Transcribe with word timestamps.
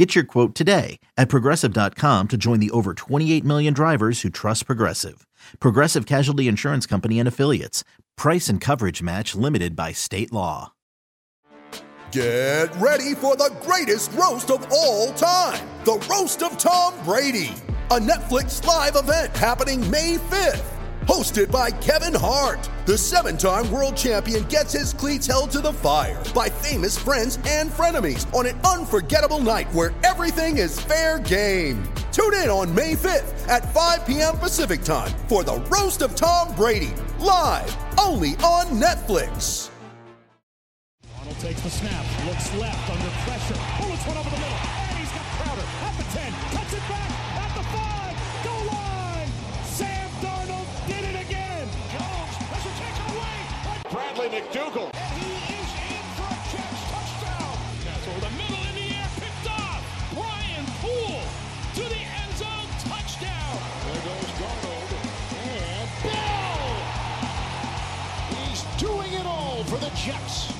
Get 0.00 0.14
your 0.14 0.24
quote 0.24 0.54
today 0.54 0.98
at 1.18 1.28
progressive.com 1.28 2.28
to 2.28 2.38
join 2.38 2.58
the 2.58 2.70
over 2.70 2.94
28 2.94 3.44
million 3.44 3.74
drivers 3.74 4.22
who 4.22 4.30
trust 4.30 4.64
Progressive. 4.64 5.26
Progressive 5.60 6.06
Casualty 6.06 6.48
Insurance 6.48 6.86
Company 6.86 7.18
and 7.18 7.28
Affiliates. 7.28 7.84
Price 8.16 8.48
and 8.48 8.62
coverage 8.62 9.02
match 9.02 9.34
limited 9.34 9.76
by 9.76 9.92
state 9.92 10.32
law. 10.32 10.72
Get 12.12 12.74
ready 12.76 13.14
for 13.14 13.36
the 13.36 13.54
greatest 13.60 14.10
roast 14.12 14.50
of 14.50 14.66
all 14.72 15.12
time 15.12 15.68
the 15.84 16.02
Roast 16.08 16.42
of 16.42 16.56
Tom 16.56 16.94
Brady, 17.04 17.52
a 17.90 17.98
Netflix 17.98 18.64
live 18.64 18.96
event 18.96 19.36
happening 19.36 19.82
May 19.90 20.16
5th. 20.16 20.79
Hosted 21.10 21.50
by 21.50 21.72
Kevin 21.72 22.14
Hart, 22.14 22.70
the 22.86 22.96
seven 22.96 23.36
time 23.36 23.68
world 23.72 23.96
champion 23.96 24.44
gets 24.44 24.72
his 24.72 24.94
cleats 24.94 25.26
held 25.26 25.50
to 25.50 25.60
the 25.60 25.72
fire 25.72 26.22
by 26.32 26.48
famous 26.48 26.96
friends 26.96 27.36
and 27.48 27.68
frenemies 27.68 28.32
on 28.32 28.46
an 28.46 28.56
unforgettable 28.60 29.40
night 29.40 29.66
where 29.72 29.92
everything 30.04 30.58
is 30.58 30.78
fair 30.78 31.18
game. 31.18 31.82
Tune 32.12 32.34
in 32.34 32.48
on 32.48 32.72
May 32.72 32.94
5th 32.94 33.48
at 33.48 33.74
5 33.74 34.06
p.m. 34.06 34.38
Pacific 34.38 34.82
time 34.82 35.10
for 35.26 35.42
the 35.42 35.56
Roast 35.62 36.02
of 36.02 36.14
Tom 36.14 36.54
Brady, 36.54 36.94
live 37.18 37.76
only 37.98 38.36
on 38.46 38.66
Netflix. 38.80 39.68
Arnold 41.18 41.40
takes 41.40 41.60
the 41.62 41.70
snap, 41.70 42.06
looks 42.24 42.54
left 42.54 42.88
under 42.88 43.10
pressure, 43.26 43.58
bullets 43.82 44.06
one 44.06 44.16
over 44.16 44.30
the 44.30 44.36
middle, 44.36 44.62
and 44.62 44.98
he's 45.00 45.10
got 45.10 45.26
Crowder 45.42 45.66
at 45.82 45.96
the 45.98 46.04
10, 46.16 46.32
cuts 46.54 46.72
it 46.72 46.88
back 46.88 47.10
at 47.42 47.56
the 47.56 47.64
5, 47.64 48.09
McDougald. 54.30 54.94
And 54.94 55.22
he 55.22 55.26
is 55.58 55.70
in 55.90 56.04
for 56.14 56.30
a 56.30 56.38
catch, 56.54 56.78
touchdown! 56.86 57.58
That's 57.84 58.06
over 58.06 58.20
the 58.20 58.30
middle 58.38 58.62
in 58.68 58.74
the 58.76 58.94
air, 58.94 59.08
picked 59.18 59.50
off! 59.50 59.82
Brian 60.14 60.66
Poole 60.78 61.26
to 61.74 61.82
the 61.82 61.98
end 61.98 62.32
zone, 62.36 62.68
touchdown! 62.78 63.58
There 63.86 64.02
goes 64.06 64.30
Darnold, 64.38 64.90
and 65.34 65.90
Bell! 66.04 66.70
He's 68.46 68.62
doing 68.78 69.12
it 69.14 69.26
all 69.26 69.64
for 69.64 69.78
the 69.78 69.90
Jets. 69.96 70.52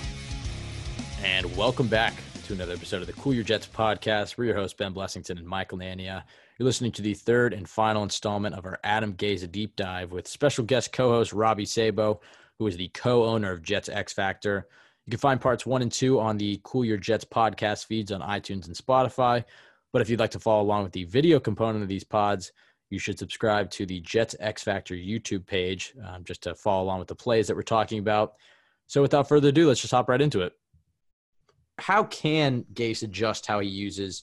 And 1.23 1.57
welcome 1.57 1.87
back 1.87 2.15
to 2.47 2.55
another 2.55 2.73
episode 2.73 3.03
of 3.03 3.07
the 3.07 3.13
Cool 3.13 3.35
Your 3.35 3.45
Jets 3.45 3.69
podcast. 3.69 4.37
We're 4.37 4.47
your 4.47 4.57
hosts, 4.57 4.77
Ben 4.77 4.93
Blessington 4.93 5.39
and 5.39 5.47
Michael 5.47 5.79
Nania. 5.79 6.25
You're 6.59 6.67
listening 6.67 6.91
to 6.93 7.03
the 7.03 7.15
third 7.15 7.55
and 7.55 7.69
final 7.69 8.03
installment 8.03 8.57
of 8.57 8.67
our 8.67 8.81
Adam 8.83 9.15
Gase 9.15 9.49
deep 9.53 9.77
dive 9.77 10.11
with 10.11 10.27
special 10.27 10.65
guest 10.65 10.93
co 10.93 11.11
host 11.11 11.33
Robbie 11.33 11.67
Sabo, 11.67 12.21
who 12.61 12.69
is 12.69 12.77
the 12.77 12.87
co 12.91 13.25
owner 13.25 13.51
of 13.51 13.63
Jets 13.63 13.89
X 13.89 14.13
Factor. 14.13 14.69
You 15.07 15.11
can 15.11 15.19
find 15.19 15.41
parts 15.41 15.67
one 15.67 15.83
and 15.83 15.91
two 15.91 16.21
on 16.21 16.39
the 16.39 16.61
Cool 16.63 16.85
Your 16.85 16.97
Jets 16.97 17.25
podcast 17.25 17.87
feeds 17.87 18.13
on 18.13 18.21
iTunes 18.21 18.67
and 18.69 18.77
Spotify. 18.77 19.43
But 19.93 20.03
if 20.03 20.09
you'd 20.09 20.21
like 20.21 20.31
to 20.31 20.39
follow 20.39 20.63
along 20.63 20.85
with 20.85 20.93
the 20.93 21.05
video 21.05 21.41
component 21.41 21.83
of 21.83 21.89
these 21.89 22.05
pods, 22.05 22.53
you 22.91 23.01
should 23.01 23.19
subscribe 23.19 23.69
to 23.71 23.87
the 23.87 23.99
Jets 24.01 24.37
X 24.39 24.63
Factor 24.63 24.95
YouTube 24.95 25.45
page 25.45 25.95
um, 26.07 26.23
just 26.23 26.45
to 26.45 26.55
follow 26.55 26.85
along 26.85 27.01
with 27.01 27.09
the 27.09 27.17
plays 27.17 27.49
that 27.49 27.57
we're 27.57 27.63
talking 27.63 27.99
about. 27.99 28.35
So 28.87 29.03
without 29.03 29.29
further 29.29 29.49
ado, 29.49 29.67
let's 29.67 29.81
just 29.81 29.93
hop 29.93 30.09
right 30.09 30.21
into 30.21 30.43
it 30.43 30.53
how 31.81 32.05
can 32.05 32.65
Gase 32.75 33.03
adjust 33.03 33.47
how 33.47 33.59
he 33.61 33.69
uses 33.69 34.23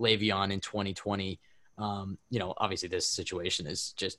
Le'Veon 0.00 0.52
in 0.52 0.60
2020? 0.60 1.38
Um, 1.78 2.18
you 2.30 2.38
know, 2.38 2.54
obviously 2.56 2.88
this 2.88 3.08
situation 3.08 3.66
is 3.66 3.92
just 3.96 4.18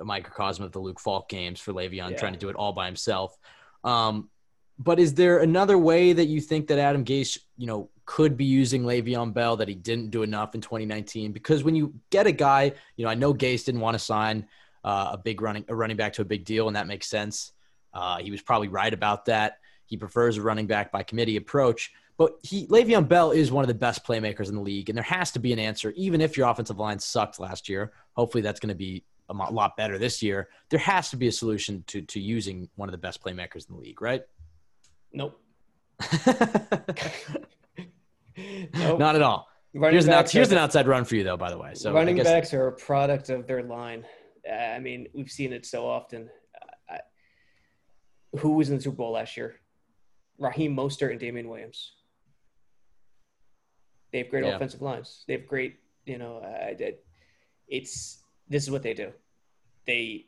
a 0.00 0.04
microcosm 0.04 0.64
of 0.64 0.72
the 0.72 0.78
Luke 0.78 1.00
Falk 1.00 1.28
games 1.28 1.60
for 1.60 1.72
Le'Veon 1.72 2.10
Yeah. 2.10 2.16
trying 2.16 2.32
to 2.32 2.38
do 2.38 2.48
it 2.48 2.56
all 2.56 2.72
by 2.72 2.86
himself. 2.86 3.36
Um, 3.84 4.30
but 4.78 4.98
is 4.98 5.14
there 5.14 5.38
another 5.40 5.76
way 5.76 6.12
that 6.12 6.26
you 6.26 6.40
think 6.40 6.66
that 6.68 6.78
Adam 6.78 7.04
Gase, 7.04 7.38
you 7.58 7.66
know, 7.66 7.90
could 8.06 8.36
be 8.36 8.46
using 8.46 8.82
Le'Veon 8.82 9.32
Bell 9.32 9.56
that 9.56 9.68
he 9.68 9.74
didn't 9.74 10.10
do 10.10 10.22
enough 10.22 10.54
in 10.54 10.60
2019? 10.60 11.32
Because 11.32 11.62
when 11.62 11.76
you 11.76 11.94
get 12.08 12.26
a 12.26 12.32
guy, 12.32 12.72
you 12.96 13.04
know, 13.04 13.10
I 13.10 13.14
know 13.14 13.34
Gase 13.34 13.64
didn't 13.64 13.82
want 13.82 13.94
to 13.94 13.98
sign 13.98 14.46
uh, 14.82 15.10
a 15.12 15.18
big 15.18 15.42
running 15.42 15.64
a 15.68 15.74
running 15.74 15.96
back 15.96 16.14
to 16.14 16.22
a 16.22 16.24
big 16.24 16.44
deal, 16.44 16.66
and 16.66 16.76
that 16.76 16.86
makes 16.86 17.06
sense. 17.06 17.52
Uh, 17.92 18.18
he 18.18 18.30
was 18.30 18.40
probably 18.40 18.68
right 18.68 18.92
about 18.94 19.26
that. 19.26 19.58
He 19.84 19.96
prefers 19.96 20.38
a 20.38 20.42
running 20.42 20.66
back 20.66 20.90
by 20.90 21.02
committee 21.02 21.36
approach. 21.36 21.92
But 22.16 22.38
he 22.42 22.66
Le'Veon 22.66 23.08
Bell 23.08 23.30
is 23.30 23.52
one 23.52 23.64
of 23.64 23.68
the 23.68 23.74
best 23.74 24.04
playmakers 24.04 24.48
in 24.48 24.54
the 24.54 24.60
league, 24.60 24.88
and 24.88 24.96
there 24.96 25.02
has 25.04 25.30
to 25.32 25.38
be 25.38 25.52
an 25.52 25.58
answer, 25.58 25.90
even 25.96 26.20
if 26.20 26.36
your 26.36 26.48
offensive 26.48 26.78
line 26.78 26.98
sucked 26.98 27.38
last 27.38 27.68
year. 27.68 27.92
Hopefully, 28.14 28.42
that's 28.42 28.60
going 28.60 28.68
to 28.70 28.74
be 28.74 29.04
a 29.30 29.50
lot 29.50 29.76
better 29.76 29.96
this 29.98 30.22
year. 30.22 30.48
There 30.70 30.80
has 30.80 31.10
to 31.10 31.16
be 31.16 31.28
a 31.28 31.32
solution 31.32 31.84
to 31.88 32.02
to 32.02 32.20
using 32.20 32.68
one 32.76 32.88
of 32.88 32.92
the 32.92 32.98
best 32.98 33.22
playmakers 33.22 33.68
in 33.68 33.76
the 33.76 33.80
league, 33.80 34.02
right? 34.02 34.22
Nope. 35.12 35.40
Nope. 38.74 38.98
Not 38.98 39.16
at 39.16 39.22
all. 39.22 39.48
Running 39.74 39.94
Here's 39.94 40.06
an, 40.06 40.12
out, 40.12 40.30
here's 40.30 40.50
an 40.50 40.56
outside 40.58 40.86
run 40.88 41.04
for 41.04 41.14
you, 41.14 41.22
though. 41.24 41.36
By 41.36 41.50
the 41.50 41.58
way, 41.58 41.72
so 41.74 41.92
running 41.92 42.16
guess- 42.16 42.24
backs 42.24 42.54
are 42.54 42.68
a 42.68 42.72
product 42.72 43.28
of 43.28 43.46
their 43.46 43.62
line. 43.62 44.04
Uh, 44.48 44.54
I 44.54 44.78
mean, 44.78 45.06
we've 45.12 45.30
seen 45.30 45.52
it 45.52 45.66
so 45.66 45.86
often. 45.86 46.30
Uh, 46.90 46.94
I, 46.94 48.38
who 48.38 48.52
was 48.56 48.70
in 48.70 48.76
the 48.76 48.82
Super 48.82 48.96
Bowl 48.96 49.12
last 49.12 49.36
year? 49.36 49.56
Raheem 50.38 50.74
Mostert 50.74 51.10
and 51.10 51.20
Damien 51.20 51.48
Williams. 51.48 51.92
They 54.12 54.18
have 54.18 54.30
great 54.30 54.44
Yeah. 54.44 54.56
offensive 54.56 54.80
lines. 54.82 55.24
They 55.28 55.34
have 55.34 55.46
great, 55.46 55.76
you 56.06 56.18
know, 56.18 56.38
uh, 56.38 56.74
it- 56.78 57.04
it's 57.68 58.19
this 58.50 58.64
is 58.64 58.70
what 58.70 58.82
they 58.82 58.94
do. 58.94 59.12
They 59.86 60.26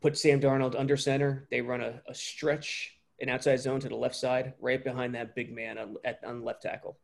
put 0.00 0.16
Sam 0.16 0.40
Darnold 0.40 0.78
under 0.78 0.96
center. 0.96 1.46
They 1.50 1.60
run 1.60 1.80
a, 1.80 2.00
a 2.08 2.14
stretch, 2.14 2.96
an 3.20 3.28
outside 3.28 3.56
zone 3.60 3.80
to 3.80 3.88
the 3.88 3.96
left 3.96 4.14
side, 4.16 4.54
right 4.60 4.82
behind 4.82 5.14
that 5.14 5.34
big 5.34 5.54
man 5.54 5.76
on, 5.76 5.96
at, 6.04 6.20
on 6.24 6.42
left 6.42 6.62
tackle, 6.62 6.96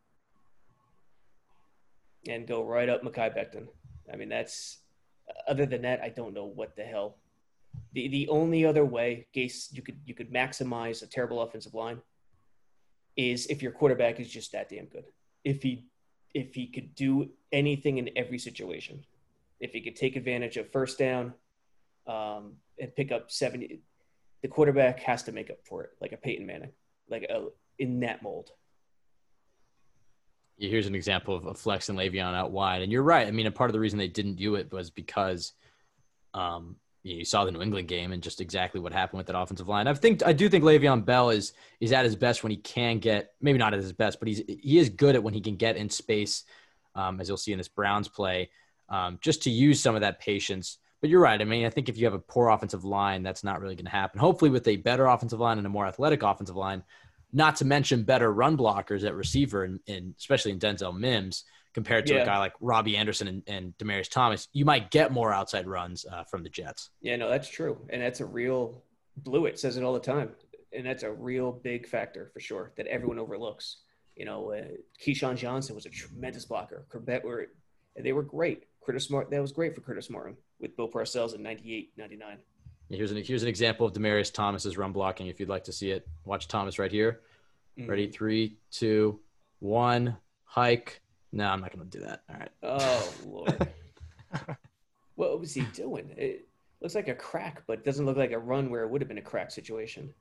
and 2.26 2.46
go 2.46 2.64
right 2.64 2.88
up 2.88 3.02
Mekhi 3.02 3.36
Becton. 3.36 3.66
I 4.12 4.16
mean, 4.16 4.28
that's 4.28 4.78
other 5.46 5.66
than 5.66 5.82
that, 5.82 6.00
I 6.00 6.08
don't 6.08 6.34
know 6.34 6.44
what 6.46 6.76
the 6.76 6.84
hell. 6.84 7.16
The 7.92 8.08
the 8.08 8.28
only 8.28 8.64
other 8.64 8.84
way, 8.84 9.26
Gase, 9.34 9.72
you 9.72 9.82
could 9.82 9.98
you 10.04 10.14
could 10.14 10.32
maximize 10.32 11.02
a 11.02 11.06
terrible 11.06 11.42
offensive 11.42 11.74
line 11.74 12.00
is 13.16 13.46
if 13.46 13.62
your 13.62 13.72
quarterback 13.72 14.18
is 14.18 14.28
just 14.28 14.52
that 14.52 14.68
damn 14.68 14.86
good. 14.86 15.04
If 15.44 15.62
he 15.62 15.86
if 16.34 16.54
he 16.54 16.66
could 16.66 16.94
do 16.94 17.30
anything 17.52 17.98
in 17.98 18.10
every 18.16 18.38
situation, 18.38 19.04
if 19.60 19.72
he 19.72 19.80
could 19.80 19.96
take 19.96 20.16
advantage 20.16 20.56
of 20.56 20.70
first 20.72 20.98
down 20.98 21.34
um, 22.06 22.54
and 22.78 22.94
pick 22.96 23.12
up 23.12 23.30
seventy, 23.30 23.80
the 24.42 24.48
quarterback 24.48 25.00
has 25.00 25.22
to 25.24 25.32
make 25.32 25.50
up 25.50 25.58
for 25.64 25.84
it, 25.84 25.90
like 26.00 26.12
a 26.12 26.16
Peyton 26.16 26.46
Manning, 26.46 26.72
like 27.08 27.24
a, 27.24 27.48
in 27.78 28.00
that 28.00 28.22
mold. 28.22 28.50
Here's 30.58 30.86
an 30.86 30.94
example 30.94 31.34
of, 31.34 31.46
of 31.46 31.58
Flex 31.58 31.88
and 31.88 31.98
Le'Veon 31.98 32.34
out 32.34 32.50
wide. 32.50 32.82
And 32.82 32.92
you're 32.92 33.02
right. 33.02 33.26
I 33.26 33.30
mean, 33.30 33.46
a 33.46 33.50
part 33.50 33.70
of 33.70 33.72
the 33.72 33.80
reason 33.80 33.98
they 33.98 34.08
didn't 34.08 34.34
do 34.34 34.56
it 34.56 34.70
was 34.70 34.90
because 34.90 35.52
um, 36.34 36.76
you 37.02 37.24
saw 37.24 37.46
the 37.46 37.50
New 37.50 37.62
England 37.62 37.88
game 37.88 38.12
and 38.12 38.22
just 38.22 38.42
exactly 38.42 38.78
what 38.78 38.92
happened 38.92 39.16
with 39.16 39.26
that 39.28 39.38
offensive 39.38 39.68
line. 39.68 39.88
I 39.88 39.94
think 39.94 40.22
I 40.26 40.34
do 40.34 40.50
think 40.50 40.62
Le'Veon 40.62 41.04
Bell 41.04 41.30
is 41.30 41.54
is 41.80 41.92
at 41.92 42.04
his 42.04 42.14
best 42.14 42.42
when 42.42 42.50
he 42.50 42.58
can 42.58 42.98
get 42.98 43.32
maybe 43.40 43.58
not 43.58 43.72
at 43.72 43.80
his 43.80 43.94
best, 43.94 44.18
but 44.18 44.28
he's 44.28 44.42
he 44.46 44.78
is 44.78 44.90
good 44.90 45.14
at 45.14 45.22
when 45.22 45.32
he 45.32 45.40
can 45.40 45.56
get 45.56 45.78
in 45.78 45.88
space, 45.88 46.44
um, 46.94 47.20
as 47.20 47.28
you'll 47.28 47.38
see 47.38 47.52
in 47.52 47.58
this 47.58 47.68
Browns 47.68 48.08
play, 48.08 48.50
um, 48.90 49.18
just 49.20 49.42
to 49.44 49.50
use 49.50 49.80
some 49.80 49.94
of 49.94 50.00
that 50.02 50.20
patience. 50.20 50.78
But 51.00 51.08
you're 51.08 51.20
right. 51.20 51.40
I 51.40 51.44
mean, 51.44 51.64
I 51.64 51.70
think 51.70 51.88
if 51.88 51.96
you 51.96 52.04
have 52.04 52.14
a 52.14 52.18
poor 52.18 52.50
offensive 52.50 52.84
line, 52.84 53.22
that's 53.22 53.42
not 53.42 53.60
really 53.60 53.74
going 53.74 53.86
to 53.86 53.90
happen. 53.90 54.20
Hopefully, 54.20 54.50
with 54.50 54.68
a 54.68 54.76
better 54.76 55.06
offensive 55.06 55.40
line 55.40 55.56
and 55.58 55.66
a 55.66 55.70
more 55.70 55.86
athletic 55.86 56.22
offensive 56.22 56.56
line, 56.56 56.82
not 57.32 57.56
to 57.56 57.64
mention 57.64 58.02
better 58.02 58.32
run 58.32 58.56
blockers 58.58 59.04
at 59.04 59.14
receiver, 59.14 59.64
and, 59.64 59.80
and 59.88 60.14
especially 60.18 60.50
in 60.52 60.58
Denzel 60.58 60.96
Mims 60.98 61.44
compared 61.72 62.04
to 62.06 62.14
Yeah. 62.14 62.22
a 62.22 62.26
guy 62.26 62.38
like 62.38 62.52
Robbie 62.60 62.96
Anderson 62.96 63.28
and, 63.28 63.42
and 63.46 63.78
Demaryius 63.78 64.10
Thomas, 64.10 64.48
you 64.52 64.64
might 64.64 64.90
get 64.90 65.12
more 65.12 65.32
outside 65.32 65.66
runs 65.68 66.04
uh, 66.04 66.24
from 66.24 66.42
the 66.42 66.48
Jets. 66.50 66.90
Yeah, 67.00 67.16
no, 67.16 67.30
that's 67.30 67.48
true, 67.48 67.78
and 67.90 68.02
that's 68.02 68.20
a 68.20 68.26
real. 68.26 68.82
Blewett 69.16 69.58
says 69.58 69.76
it 69.76 69.84
all 69.84 69.94
the 69.94 70.00
time, 70.00 70.30
and 70.72 70.84
that's 70.84 71.02
a 71.04 71.12
real 71.12 71.52
big 71.52 71.86
factor 71.86 72.30
for 72.32 72.40
sure 72.40 72.72
that 72.76 72.86
everyone 72.88 73.18
overlooks. 73.18 73.78
You 74.16 74.24
know, 74.24 74.52
uh, 74.52 74.64
Keyshawn 75.02 75.36
Johnson 75.36 75.74
was 75.74 75.86
a 75.86 75.90
tremendous 75.90 76.44
blocker. 76.44 76.84
Chrebet 76.92 77.24
were 77.24 77.46
they 77.98 78.12
were 78.12 78.22
great. 78.22 78.64
Curtis 78.84 79.10
Martin 79.10 79.30
that 79.32 79.40
was 79.40 79.52
great 79.52 79.74
for 79.74 79.80
Curtis 79.80 80.10
Martin 80.10 80.36
with 80.58 80.76
Bill 80.76 80.88
Parcells 80.88 81.34
in 81.34 81.42
98, 81.42 81.92
99. 81.96 82.38
Here's 82.88 83.12
an 83.12 83.22
here's 83.22 83.42
an 83.42 83.48
example 83.48 83.86
of 83.86 83.92
Demaryius 83.92 84.32
Thomas's 84.32 84.76
run 84.76 84.92
blocking. 84.92 85.28
If 85.28 85.38
you'd 85.38 85.48
like 85.48 85.64
to 85.64 85.72
see 85.72 85.92
it, 85.92 86.08
watch 86.24 86.48
Thomas 86.48 86.78
right 86.78 86.90
here. 86.90 87.20
Mm. 87.78 87.88
Ready? 87.88 88.08
Three, 88.08 88.56
two, 88.70 89.20
one. 89.60 90.16
Hike. 90.44 91.00
No, 91.32 91.46
I'm 91.46 91.60
not 91.60 91.72
going 91.72 91.88
to 91.88 91.98
do 91.98 92.04
that. 92.04 92.22
All 92.28 92.36
right. 92.36 92.50
Oh 92.64 93.14
Lord, 93.26 93.68
what 95.14 95.38
was 95.38 95.54
he 95.54 95.62
doing? 95.72 96.10
It, 96.16 96.46
looks 96.80 96.94
like 96.94 97.08
a 97.08 97.14
crack, 97.14 97.62
but 97.66 97.84
doesn't 97.84 98.06
look 98.06 98.16
like 98.16 98.32
a 98.32 98.38
run 98.38 98.70
where 98.70 98.82
it 98.82 98.90
would 98.90 99.02
have 99.02 99.08
been 99.08 99.18
a 99.18 99.22
crack 99.22 99.50
situation. 99.50 100.12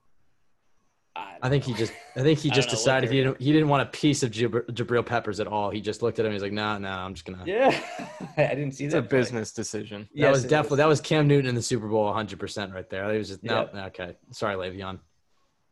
I 1.41 1.49
think 1.49 1.63
he 1.63 1.73
just, 1.73 1.93
I 2.15 2.21
think 2.21 2.39
he 2.39 2.49
just 2.49 2.67
don't 2.69 2.73
know 2.85 2.93
what 2.93 3.01
decided 3.01 3.11
he 3.11 3.17
didn't, 3.23 3.41
he 3.41 3.51
didn't 3.53 3.69
want 3.69 3.83
a 3.83 3.85
piece 3.85 4.23
of 4.23 4.31
Jabr- 4.31 4.65
Jabril 4.71 5.05
Peppers 5.05 5.39
at 5.39 5.47
all. 5.47 5.69
He 5.69 5.79
just 5.81 6.01
looked 6.01 6.19
at 6.19 6.25
him. 6.25 6.31
He's 6.33 6.41
like, 6.41 6.51
nah, 6.51 6.77
nah, 6.77 7.05
I'm 7.05 7.13
just 7.13 7.25
gonna. 7.25 7.43
Yeah, 7.45 7.79
I 8.37 8.47
didn't 8.55 8.73
see 8.73 8.85
It's 8.85 8.93
that. 8.93 8.99
a 8.99 9.07
play. 9.07 9.19
business 9.19 9.51
decision. 9.51 10.01
That 10.13 10.19
Yes, 10.19 10.31
was 10.31 10.43
definitely 10.43 10.75
is. 10.75 10.77
that 10.79 10.87
was 10.87 11.01
Cam 11.01 11.27
Newton 11.27 11.49
in 11.49 11.55
the 11.55 11.61
Super 11.61 11.87
Bowl 11.87 12.05
100 12.05 12.39
percent 12.39 12.73
right 12.73 12.89
there. 12.89 13.09
He 13.11 13.17
was 13.17 13.29
just 13.29 13.43
no, 13.43 13.69
Yep. 13.73 13.75
okay. 13.87 14.17
Sorry, 14.31 14.55
Le'Veon. 14.55 14.99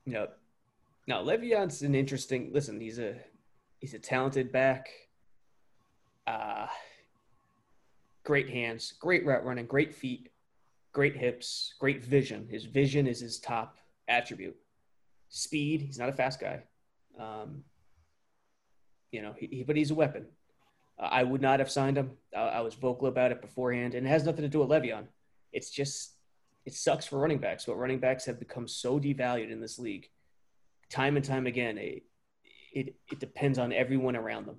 Yep. 0.05 0.37
Now 1.07 1.21
Le'Veon's 1.23 1.81
an 1.81 1.95
interesting. 1.95 2.51
Listen, 2.53 2.79
he's 2.79 2.99
a 2.99 3.15
he's 3.79 3.93
a 3.93 3.99
talented 3.99 4.51
back. 4.51 4.87
Uh 6.25 6.67
great 8.23 8.49
hands, 8.49 8.93
great 8.99 9.25
route 9.25 9.45
running, 9.45 9.65
great 9.65 9.93
feet, 9.95 10.29
great 10.93 11.15
hips, 11.15 11.73
great 11.79 12.03
vision. 12.03 12.47
His 12.49 12.65
vision 12.65 13.07
is 13.07 13.19
his 13.21 13.39
top 13.39 13.77
attribute. 14.09 14.55
Speed. 15.29 15.81
He's 15.81 15.99
not 15.99 16.09
a 16.09 16.13
fast 16.13 16.39
guy. 16.39 16.63
Um, 17.19 17.63
you 19.11 19.21
know, 19.21 19.33
he, 19.37 19.47
he, 19.47 19.63
but 19.63 19.75
he's 19.75 19.91
a 19.91 19.95
weapon. 19.95 20.27
Uh, 20.99 21.07
I 21.11 21.23
would 21.23 21.41
not 21.41 21.59
have 21.59 21.69
signed 21.71 21.97
him. 21.97 22.11
I, 22.35 22.41
I 22.41 22.61
was 22.61 22.73
vocal 22.75 23.07
about 23.07 23.31
it 23.31 23.41
beforehand, 23.41 23.93
and 23.93 24.05
it 24.05 24.09
has 24.09 24.23
nothing 24.25 24.43
to 24.43 24.49
do 24.49 24.59
with 24.59 24.69
Le'Veon. 24.69 25.05
It's 25.53 25.69
just 25.69 26.13
it 26.65 26.73
sucks 26.73 27.05
for 27.05 27.17
running 27.19 27.37
backs, 27.37 27.65
but 27.65 27.75
running 27.75 27.99
backs 27.99 28.25
have 28.25 28.39
become 28.39 28.67
so 28.67 28.99
devalued 28.99 29.51
in 29.51 29.61
this 29.61 29.79
league. 29.79 30.09
Time 30.89 31.15
and 31.15 31.23
time 31.25 31.47
again, 31.47 31.77
it, 31.77 32.03
it, 32.73 32.95
it 33.11 33.19
depends 33.19 33.57
on 33.57 33.71
everyone 33.71 34.15
around 34.15 34.47
them. 34.47 34.57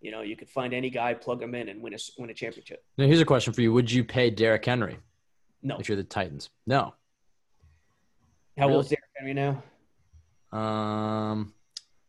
You 0.00 0.10
know, 0.10 0.22
you 0.22 0.36
could 0.36 0.50
find 0.50 0.72
any 0.74 0.90
guy, 0.90 1.14
plug 1.14 1.42
him 1.42 1.54
in, 1.54 1.68
and 1.68 1.80
win 1.82 1.94
a 1.94 1.98
win 2.18 2.30
a 2.30 2.34
championship. 2.34 2.84
Now 2.98 3.06
here's 3.06 3.20
a 3.20 3.24
question 3.24 3.52
for 3.52 3.60
you: 3.60 3.72
Would 3.72 3.90
you 3.90 4.04
pay 4.04 4.30
Derrick 4.30 4.64
Henry 4.64 4.98
No. 5.62 5.78
if 5.78 5.88
you're 5.88 5.96
the 5.96 6.04
Titans? 6.04 6.50
No. 6.66 6.94
How 8.58 8.66
Really? 8.66 8.76
old 8.76 8.84
is 8.84 8.90
Derrick 8.90 9.04
Henry 9.16 9.34
now? 9.34 9.62
Um, 10.52 11.54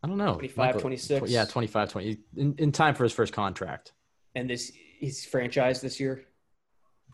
I 0.04 0.08
don't 0.08 0.18
know. 0.18 0.34
25, 0.34 0.58
Michael- 0.58 0.82
26? 0.82 1.30
Yeah, 1.32 1.46
25, 1.46 1.92
20. 1.92 2.18
In, 2.38 2.56
in 2.58 2.72
time 2.72 2.94
for 2.96 3.04
his 3.04 3.14
first 3.14 3.34
contract. 3.34 3.94
And 4.36 4.50
this 4.50 4.72
he's 5.00 5.26
franchised 5.26 5.82
this 5.82 6.00
year. 6.00 6.26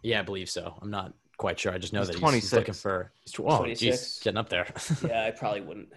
Yeah, 0.03 0.19
I 0.19 0.23
believe 0.23 0.49
so. 0.49 0.75
I'm 0.81 0.89
not 0.89 1.13
quite 1.37 1.59
sure. 1.59 1.71
I 1.73 1.77
just 1.77 1.93
know 1.93 1.99
He's 1.99 2.07
that 2.07 2.13
he's, 2.15 2.19
26. 2.21 2.43
he's 2.51 2.57
looking 2.57 2.73
for. 2.73 3.11
He's, 3.21 3.31
tw- 3.33 3.39
oh, 3.41 3.57
26. 3.57 3.79
geez, 3.79 4.19
getting 4.23 4.37
up 4.37 4.49
there. 4.49 4.67
Yeah, 5.07 5.25
I 5.25 5.31
probably 5.31 5.61
wouldn't. 5.61 5.89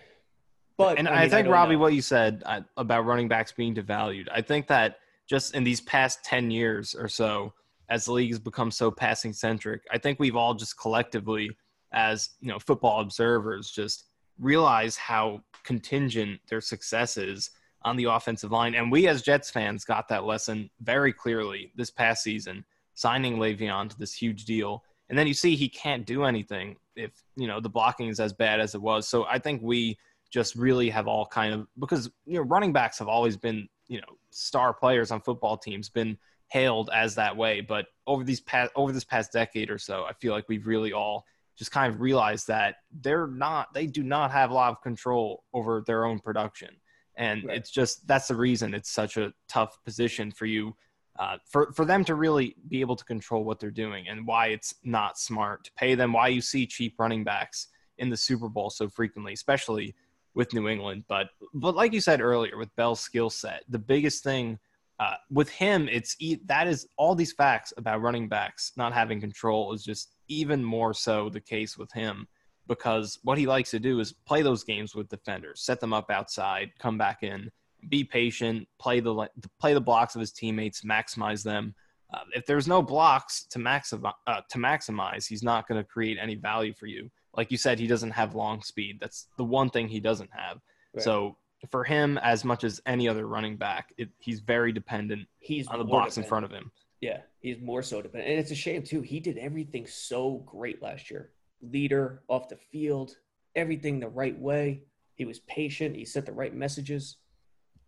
But 0.76 0.98
And 0.98 1.08
I, 1.08 1.22
I, 1.24 1.28
think 1.28 1.44
don't 1.44 1.52
Robbie, 1.52 1.74
know. 1.74 1.80
what 1.80 1.92
you 1.94 2.02
said 2.02 2.42
uh, 2.46 2.60
about 2.76 3.04
running 3.06 3.28
backs 3.28 3.52
being 3.52 3.74
devalued, 3.74 4.26
I 4.32 4.42
think 4.42 4.66
that 4.68 4.96
just 5.28 5.54
in 5.54 5.62
these 5.64 5.80
past 5.82 6.24
ten 6.24 6.50
years 6.50 6.94
or 6.94 7.08
so, 7.08 7.52
as 7.88 8.06
the 8.06 8.12
league 8.12 8.30
has 8.30 8.38
become 8.40 8.70
so 8.70 8.90
passing 8.90 9.32
centric, 9.32 9.82
I 9.92 9.98
think 9.98 10.18
we've 10.18 10.34
all 10.36 10.54
just 10.54 10.76
collectively, 10.78 11.50
as 11.92 12.30
you 12.40 12.48
know, 12.48 12.58
football 12.58 13.00
observers, 13.00 13.70
just 13.70 14.06
realize 14.38 14.96
how 14.96 15.42
contingent 15.64 16.40
their 16.48 16.60
success 16.60 17.16
is 17.16 17.50
on 17.82 17.96
the 17.96 18.04
offensive 18.04 18.52
line. 18.52 18.74
And 18.74 18.90
we 18.90 19.08
as 19.08 19.22
Jets 19.22 19.50
fans 19.50 19.84
got 19.84 20.08
that 20.08 20.24
lesson 20.24 20.70
very 20.80 21.12
clearly 21.12 21.72
this 21.76 21.90
past 21.90 22.22
season, 22.22 22.64
signing 22.94 23.36
Le'Veon 23.36 23.90
to 23.90 23.98
this 23.98 24.14
huge 24.14 24.44
deal. 24.44 24.84
And 25.08 25.18
then 25.18 25.26
you 25.26 25.34
see 25.34 25.56
he 25.56 25.68
can't 25.68 26.06
do 26.06 26.24
anything 26.24 26.76
if, 26.96 27.10
you 27.36 27.46
know, 27.46 27.60
the 27.60 27.68
blocking 27.68 28.08
is 28.08 28.20
as 28.20 28.32
bad 28.32 28.60
as 28.60 28.74
it 28.74 28.80
was. 28.80 29.08
So 29.08 29.24
I 29.24 29.38
think 29.38 29.62
we 29.62 29.98
just 30.32 30.56
really 30.56 30.88
have 30.88 31.06
all 31.06 31.26
kind 31.26 31.52
of 31.52 31.66
because 31.78 32.10
you 32.24 32.38
know 32.38 32.42
running 32.42 32.72
backs 32.72 32.98
have 32.98 33.08
always 33.08 33.36
been, 33.36 33.68
you 33.86 33.98
know, 33.98 34.16
star 34.30 34.72
players 34.72 35.10
on 35.10 35.20
football 35.20 35.56
teams 35.58 35.88
been 35.88 36.16
hailed 36.48 36.90
as 36.92 37.14
that 37.14 37.36
way, 37.36 37.60
but 37.60 37.86
over 38.06 38.24
these 38.24 38.40
past 38.40 38.72
over 38.74 38.92
this 38.92 39.04
past 39.04 39.30
decade 39.32 39.70
or 39.70 39.78
so, 39.78 40.04
I 40.04 40.14
feel 40.14 40.32
like 40.32 40.48
we've 40.48 40.66
really 40.66 40.92
all 40.92 41.26
just 41.56 41.70
kind 41.70 41.92
of 41.92 42.00
realize 42.00 42.44
that 42.46 42.76
they're 43.00 43.26
not 43.26 43.72
they 43.74 43.86
do 43.86 44.02
not 44.02 44.30
have 44.30 44.50
a 44.50 44.54
lot 44.54 44.70
of 44.70 44.80
control 44.82 45.44
over 45.52 45.82
their 45.86 46.04
own 46.04 46.18
production 46.18 46.70
and 47.16 47.44
Right. 47.44 47.58
it's 47.58 47.70
just 47.70 48.06
that's 48.06 48.28
the 48.28 48.34
reason 48.36 48.74
it's 48.74 48.90
such 48.90 49.16
a 49.16 49.32
tough 49.48 49.76
position 49.84 50.30
for 50.30 50.46
you 50.46 50.74
uh, 51.18 51.36
for 51.46 51.70
for 51.72 51.84
them 51.84 52.04
to 52.06 52.14
really 52.14 52.56
be 52.68 52.80
able 52.80 52.96
to 52.96 53.04
control 53.04 53.44
what 53.44 53.60
they're 53.60 53.70
doing 53.70 54.08
and 54.08 54.26
why 54.26 54.46
it's 54.48 54.74
not 54.82 55.18
smart 55.18 55.64
to 55.64 55.72
pay 55.72 55.94
them 55.94 56.12
why 56.14 56.28
you 56.28 56.40
see 56.40 56.66
cheap 56.66 56.94
running 56.98 57.22
backs 57.22 57.68
in 57.98 58.08
the 58.08 58.16
Super 58.16 58.48
Bowl 58.48 58.70
so 58.70 58.88
frequently 58.88 59.34
especially 59.34 59.94
with 60.34 60.54
New 60.54 60.68
England 60.68 61.04
but 61.08 61.28
but 61.52 61.74
like 61.74 61.92
you 61.92 62.00
said 62.00 62.22
earlier 62.22 62.56
with 62.56 62.74
Bell's 62.76 63.00
skill 63.00 63.28
set 63.28 63.62
the 63.68 63.78
biggest 63.78 64.24
thing 64.24 64.58
uh, 65.02 65.14
with 65.30 65.48
him 65.48 65.88
it's 65.90 66.16
that 66.44 66.66
is 66.66 66.86
all 66.96 67.14
these 67.14 67.32
facts 67.32 67.72
about 67.76 68.02
running 68.02 68.28
backs 68.28 68.72
not 68.76 68.92
having 68.92 69.20
control 69.20 69.72
is 69.72 69.82
just 69.82 70.14
even 70.28 70.64
more 70.64 70.92
so 70.94 71.28
the 71.28 71.40
case 71.40 71.76
with 71.76 71.90
him 71.92 72.26
because 72.68 73.18
what 73.22 73.38
he 73.38 73.46
likes 73.46 73.70
to 73.70 73.78
do 73.78 74.00
is 74.00 74.12
play 74.26 74.42
those 74.42 74.64
games 74.64 74.94
with 74.94 75.08
defenders, 75.08 75.62
set 75.62 75.80
them 75.80 75.92
up 75.92 76.10
outside, 76.10 76.70
come 76.78 76.96
back 76.96 77.22
in, 77.22 77.50
be 77.88 78.04
patient, 78.04 78.66
play 78.78 79.00
the 79.00 79.28
play 79.60 79.74
the 79.74 79.80
blocks 79.80 80.14
of 80.14 80.20
his 80.20 80.32
teammates, 80.32 80.82
maximize 80.82 81.42
them. 81.42 81.74
Uh, 82.14 82.20
if 82.34 82.46
there's 82.46 82.68
no 82.68 82.82
blocks 82.82 83.46
to 83.46 83.58
maximize, 83.58 84.12
uh, 84.26 84.40
to 84.50 84.58
maximize, 84.58 85.26
he's 85.26 85.42
not 85.42 85.66
going 85.66 85.80
to 85.80 85.86
create 85.86 86.18
any 86.20 86.34
value 86.34 86.74
for 86.74 86.86
you. 86.86 87.10
Like 87.34 87.50
you 87.50 87.56
said, 87.56 87.78
he 87.78 87.86
doesn't 87.86 88.10
have 88.10 88.34
long 88.34 88.62
speed. 88.62 88.98
That's 89.00 89.28
the 89.38 89.44
one 89.44 89.70
thing 89.70 89.88
he 89.88 90.00
doesn't 90.00 90.30
have. 90.32 90.58
Right. 90.94 91.02
So 91.02 91.36
for 91.70 91.84
him, 91.84 92.18
as 92.18 92.44
much 92.44 92.64
as 92.64 92.80
any 92.86 93.08
other 93.08 93.26
running 93.26 93.56
back, 93.56 93.92
it, 93.96 94.08
he's 94.18 94.40
very 94.40 94.72
dependent 94.72 95.28
he's 95.38 95.68
on 95.68 95.78
the 95.78 95.84
more 95.84 96.02
box 96.02 96.16
in 96.16 96.24
front 96.24 96.44
of 96.44 96.50
him. 96.50 96.70
Yeah, 97.00 97.18
he's 97.40 97.60
more 97.60 97.82
so 97.82 98.02
dependent. 98.02 98.30
And 98.30 98.40
it's 98.40 98.50
a 98.50 98.56
shame 98.56 98.82
too. 98.82 99.00
He 99.00 99.20
did 99.20 99.38
everything 99.38 99.86
so 99.86 100.42
great 100.46 100.82
last 100.82 101.10
year. 101.10 101.30
Leader 101.60 102.22
off 102.28 102.48
the 102.48 102.56
field, 102.56 103.16
everything 103.54 104.00
the 104.00 104.08
right 104.08 104.38
way. 104.38 104.82
He 105.14 105.24
was 105.24 105.40
patient. 105.40 105.96
He 105.96 106.04
sent 106.04 106.26
the 106.26 106.32
right 106.32 106.54
messages. 106.54 107.16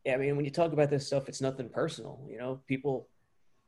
Yeah, 0.04 0.14
I 0.14 0.16
mean, 0.18 0.36
when 0.36 0.44
you 0.44 0.50
talk 0.50 0.72
about 0.72 0.90
this 0.90 1.06
stuff, 1.06 1.28
it's 1.28 1.40
nothing 1.40 1.68
personal. 1.68 2.20
You 2.28 2.38
know, 2.38 2.60
people 2.66 3.08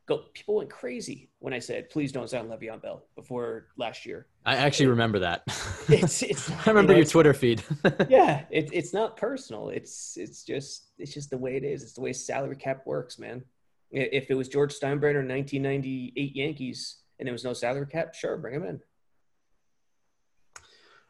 go 0.07 0.23
people 0.33 0.55
went 0.55 0.69
crazy 0.69 1.29
when 1.39 1.53
I 1.53 1.59
said, 1.59 1.89
please 1.89 2.11
don't 2.11 2.29
sign 2.29 2.47
Le'Veon 2.47 2.81
Bell 2.81 3.03
before 3.15 3.67
last 3.77 4.05
year. 4.05 4.27
I 4.47 4.55
actually 4.55 4.87
remember 4.87 5.19
that. 5.19 5.43
It's 5.89 6.21
it's 6.21 6.49
I 6.49 6.71
remember 6.71 6.91
you 6.91 6.97
know, 6.97 7.01
your 7.03 7.05
Twitter 7.05 7.33
feed. 7.33 7.63
yeah, 8.09 8.43
it, 8.49 8.69
it's 8.73 8.93
not 8.93 9.15
personal. 9.15 9.69
It's 9.69 10.17
it's 10.17 10.43
just 10.43 10.91
it's 10.97 11.13
just 11.13 11.29
the 11.29 11.37
way 11.37 11.55
it 11.55 11.63
is. 11.63 11.81
It's 11.81 11.93
the 11.93 12.01
way 12.01 12.11
salary 12.11 12.57
cap 12.57 12.85
works, 12.85 13.17
man. 13.17 13.43
If 13.89 14.29
it 14.29 14.33
was 14.35 14.49
George 14.49 14.73
Steinbrenner, 14.73 15.25
1998 15.25 16.35
Yankees, 16.35 16.97
and 17.19 17.25
there 17.25 17.31
was 17.31 17.45
no 17.45 17.53
salary 17.53 17.87
cap, 17.87 18.13
sure, 18.13 18.35
bring 18.35 18.55
him 18.55 18.65
in. 18.65 18.81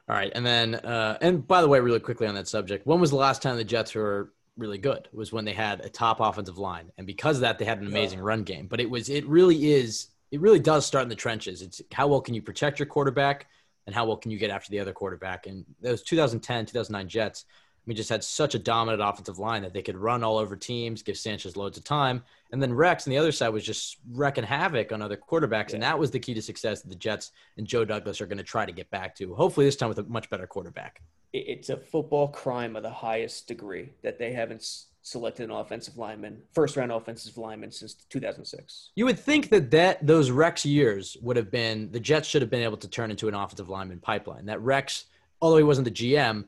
All 0.08 0.16
right, 0.16 0.32
and 0.36 0.46
then 0.46 0.76
uh, 0.76 1.18
and 1.22 1.48
by 1.48 1.62
the 1.64 1.68
way, 1.68 1.80
really 1.80 2.00
quickly 2.00 2.28
on 2.28 2.36
that 2.36 2.48
subject, 2.48 2.86
when 2.86 3.00
was 3.00 3.10
the 3.10 3.16
last 3.16 3.42
time 3.42 3.58
the 3.58 3.64
Jets 3.64 3.96
were 3.96 4.32
really 4.58 4.78
good? 4.78 5.10
Was 5.12 5.34
when 5.34 5.44
they 5.44 5.54
had 5.54 5.82
a 5.82 5.90
top 5.90 6.20
offensive 6.20 6.60
line, 6.60 6.92
and 7.00 7.08
because 7.08 7.38
of 7.38 7.42
that, 7.42 7.58
they 7.58 7.66
had 7.66 7.82
an 7.82 7.88
amazing 7.88 8.20
run 8.20 8.44
game. 8.44 8.68
But 8.68 8.80
it 8.80 8.92
was 8.92 9.10
it 9.10 9.26
really 9.26 9.72
is 9.72 10.10
it 10.32 10.42
really 10.42 10.60
does 10.60 10.86
start 10.86 11.04
in 11.04 11.10
the 11.10 11.16
trenches. 11.16 11.62
It's 11.62 11.82
how 11.92 12.08
well 12.08 12.22
can 12.22 12.34
you 12.34 12.42
protect 12.42 12.80
your 12.80 12.86
quarterback, 12.86 13.48
and 13.88 13.96
how 13.96 14.06
well 14.06 14.18
can 14.18 14.32
you 14.32 14.38
get 14.38 14.52
after 14.52 14.70
the 14.70 14.80
other 14.80 14.94
quarterback. 14.94 15.48
And 15.48 15.66
those 15.82 16.04
2010 16.04 16.68
2009 16.68 17.08
Jets, 17.08 17.46
we 17.88 17.94
just 17.94 18.10
had 18.10 18.22
such 18.22 18.54
a 18.54 18.60
dominant 18.60 19.02
offensive 19.02 19.40
line 19.40 19.62
that 19.62 19.74
they 19.74 19.82
could 19.82 19.96
run 19.96 20.22
all 20.22 20.38
over 20.38 20.58
teams, 20.58 21.02
give 21.02 21.18
Sanchez 21.18 21.56
loads 21.56 21.78
of 21.78 21.86
time, 21.86 22.22
and 22.52 22.62
then 22.62 22.74
Rex 22.74 23.08
on 23.08 23.12
the 23.12 23.18
other 23.18 23.32
side 23.32 23.50
was 23.50 23.64
just 23.64 23.98
wrecking 24.12 24.44
havoc 24.44 24.92
on 24.92 25.02
other 25.02 25.16
quarterbacks, 25.16 25.74
and 25.74 25.82
that 25.82 25.98
was 25.98 26.12
the 26.12 26.20
key 26.20 26.34
to 26.34 26.42
success 26.42 26.82
that 26.82 26.90
the 26.90 26.96
Jets 26.96 27.32
and 27.56 27.66
Joe 27.66 27.86
Douglas 27.86 28.20
are 28.20 28.28
going 28.28 28.38
to 28.38 28.44
try 28.44 28.66
to 28.66 28.74
get 28.74 28.92
back 28.92 29.16
to. 29.16 29.34
Hopefully, 29.34 29.66
this 29.66 29.78
time 29.78 29.90
with 29.90 30.00
a 30.00 30.04
much 30.04 30.30
better 30.30 30.46
quarterback. 30.46 31.02
It's 31.32 31.70
a 31.70 31.78
football 31.78 32.28
crime 32.28 32.76
of 32.76 32.84
the 32.84 32.90
highest 32.90 33.48
degree 33.48 33.94
that 34.02 34.20
they 34.20 34.34
haven't 34.34 34.68
selected 35.08 35.46
an 35.46 35.52
offensive 35.52 35.98
lineman, 35.98 36.42
first 36.54 36.76
round 36.76 36.92
offensive 36.92 37.38
lineman 37.38 37.72
since 37.72 37.94
2006. 38.10 38.92
You 38.96 39.06
would 39.06 39.18
think 39.18 39.50
that 39.50 39.72
that 39.72 40.06
those 40.06 40.32
Rex 40.32 40.66
years 40.66 41.16
would 41.22 41.38
have 41.38 41.50
been 41.50 41.90
the 41.92 42.00
Jets 42.00 42.28
should 42.28 42.42
have 42.42 42.52
been 42.52 42.64
able 42.64 42.78
to 42.78 42.90
turn 42.90 43.10
into 43.10 43.28
an 43.30 43.34
offensive 43.34 43.70
lineman 43.70 44.00
pipeline. 44.00 44.46
That 44.48 44.62
Rex, 44.62 45.06
although 45.42 45.58
he 45.58 45.64
wasn't 45.64 45.86
the 45.86 45.92
GM, 45.92 46.46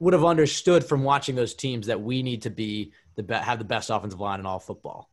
would 0.00 0.12
have 0.12 0.24
understood 0.24 0.84
from 0.84 1.02
watching 1.02 1.34
those 1.34 1.54
teams 1.54 1.86
that 1.86 2.00
we 2.02 2.22
need 2.22 2.42
to 2.42 2.50
be 2.50 2.92
the 3.16 3.22
be- 3.22 3.34
have 3.34 3.58
the 3.58 3.64
best 3.64 3.88
offensive 3.88 4.20
line 4.20 4.38
in 4.40 4.44
all 4.46 4.58
football. 4.58 5.08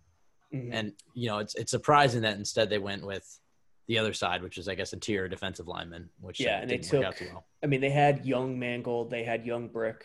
Mhm. 0.53 0.69
And 0.74 0.93
you 1.13 1.29
know, 1.29 1.38
it's 1.39 1.55
it's 1.55 1.71
surprising 1.71 2.21
that 2.24 2.38
instead 2.38 2.69
they 2.69 2.79
went 2.79 3.05
with 3.05 3.39
the 3.88 3.98
other 4.00 4.12
side, 4.13 4.43
which 4.43 4.57
is 4.57 4.67
I 4.67 4.75
guess 4.75 4.91
interior 4.91 5.29
defensive 5.29 5.67
lineman, 5.67 6.10
which 6.19 6.41
Yeah, 6.41 6.60
and 6.60 6.69
they 6.69 6.77
didn't 6.77 6.91
work 6.93 7.05
out 7.05 7.15
took- 7.15 7.27
too 7.29 7.33
well. 7.33 7.45
I 7.63 7.67
mean, 7.67 7.79
they 7.79 7.89
had 7.89 8.25
young 8.25 8.60
Mangold, 8.60 9.10
they 9.12 9.24
had 9.24 9.45
young 9.45 9.69
Brick, 9.69 10.03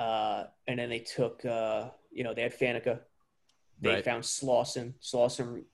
uh, 0.00 0.44
and 0.66 0.78
then 0.78 0.88
they 0.88 0.98
took, 1.00 1.44
uh, 1.44 1.90
you 2.10 2.24
know, 2.24 2.32
they 2.32 2.42
had 2.42 2.58
Faneca. 2.58 3.00
They 3.80 3.90
Right. 3.94 4.04
found 4.04 4.24
Slauson. 4.24 4.94
Slauson 5.00 5.64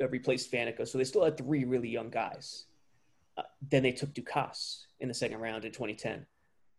uh, 0.00 0.08
replaced 0.08 0.50
Faneca, 0.52 0.86
so 0.86 0.98
they 0.98 1.04
still 1.04 1.24
had 1.24 1.36
three 1.36 1.64
really 1.64 1.88
young 1.88 2.08
guys. 2.10 2.66
Uh, 3.36 3.42
then 3.70 3.82
they 3.82 3.92
took 3.92 4.12
Ducasse 4.14 4.84
in 5.00 5.08
the 5.08 5.14
second 5.14 5.38
round 5.40 5.64
in 5.64 5.72
2010. 5.72 6.24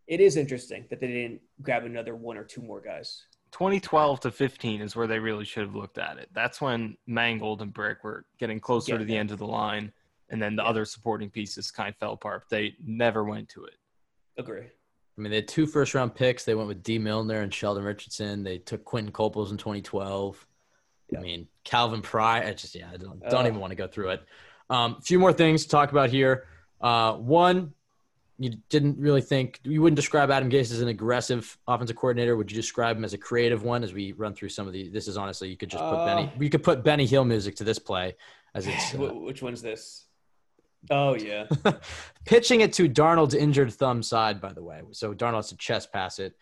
It 0.06 0.20
is 0.20 0.36
interesting 0.36 0.86
that 0.90 1.00
they 1.00 1.08
didn't 1.08 1.40
grab 1.62 1.84
another 1.84 2.14
one 2.16 2.36
or 2.38 2.44
two 2.44 2.62
more 2.62 2.80
guys. 2.80 3.24
2012 3.52 4.20
to 4.20 4.30
15 4.30 4.80
is 4.80 4.96
where 4.96 5.06
they 5.06 5.18
really 5.18 5.44
should 5.44 5.62
have 5.64 5.74
looked 5.74 5.98
at 5.98 6.18
it. 6.18 6.28
That's 6.32 6.60
when 6.60 6.96
Mangold 7.06 7.62
and 7.62 7.72
Brick 7.72 8.02
were 8.02 8.24
getting 8.38 8.60
closer 8.60 8.92
Yeah, 8.92 8.98
to 8.98 9.04
the 9.04 9.16
end 9.16 9.30
of 9.30 9.38
the 9.38 9.46
line. 9.46 9.92
and 10.30 10.40
then 10.40 10.56
the 10.56 10.62
Yeah. 10.62 10.70
other 10.70 10.84
supporting 10.86 11.28
pieces 11.30 11.70
kind 11.70 11.90
of 11.90 11.96
fell 11.96 12.14
apart. 12.14 12.44
They 12.48 12.74
never 12.82 13.24
went 13.24 13.48
to 13.50 13.64
it. 13.66 13.76
Agree. 14.38 14.68
I 15.16 15.20
mean, 15.20 15.30
they 15.30 15.36
had 15.36 15.48
two 15.48 15.66
first 15.66 15.94
round 15.94 16.14
picks. 16.14 16.44
They 16.44 16.54
went 16.54 16.68
with 16.68 16.82
Dee 16.82 16.98
Milliner 16.98 17.40
and 17.40 17.52
Sheldon 17.54 17.84
Richardson. 17.84 18.42
They 18.42 18.58
took 18.58 18.84
Quinton 18.84 19.12
Coples 19.12 19.52
in 19.52 19.56
2012. 19.58 20.46
I 21.16 21.20
mean, 21.20 21.46
Calvin 21.62 22.02
Pryor. 22.02 22.44
I 22.48 22.52
just, 22.54 22.74
yeah, 22.74 22.88
I 22.92 22.96
don't, 22.96 23.20
don't 23.28 23.44
Uh. 23.44 23.48
even 23.48 23.60
want 23.60 23.70
to 23.70 23.76
go 23.76 23.86
through 23.86 24.10
it. 24.10 24.22
Um, 24.70 24.96
a 24.98 25.02
few 25.02 25.18
more 25.20 25.32
things 25.32 25.62
to 25.64 25.68
talk 25.68 25.92
about 25.92 26.10
here. 26.10 26.46
Uh, 26.80 27.12
one, 27.14 27.72
you 28.38 28.50
didn't 28.68 28.98
really 28.98 29.20
think 29.20 29.60
you 29.62 29.80
wouldn't 29.80 29.94
describe 29.96 30.30
Adam 30.32 30.50
Gase 30.50 30.72
as 30.72 30.80
an 30.80 30.88
aggressive 30.88 31.56
offensive 31.68 31.94
coordinator. 31.94 32.36
Would 32.36 32.50
you 32.50 32.56
describe 32.56 32.96
him 32.96 33.04
as 33.04 33.12
a 33.12 33.18
creative 33.18 33.62
one? 33.62 33.84
As 33.84 33.92
we 33.92 34.10
run 34.12 34.34
through 34.34 34.48
some 34.48 34.66
of 34.66 34.72
the, 34.72 34.88
this 34.88 35.06
is 35.06 35.16
honestly 35.16 35.48
you 35.48 35.56
could 35.56 35.68
just 35.70 35.84
put 35.84 35.94
Uh. 35.94 36.04
Benny. 36.06 36.32
You 36.40 36.50
could 36.50 36.64
put 36.64 36.82
Benny 36.82 37.06
Hill 37.06 37.24
music 37.24 37.54
to 37.56 37.64
this 37.64 37.78
play 37.78 38.16
as 38.54 38.66
it's 38.66 38.94
uh, 38.94 38.98
Which 39.14 39.40
one's 39.42 39.62
this? 39.62 40.06
Oh 40.90 41.14
yeah. 41.14 41.46
pitching 42.24 42.60
it 42.60 42.72
to 42.74 42.88
Darnold's 42.88 43.34
injured 43.34 43.72
thumb 43.72 44.02
side, 44.02 44.40
by 44.40 44.52
the 44.52 44.62
way. 44.62 44.82
So 44.92 45.14
Darnold 45.14 45.36
has 45.36 45.48
to 45.48 45.56
chest 45.56 45.92
pass 45.92 46.18
it. 46.18 46.34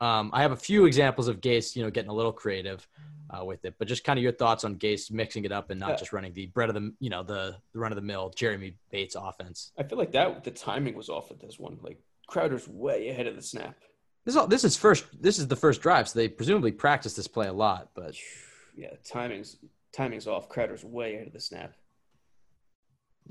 Um, 0.00 0.30
I 0.32 0.42
have 0.42 0.52
a 0.52 0.56
few 0.56 0.86
examples 0.86 1.26
of 1.28 1.40
Gase, 1.40 1.74
you 1.74 1.82
know, 1.82 1.90
getting 1.90 2.10
a 2.10 2.14
little 2.14 2.32
creative 2.32 2.86
uh, 3.30 3.44
with 3.44 3.64
it, 3.64 3.74
but 3.78 3.88
just 3.88 4.04
kind 4.04 4.18
of 4.18 4.22
your 4.22 4.32
thoughts 4.32 4.62
on 4.62 4.76
Gase 4.76 5.10
mixing 5.10 5.44
it 5.44 5.50
up 5.50 5.70
and 5.70 5.80
not 5.80 5.92
Uh, 5.92 5.96
just 5.96 6.12
running 6.12 6.32
the 6.32 6.46
bread 6.46 6.68
of 6.68 6.76
the, 6.76 6.94
you 7.00 7.10
know, 7.10 7.24
the, 7.24 7.56
the 7.72 7.78
run 7.78 7.90
of 7.90 7.96
the 7.96 8.02
mill 8.02 8.32
Jeremy 8.36 8.76
Bates 8.90 9.16
offense. 9.18 9.72
I 9.76 9.82
feel 9.82 9.98
like 9.98 10.12
that 10.12 10.44
the 10.44 10.52
timing 10.52 10.94
was 10.94 11.08
off 11.08 11.30
with 11.30 11.40
this 11.40 11.58
one. 11.58 11.78
Like 11.82 11.98
Crowder's 12.28 12.68
way 12.68 13.08
ahead 13.08 13.26
of 13.26 13.34
the 13.34 13.42
snap. 13.42 13.74
This 14.24 14.34
is 14.34 14.36
all, 14.36 14.46
this 14.46 14.62
is 14.62 14.76
first. 14.76 15.04
This 15.20 15.38
is 15.38 15.48
the 15.48 15.56
first 15.56 15.80
drive, 15.80 16.08
so 16.08 16.18
they 16.18 16.28
presumably 16.28 16.70
practiced 16.70 17.16
this 17.16 17.26
play 17.26 17.46
a 17.48 17.52
lot. 17.52 17.88
But 17.94 18.14
Yeah, 18.76 18.90
timing's 19.04 19.56
timing's 19.92 20.26
off. 20.26 20.48
Crowder's 20.48 20.84
way 20.84 21.14
ahead 21.14 21.28
of 21.28 21.32
the 21.32 21.40
snap. 21.40 21.72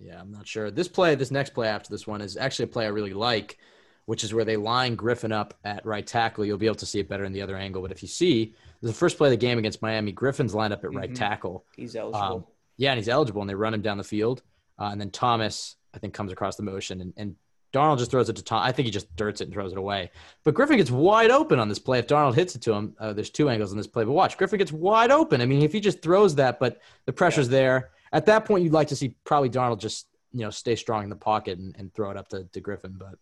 Yeah, 0.01 0.20
I'm 0.20 0.32
not 0.32 0.48
sure. 0.48 0.72
This 0.72 0.88
play, 0.88 1.16
this 1.16 1.32
next 1.32 1.51
play 1.51 1.68
after 1.68 1.89
this 1.89 2.06
one, 2.08 2.22
is 2.22 2.38
actually 2.38 2.66
a 2.66 2.68
play 2.70 2.86
I 2.86 2.89
really 2.89 3.13
like, 3.13 3.58
which 4.06 4.24
is 4.24 4.34
where 4.34 4.46
they 4.46 4.58
line 4.58 4.96
Griffin 4.96 5.32
up 5.32 5.54
at 5.63 5.86
right 5.86 6.06
tackle. 6.06 6.46
You'll 6.46 6.58
be 6.58 6.66
able 6.68 6.75
to 6.75 6.86
see 6.86 7.00
it 7.00 7.10
better 7.10 7.25
in 7.25 7.34
the 7.34 7.42
other 7.42 7.58
angle. 7.58 7.82
But 7.82 7.92
if 7.92 8.01
you 8.01 8.08
see 8.08 8.54
the 8.82 8.94
first 8.94 9.18
play 9.18 9.27
of 9.27 9.32
the 9.32 9.38
game 9.38 9.58
against 9.58 9.82
Miami, 9.82 10.12
Griffin's 10.12 10.54
lined 10.56 10.74
up 10.74 10.84
at 10.84 10.94
right 10.94 11.12
Mhm. 11.12 11.16
tackle. 11.16 11.66
He's 11.75 11.96
eligible. 11.96 12.24
Um, 12.38 12.46
yeah, 12.77 12.92
and 12.92 12.98
he's 13.00 13.10
eligible, 13.10 13.42
and 13.42 13.50
they 13.50 13.56
run 13.56 13.74
him 13.74 13.82
down 13.82 13.98
the 13.98 14.04
field. 14.04 14.44
Uh, 14.80 14.89
and 14.92 15.01
then 15.01 15.10
Thomas, 15.10 15.75
I 15.94 15.98
think, 16.00 16.13
comes 16.13 16.32
across 16.32 16.56
the 16.56 16.63
motion, 16.63 17.01
and, 17.01 17.13
and 17.18 17.36
Darnold 17.74 17.98
just 17.98 18.12
throws 18.12 18.30
it 18.30 18.36
to 18.38 18.44
Tom. 18.44 18.62
I 18.63 18.72
think 18.72 18.86
he 18.86 18.92
just 18.92 19.13
dirts 19.18 19.42
it 19.42 19.46
and 19.46 19.54
throws 19.54 19.72
it 19.74 19.77
away. 19.77 20.10
But 20.46 20.54
Griffin 20.54 20.77
gets 20.77 20.89
wide 20.89 21.32
open 21.32 21.60
on 21.60 21.68
this 21.68 21.80
play. 21.80 22.00
If 22.00 22.08
Darnold 22.08 22.36
hits 22.36 22.56
it 22.56 22.62
to 22.62 22.74
him, 22.74 22.96
uh, 23.00 23.12
there's 23.13 23.30
two 23.30 23.50
angles 23.50 23.72
in 23.72 23.77
this 23.77 23.88
play. 23.88 24.06
But 24.06 24.13
watch, 24.13 24.38
Griffin 24.38 24.58
gets 24.60 24.72
wide 24.72 25.12
open. 25.12 25.42
I 25.42 25.46
mean, 25.46 25.62
if 25.63 25.74
he 25.74 25.80
just 25.82 26.01
throws 26.01 26.36
that, 26.36 26.60
but 26.60 26.80
the 27.06 27.12
pressure's 27.13 27.50
there. 27.50 27.89
At 28.13 28.25
that 28.27 28.45
point, 28.45 28.63
you'd 28.63 28.73
like 28.73 28.87
to 28.89 28.95
see 28.95 29.15
probably 29.25 29.49
Darnold 29.49 29.79
just 29.79 30.07
you 30.33 30.41
know 30.41 30.49
stay 30.49 30.75
strong 30.75 31.03
in 31.03 31.09
the 31.09 31.15
pocket 31.15 31.57
and, 31.59 31.75
and 31.77 31.93
throw 31.93 32.11
it 32.11 32.17
up 32.17 32.27
to, 32.29 32.43
to 32.45 32.59
Griffin. 32.61 32.95
But 32.97 33.15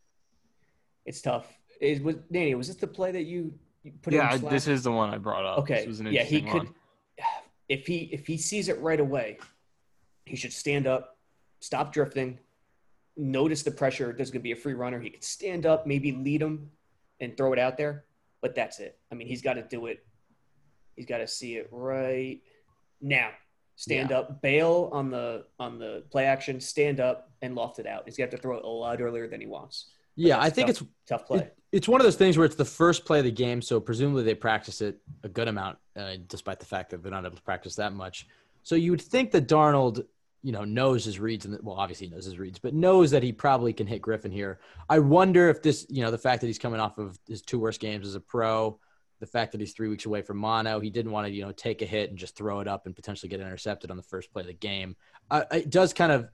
it's 1.05 1.21
tough. 1.21 1.47
Is 1.81 1.99
was 2.01 2.15
Danny? 2.31 2.55
Was 2.55 2.67
this 2.67 2.77
the 2.77 2.87
play 2.87 3.11
that 3.11 3.23
you, 3.23 3.53
you 3.83 3.91
put 4.01 4.13
in? 4.13 4.19
Yeah, 4.19 4.31
I- 4.31 4.37
this 4.37 4.67
is 4.67 4.83
the 4.83 4.91
one 4.91 5.13
I 5.13 5.17
brought 5.17 5.45
up. 5.45 5.59
Okay. 5.59 5.79
This 5.79 5.87
was 5.87 5.99
an 5.99 6.07
Yeah, 6.07 6.23
he 6.23 6.37
interesting 6.37 6.59
could. 6.59 6.67
one. 6.69 6.75
If 7.67 7.87
he 7.87 8.09
if 8.11 8.27
he 8.27 8.37
sees 8.37 8.69
it 8.69 8.79
right 8.79 8.99
away, 8.99 9.39
he 10.27 10.35
should 10.35 10.53
stand 10.53 10.85
up, 10.85 11.17
stop 11.61 11.91
drifting, 11.91 12.37
notice 13.17 13.63
the 13.63 13.71
pressure. 13.71 14.13
There's 14.15 14.29
going 14.29 14.41
to 14.41 14.43
be 14.43 14.51
a 14.51 14.55
free 14.55 14.75
runner. 14.75 14.99
He 14.99 15.09
could 15.09 15.23
stand 15.23 15.65
up, 15.65 15.87
maybe 15.87 16.11
lead 16.11 16.43
him, 16.43 16.69
and 17.19 17.35
throw 17.35 17.53
it 17.53 17.57
out 17.59 17.75
there. 17.75 18.05
But 18.41 18.53
that's 18.53 18.79
it. 18.79 18.99
I 19.11 19.15
mean, 19.15 19.27
he's 19.27 19.41
got 19.41 19.53
to 19.55 19.63
do 19.63 19.87
it. 19.87 20.05
He's 20.95 21.07
got 21.07 21.17
to 21.17 21.27
see 21.27 21.55
it 21.55 21.67
right 21.71 22.39
now. 23.01 23.31
Stand 23.77 24.11
up, 24.11 24.41
bail 24.41 24.89
on 24.93 25.09
the 25.09 25.45
on 25.59 25.77
the 25.79 26.03
play 26.09 26.25
action, 26.25 26.59
stand 26.61 26.99
up 26.99 27.29
and 27.41 27.55
loft 27.55 27.79
it 27.79 27.85
out. 27.85 28.03
He's 28.05 28.17
got 28.17 28.31
to 28.31 28.37
throw 28.37 28.57
it 28.57 28.63
a 28.63 28.67
lot 28.67 29.01
earlier 29.01 29.27
than 29.27 29.41
he 29.41 29.47
wants. 29.47 29.87
yeah, 30.15 30.39
I 30.41 30.49
think 30.49 30.67
tough. 30.67 30.81
it's 30.81 30.89
Tough 31.07 31.25
play. 31.25 31.39
It- 31.39 31.57
it's 31.71 31.89
one 31.89 31.99
of 31.99 32.05
those 32.05 32.15
things 32.15 32.37
where 32.37 32.45
it's 32.45 32.55
the 32.55 32.63
first 32.63 33.03
play 33.03 33.19
of 33.19 33.25
the 33.25 33.31
game, 33.31 33.61
so 33.61 33.81
presumably 33.81 34.23
they 34.23 34.33
practice 34.33 34.79
it 34.79 34.97
a 35.23 35.27
good 35.27 35.49
amount, 35.49 35.77
uh, 35.97 36.13
despite 36.29 36.57
the 36.59 36.65
fact 36.65 36.89
that 36.91 37.03
they're 37.03 37.11
not 37.11 37.25
able 37.25 37.35
to 37.35 37.41
practice 37.41 37.75
that 37.75 37.91
much. 37.91 38.27
So 38.63 38.75
you 38.75 38.91
would 38.91 39.01
think 39.01 39.31
that 39.31 39.49
Darnold, 39.49 40.05
you 40.41 40.53
know, 40.53 40.63
knows 40.63 41.03
his 41.03 41.19
reads, 41.19 41.43
and 41.45 41.59
well, 41.61 41.75
obviously 41.75 42.07
he 42.07 42.13
knows 42.13 42.23
his 42.23 42.39
reads, 42.39 42.59
but 42.59 42.73
knows 42.73 43.11
that 43.11 43.23
he 43.23 43.33
probably 43.33 43.73
can 43.73 43.87
hit 43.87 44.01
Griffin 44.01 44.31
here. 44.31 44.59
I 44.87 44.99
wonder 44.99 45.49
if 45.49 45.61
this, 45.61 45.85
you 45.89 46.01
know, 46.01 46.11
the 46.11 46.17
fact 46.17 46.39
that 46.41 46.47
he's 46.47 46.59
coming 46.59 46.79
off 46.79 46.97
of 46.97 47.19
his 47.27 47.41
two 47.41 47.59
worst 47.59 47.81
games 47.81 48.07
as 48.07 48.15
a 48.15 48.21
pro, 48.21 48.79
the 49.19 49.25
fact 49.25 49.51
that 49.53 49.61
he's 49.61 49.73
three 49.73 49.87
weeks 49.87 50.05
away 50.05 50.21
from 50.21 50.37
mono, 50.37 50.79
he 50.79 50.89
didn't 50.89 51.11
want 51.11 51.25
to, 51.27 51.33
you 51.33 51.41
know, 51.43 51.51
take 51.51 51.81
a 51.81 51.85
hit 51.85 52.09
and 52.09 52.19
just 52.19 52.35
throw 52.35 52.59
it 52.59 52.67
up 52.67 52.85
and 52.85 52.95
potentially 52.95 53.29
get 53.29 53.39
intercepted 53.39 53.89
on 53.91 53.97
the 53.97 54.03
first 54.03 54.31
play 54.31 54.41
of 54.41 54.47
the 54.47 54.53
game. 54.53 54.95
Uh, 55.31 55.43
it 55.51 55.69
does 55.69 55.93
kind 55.93 56.11
of 56.11 56.27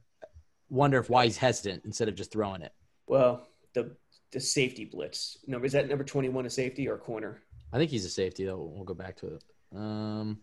wonder 0.70 0.98
if 1.00 1.10
why 1.10 1.26
he's 1.26 1.38
hesitant 1.38 1.84
instead 1.86 2.08
of 2.08 2.16
just 2.16 2.32
throwing 2.32 2.62
it. 2.62 2.74
Well, 3.08 3.48
the 3.74 3.96
the 4.32 4.40
safety 4.40 4.86
blitz. 4.86 5.38
Number 5.46 5.66
is 5.66 5.74
that 5.74 5.90
number 5.90 6.04
twenty 6.04 6.30
one 6.30 6.46
a 6.46 6.50
safety 6.50 6.88
or 6.88 6.96
a 6.96 7.00
corner? 7.00 7.42
I 7.74 7.78
think 7.78 7.92
he's 7.92 8.06
a 8.06 8.10
safety 8.10 8.46
though. 8.46 8.72
We'll 8.74 8.84
go 8.86 8.94
back 8.94 9.16
to 9.18 9.36
it. 9.36 9.44
Um, 9.76 10.40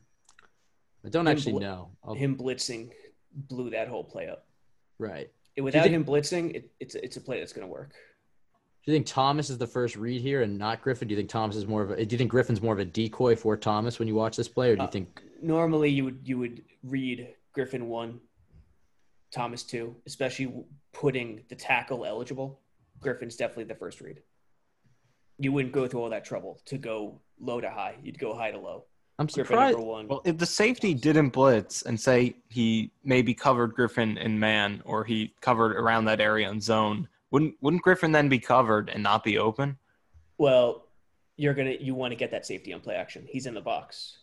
I 1.04 1.08
don't 1.08 1.26
Him 1.26 1.32
actually 1.32 1.52
bl- 1.52 1.60
know. 1.60 1.90
I'll, 2.04 2.14
Him 2.14 2.36
blitzing 2.36 2.90
blew 3.34 3.70
that 3.70 3.88
whole 3.88 4.04
play 4.04 4.28
up. 4.28 4.46
right. 4.98 5.30
Without 5.60 5.82
think- 5.84 5.94
him 5.94 6.04
blitzing, 6.04 6.54
it, 6.54 6.70
it's 6.78 6.94
it's 6.94 7.16
a 7.16 7.20
play 7.20 7.40
that's 7.40 7.52
going 7.52 7.66
to 7.66 7.72
work. 7.72 7.92
Do 8.84 8.92
you 8.92 8.96
think 8.96 9.06
Thomas 9.06 9.50
is 9.50 9.58
the 9.58 9.66
first 9.66 9.96
read 9.96 10.22
here 10.22 10.42
and 10.42 10.56
not 10.58 10.80
Griffin? 10.82 11.08
Do 11.08 11.12
you 11.12 11.18
think 11.18 11.28
Thomas 11.28 11.56
is 11.56 11.66
more 11.66 11.82
of 11.82 11.90
a? 11.90 12.06
Do 12.06 12.14
you 12.14 12.18
think 12.18 12.30
Griffin's 12.30 12.62
more 12.62 12.72
of 12.72 12.78
a 12.78 12.84
decoy 12.84 13.36
for 13.36 13.56
Thomas 13.56 13.98
when 13.98 14.08
you 14.08 14.14
watch 14.14 14.36
this 14.36 14.48
play, 14.48 14.70
or 14.70 14.76
do 14.76 14.82
you 14.82 14.88
Uh, 14.88 14.90
think? 14.90 15.22
Normally, 15.42 15.90
you 15.90 16.04
would 16.04 16.20
you 16.24 16.38
would 16.38 16.62
read 16.82 17.34
Griffin 17.52 17.88
one, 17.88 18.20
Thomas 19.30 19.62
two, 19.62 19.94
especially 20.06 20.52
putting 20.92 21.42
the 21.48 21.54
tackle 21.54 22.06
eligible. 22.06 22.60
Griffin's 23.00 23.36
definitely 23.36 23.64
the 23.64 23.74
first 23.74 24.00
read. 24.00 24.22
You 25.38 25.52
wouldn't 25.52 25.72
go 25.74 25.86
through 25.86 26.00
all 26.00 26.10
that 26.10 26.24
trouble 26.24 26.60
to 26.64 26.78
go 26.78 27.20
low 27.38 27.60
to 27.60 27.70
high. 27.70 27.96
You'd 28.02 28.18
go 28.18 28.34
high 28.34 28.50
to 28.52 28.58
low. 28.58 28.84
I'm 29.20 29.26
Griffin 29.26 29.44
surprised. 29.46 29.78
one. 29.78 30.08
Well, 30.08 30.22
if 30.24 30.38
the 30.38 30.46
safety 30.46 30.94
didn't 30.94 31.30
blitz 31.30 31.82
and 31.82 32.00
say 32.00 32.36
he 32.48 32.90
maybe 33.04 33.34
covered 33.34 33.74
Griffin 33.74 34.16
in 34.16 34.38
man 34.38 34.80
or 34.84 35.04
he 35.04 35.34
covered 35.40 35.76
around 35.76 36.06
that 36.06 36.20
area 36.20 36.48
in 36.50 36.60
zone, 36.60 37.08
wouldn't 37.30 37.54
wouldn't 37.60 37.82
Griffin 37.82 38.12
then 38.12 38.28
be 38.28 38.38
covered 38.38 38.88
and 38.90 39.02
not 39.02 39.24
be 39.24 39.38
open? 39.38 39.76
Well, 40.38 40.86
you're 41.36 41.54
gonna 41.54 41.76
you 41.78 41.94
want 41.94 42.12
to 42.12 42.16
get 42.16 42.30
that 42.30 42.46
safety 42.46 42.72
on 42.72 42.80
play 42.80 42.94
action. 42.94 43.26
He's 43.28 43.46
in 43.46 43.54
the 43.54 43.60
box, 43.60 44.18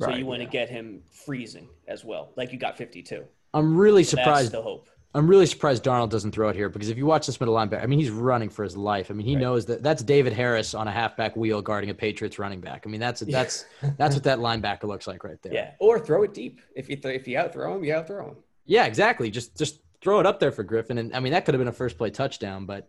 so 0.00 0.06
Right, 0.06 0.18
you 0.18 0.26
want 0.26 0.40
to 0.42 0.48
get 0.48 0.68
him 0.68 1.02
freezing 1.10 1.68
as 1.88 2.04
well, 2.04 2.32
like 2.36 2.52
you 2.52 2.58
got 2.58 2.76
52. 2.76 3.24
I'm 3.52 3.76
really 3.76 4.04
So 4.04 4.16
That's 4.16 4.26
surprised. 4.26 4.52
the 4.52 4.62
hope. 4.62 4.86
I'm 5.12 5.26
really 5.26 5.46
surprised 5.46 5.82
Darnold 5.82 6.10
doesn't 6.10 6.30
throw 6.30 6.50
it 6.50 6.54
here 6.56 6.68
because 6.68 6.88
if 6.88 6.96
you 6.96 7.04
watch 7.04 7.26
this 7.26 7.40
middle 7.40 7.52
linebacker, 7.56 7.82
I 7.82 7.86
mean, 7.86 7.98
he's 7.98 8.10
running 8.12 8.48
for 8.48 8.62
his 8.62 8.76
life. 8.76 9.10
I 9.10 9.14
mean, 9.14 9.26
he 9.26 9.34
Right. 9.34 9.40
knows 9.40 9.66
that 9.66 9.82
that's 9.82 10.04
David 10.04 10.32
Harris 10.32 10.72
on 10.72 10.86
a 10.86 10.92
halfback 10.92 11.34
wheel 11.34 11.60
guarding 11.60 11.90
a 11.90 11.94
Patriots 11.94 12.38
running 12.38 12.60
back. 12.60 12.84
I 12.86 12.90
mean, 12.90 13.00
that's 13.00 13.18
that's 13.20 13.64
that's 13.98 14.14
what 14.14 14.22
that 14.24 14.38
linebacker 14.38 14.84
looks 14.84 15.08
like 15.08 15.24
right 15.24 15.40
there. 15.42 15.52
Yeah, 15.52 15.72
or 15.80 15.98
throw 15.98 16.22
it 16.22 16.32
deep. 16.32 16.60
If 16.76 16.88
you 16.88 16.94
th- 16.94 17.20
if 17.20 17.26
you 17.26 17.36
outthrow 17.38 17.74
him, 17.74 17.82
you 17.82 17.92
outthrow 17.92 18.28
him. 18.28 18.36
Yeah, 18.66 18.84
exactly. 18.86 19.30
Just 19.32 19.56
just 19.58 19.80
throw 20.00 20.20
it 20.20 20.26
up 20.26 20.40
there 20.40 20.52
for 20.52 20.62
Griffin, 20.62 20.98
and 20.98 21.14
I 21.14 21.20
mean 21.20 21.32
that 21.32 21.44
could 21.44 21.54
have 21.54 21.60
been 21.60 21.68
a 21.68 21.72
first 21.72 21.98
play 21.98 22.10
touchdown, 22.10 22.66
but 22.66 22.88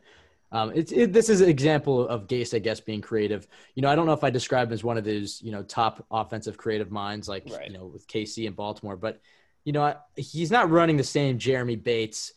um, 0.51 0.72
it's 0.75 0.91
it, 0.91 1.13
this 1.13 1.30
is 1.30 1.41
an 1.41 1.50
example 1.50 2.08
of 2.08 2.27
Gase, 2.27 2.53
I 2.53 2.60
guess, 2.60 2.80
being 2.82 3.01
creative. 3.01 3.48
You 3.75 3.82
know, 3.82 3.89
I 3.89 3.96
don't 3.96 4.06
know 4.06 4.13
if 4.13 4.24
I 4.24 4.30
describe 4.30 4.68
him 4.68 4.74
as 4.74 4.84
one 4.84 4.98
of 4.98 5.03
those 5.03 5.41
you 5.41 5.51
know 5.51 5.63
top 5.63 6.06
offensive 6.12 6.58
creative 6.58 6.91
minds 6.91 7.27
like 7.30 7.48
Right. 7.50 7.68
you 7.68 7.77
know 7.77 7.86
with 7.86 8.08
KC 8.08 8.48
and 8.48 8.56
Baltimore, 8.56 8.98
but 8.98 9.22
you 9.63 9.74
know 9.74 9.96
he's 10.15 10.51
not 10.51 10.70
running 10.70 10.98
the 10.98 11.03
same 11.03 11.38
Jeremy 11.38 11.75
Bates, 11.77 12.34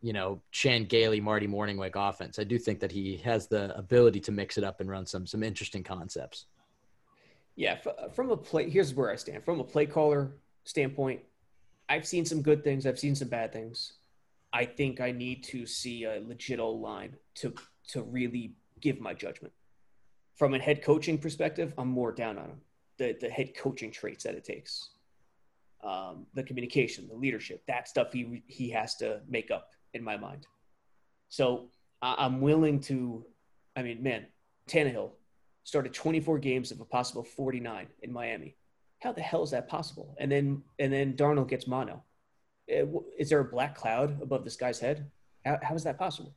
you 0.00 0.12
know 0.12 0.40
Chan 0.50 0.84
Gailey, 0.84 1.20
Marty 1.20 1.46
Mornhinweg 1.46 1.92
offense. 1.94 2.38
I 2.38 2.44
do 2.44 2.58
think 2.58 2.80
that 2.80 2.92
he 2.92 3.18
has 3.18 3.48
the 3.48 3.76
ability 3.76 4.20
to 4.20 4.32
mix 4.32 4.56
it 4.56 4.64
up 4.64 4.80
and 4.80 4.88
run 4.88 5.04
some 5.04 5.26
some 5.26 5.42
interesting 5.42 5.82
concepts. 5.82 6.46
Yeah, 7.54 7.76
from 8.14 8.30
a 8.30 8.36
play. 8.36 8.70
Here's 8.70 8.94
where 8.94 9.10
I 9.10 9.16
stand. 9.16 9.44
From 9.44 9.58
a 9.58 9.64
play 9.64 9.84
caller 9.84 10.30
standpoint, 10.64 11.20
I've 11.88 12.06
seen 12.06 12.24
some 12.24 12.40
good 12.40 12.62
things. 12.62 12.86
I've 12.86 12.98
seen 13.00 13.16
some 13.16 13.28
bad 13.28 13.52
things. 13.52 13.94
I 14.58 14.64
think 14.64 15.00
I 15.00 15.12
need 15.12 15.44
to 15.44 15.66
see 15.66 16.02
a 16.02 16.20
legit 16.26 16.58
O 16.58 16.70
line 16.70 17.14
to 17.36 17.54
to 17.90 18.02
really 18.02 18.56
give 18.80 18.98
my 19.00 19.14
judgment. 19.14 19.54
From 20.34 20.52
a 20.54 20.58
head 20.58 20.82
coaching 20.82 21.16
perspective, 21.16 21.72
I'm 21.78 21.86
more 21.86 22.10
down 22.10 22.38
on 22.38 22.46
him. 22.46 22.60
The 22.98 23.16
the 23.20 23.30
head 23.30 23.56
coaching 23.56 23.92
traits 23.92 24.24
that 24.24 24.34
it 24.34 24.42
takes, 24.42 24.90
um, 25.84 26.26
the 26.34 26.42
communication, 26.42 27.06
the 27.06 27.14
leadership, 27.14 27.62
that 27.68 27.86
stuff 27.86 28.12
he 28.12 28.42
he 28.48 28.68
has 28.70 28.96
to 28.96 29.20
make 29.28 29.52
up 29.52 29.70
in 29.94 30.02
my 30.02 30.16
mind. 30.16 30.48
So 31.28 31.68
I, 32.02 32.16
I'm 32.18 32.40
willing 32.40 32.80
to. 32.90 33.24
I 33.76 33.84
mean, 33.84 34.02
man, 34.02 34.26
Tannehill 34.68 35.10
started 35.62 35.94
24 35.94 36.40
games 36.40 36.72
of 36.72 36.80
a 36.80 36.84
possible 36.84 37.22
49 37.22 37.86
in 38.02 38.12
Miami. 38.12 38.56
How 38.98 39.12
the 39.12 39.20
hell 39.20 39.44
is 39.44 39.52
that 39.52 39.68
possible? 39.68 40.16
And 40.18 40.32
then 40.32 40.64
and 40.80 40.92
then 40.92 41.12
Darnold 41.12 41.48
gets 41.48 41.68
mono. 41.68 42.02
W- 42.68 43.04
Is 43.18 43.28
there 43.28 43.40
a 43.40 43.44
black 43.44 43.74
cloud 43.74 44.20
above 44.22 44.44
this 44.44 44.56
guy's 44.56 44.78
head? 44.78 45.10
How, 45.44 45.58
how 45.62 45.74
is 45.74 45.84
that 45.84 45.98
possible? 45.98 46.34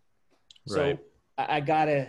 Right. 0.69 0.97
So 0.97 1.03
I, 1.37 1.57
I 1.57 1.59
gotta. 1.59 2.07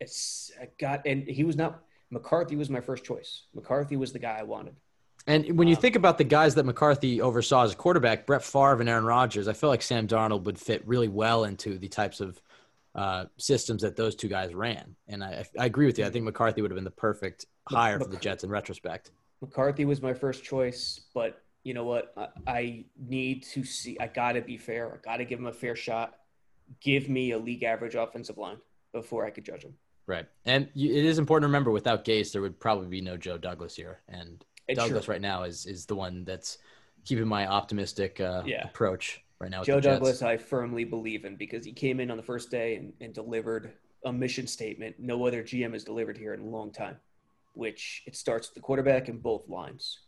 It's 0.00 0.50
I 0.60 0.68
got 0.78 1.06
and 1.06 1.22
he 1.22 1.44
was 1.44 1.56
not 1.56 1.82
McCarthy 2.10 2.56
was 2.56 2.70
my 2.70 2.80
first 2.80 3.04
choice. 3.04 3.42
McCarthy 3.54 3.96
was 3.96 4.12
the 4.12 4.18
guy 4.18 4.36
I 4.38 4.42
wanted. 4.42 4.76
And 5.26 5.56
when 5.58 5.68
you 5.68 5.76
think 5.76 5.96
about 5.96 6.18
the 6.18 6.24
guys 6.24 6.54
that 6.56 6.64
McCarthy 6.64 7.20
oversaw 7.20 7.64
as 7.64 7.72
a 7.72 7.76
quarterback, 7.76 8.26
Brett 8.26 8.44
Favre 8.44 8.80
and 8.80 8.88
Aaron 8.88 9.04
Rodgers, 9.04 9.48
I 9.48 9.54
feel 9.54 9.70
like 9.70 9.80
Sam 9.80 10.06
Darnold 10.06 10.42
would 10.44 10.58
fit 10.58 10.86
really 10.86 11.08
well 11.08 11.44
into 11.44 11.78
the 11.78 11.88
types 11.88 12.20
of 12.20 12.40
uh, 12.94 13.24
systems 13.38 13.82
that 13.82 13.96
those 13.96 14.14
two 14.14 14.28
guys 14.28 14.54
ran. 14.54 14.94
And 15.08 15.24
I, 15.24 15.46
I 15.58 15.64
agree 15.64 15.86
with 15.86 15.98
you. 15.98 16.04
I 16.04 16.10
think 16.10 16.24
McCarthy 16.24 16.60
would 16.60 16.70
have 16.70 16.76
been 16.76 16.84
the 16.84 16.90
perfect 16.90 17.46
hire 17.66 17.98
for 17.98 18.06
the 18.06 18.18
Jets 18.18 18.44
in 18.44 18.50
retrospect. 18.50 19.12
McCarthy 19.40 19.84
was 19.84 20.02
my 20.02 20.12
first 20.12 20.44
choice, 20.44 21.00
but 21.14 21.42
you 21.64 21.72
know 21.74 21.84
what? 21.84 22.12
I, 22.16 22.28
I 22.46 22.84
need 22.96 23.42
to 23.54 23.64
see. 23.64 23.96
I 23.98 24.06
got 24.06 24.32
to 24.32 24.42
be 24.42 24.56
fair. 24.56 24.92
I 24.94 24.96
got 24.98 25.16
to 25.16 25.24
give 25.24 25.38
him 25.38 25.46
a 25.46 25.52
fair 25.52 25.74
shot. 25.74 26.14
Give 26.80 27.08
me 27.08 27.32
a 27.32 27.38
league 27.38 27.62
average 27.62 27.94
offensive 27.94 28.38
line 28.38 28.58
before 28.92 29.24
I 29.24 29.30
could 29.30 29.44
judge 29.44 29.64
him. 29.64 29.74
Right. 30.06 30.26
And 30.44 30.68
you, 30.74 30.94
it 30.94 31.04
is 31.04 31.18
important 31.18 31.44
to 31.44 31.48
remember 31.48 31.70
without 31.70 32.04
Gase, 32.04 32.32
there 32.32 32.42
would 32.42 32.60
probably 32.60 32.86
be 32.88 33.00
no 33.00 33.16
Joe 33.16 33.38
Douglas 33.38 33.74
here. 33.74 34.00
And 34.08 34.44
It's 34.68 34.78
Douglas 34.78 35.06
true. 35.06 35.12
right 35.12 35.20
now 35.20 35.44
is, 35.44 35.64
is 35.64 35.86
the 35.86 35.94
one 35.96 36.24
that's 36.24 36.58
keeping 37.06 37.26
my 37.26 37.46
optimistic 37.46 38.20
uh, 38.20 38.42
Yeah. 38.44 38.66
approach 38.68 39.24
right 39.40 39.50
now. 39.50 39.64
Joe. 39.64 39.80
Douglas, 39.80 40.20
I 40.22 40.36
firmly 40.36 40.84
believe 40.84 41.24
in 41.24 41.36
because 41.36 41.64
he 41.64 41.72
came 41.72 41.98
in 42.00 42.10
on 42.10 42.18
the 42.18 42.22
first 42.22 42.50
day 42.50 42.76
and, 42.76 42.92
and 43.00 43.14
delivered 43.14 43.72
a 44.04 44.12
mission 44.12 44.46
statement 44.46 44.96
no 44.98 45.26
other 45.26 45.42
GM 45.42 45.72
has 45.72 45.82
delivered 45.82 46.18
here 46.18 46.34
in 46.34 46.40
a 46.40 46.44
long 46.46 46.70
time, 46.70 46.96
which 47.54 48.02
it 48.06 48.14
starts 48.14 48.48
with 48.48 48.54
the 48.54 48.60
quarterback 48.60 49.08
in 49.08 49.16
both 49.18 49.48
lines. 49.48 50.00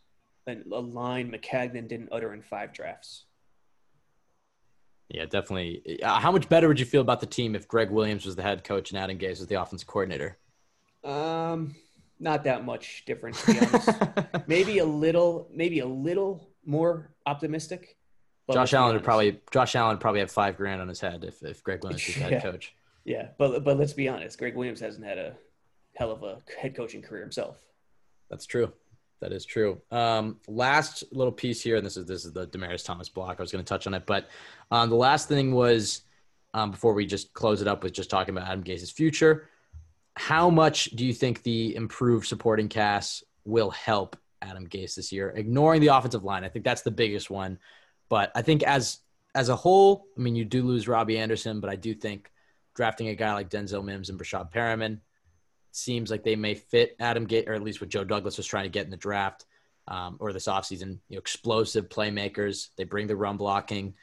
A 0.47 0.79
line 0.79 1.31
Maccagnan 1.31 1.87
didn't 1.87 2.09
utter 2.11 2.33
in 2.33 2.41
five 2.41 2.73
drafts. 2.73 3.25
Yeah, 5.09 5.25
definitely. 5.25 6.01
Uh, 6.01 6.19
how 6.19 6.31
much 6.31 6.49
better 6.49 6.67
would 6.67 6.79
you 6.79 6.85
feel 6.85 7.01
about 7.01 7.19
the 7.19 7.25
team 7.25 7.55
if 7.55 7.67
Gregg 7.67 7.89
Williams 7.89 8.25
was 8.25 8.35
the 8.35 8.43
head 8.43 8.63
coach 8.63 8.91
and 8.91 8.99
Adam 8.99 9.17
Gase 9.17 9.39
was 9.39 9.47
the 9.47 9.61
offensive 9.61 9.87
coordinator? 9.87 10.37
Um, 11.03 11.75
not 12.19 12.43
that 12.43 12.65
much 12.65 13.03
different 13.05 13.37
to 13.37 13.53
be 13.53 13.59
honest. 13.59 13.89
maybe 14.47 14.79
a 14.79 14.85
little, 14.85 15.49
maybe 15.53 15.79
a 15.79 15.85
little 15.85 16.49
more 16.65 17.11
optimistic. 17.25 17.97
Josh 18.51 18.73
Allen 18.73 18.93
would 18.93 19.03
probably 19.03 19.41
Josh 19.51 19.75
Allen 19.75 19.95
would 19.95 20.01
probably 20.01 20.21
have 20.21 20.31
five 20.31 20.55
grand 20.55 20.81
on 20.81 20.87
his 20.87 21.01
head 21.01 21.25
if, 21.25 21.43
if 21.43 21.61
Gregg 21.63 21.83
Williams 21.83 22.05
was 22.05 22.15
the 22.15 22.21
head 22.21 22.41
coach. 22.41 22.73
yeah, 23.03 23.29
but 23.37 23.63
but 23.65 23.77
let's 23.77 23.91
be 23.91 24.07
honest. 24.07 24.37
Gregg 24.37 24.55
Williams 24.55 24.79
hasn't 24.79 25.05
had 25.05 25.17
a 25.17 25.35
hell 25.95 26.11
of 26.11 26.23
a 26.23 26.37
head 26.57 26.73
coaching 26.75 27.01
career 27.01 27.21
himself. 27.21 27.57
That's 28.29 28.45
true. 28.45 28.71
That 29.19 29.31
is 29.31 29.45
true. 29.45 29.81
Um, 29.91 30.37
last 30.47 31.03
little 31.11 31.31
piece 31.31 31.61
here, 31.61 31.77
and 31.77 31.85
this 31.85 31.97
is 31.97 32.05
this 32.05 32.23
is 32.23 32.33
the 32.33 32.47
Demaryius 32.47 32.85
Thomas 32.85 33.09
block. 33.09 33.37
I 33.39 33.41
was 33.41 33.51
going 33.51 33.63
to 33.63 33.67
touch 33.67 33.87
on 33.87 33.93
it, 33.93 34.05
but 34.05 34.29
um, 34.69 34.89
the 34.89 34.95
last 34.95 35.27
thing 35.27 35.53
was 35.53 36.03
um, 36.53 36.71
before 36.71 36.93
we 36.93 37.05
just 37.05 37.33
close 37.33 37.61
it 37.61 37.67
up 37.67 37.83
with 37.83 37.93
just 37.93 38.09
talking 38.09 38.35
about 38.35 38.47
Adam 38.47 38.63
Gase's 38.63 38.91
future. 38.91 39.49
How 40.15 40.49
much 40.49 40.85
do 40.95 41.05
you 41.05 41.13
think 41.13 41.43
the 41.43 41.75
improved 41.75 42.27
supporting 42.27 42.69
cast 42.69 43.23
will 43.45 43.69
help 43.71 44.17
Adam 44.41 44.67
Gase 44.67 44.95
this 44.95 45.11
year? 45.11 45.29
Ignoring 45.35 45.81
the 45.81 45.87
offensive 45.87 46.23
line, 46.23 46.43
I 46.43 46.49
think 46.49 46.65
that's 46.65 46.81
the 46.81 46.91
biggest 46.91 47.29
one. 47.29 47.59
But 48.09 48.31
I 48.35 48.41
think 48.41 48.63
as 48.63 48.99
as 49.35 49.49
a 49.49 49.55
whole, 49.55 50.07
I 50.17 50.21
mean, 50.21 50.35
you 50.35 50.45
do 50.45 50.63
lose 50.63 50.87
Robbie 50.87 51.17
Anderson, 51.17 51.59
but 51.59 51.69
I 51.69 51.75
do 51.75 51.93
think 51.93 52.31
drafting 52.75 53.09
a 53.09 53.15
guy 53.15 53.33
like 53.33 53.49
Denzel 53.49 53.83
Mims 53.83 54.09
and 54.09 54.19
Breshad 54.19 54.51
Perriman 54.51 54.99
seems 55.77 56.11
like 56.11 56.23
they 56.23 56.35
may 56.35 56.55
fit 56.55 56.95
Adam 56.99 57.27
Gase, 57.27 57.47
or 57.47 57.53
at 57.53 57.63
least 57.63 57.81
what 57.81 57.89
Joe 57.89 58.03
Douglas 58.03 58.37
was 58.37 58.45
trying 58.45 58.65
to 58.65 58.69
get 58.69 58.85
in 58.85 58.91
the 58.91 58.97
draft 58.97 59.45
um, 59.87 60.17
or 60.19 60.33
this 60.33 60.47
offseason. 60.47 60.99
You 61.07 61.15
know, 61.15 61.19
explosive 61.19 61.89
playmakers. 61.89 62.69
They 62.75 62.83
bring 62.83 63.07
the 63.07 63.15
run 63.15 63.37
blocking. 63.37 63.93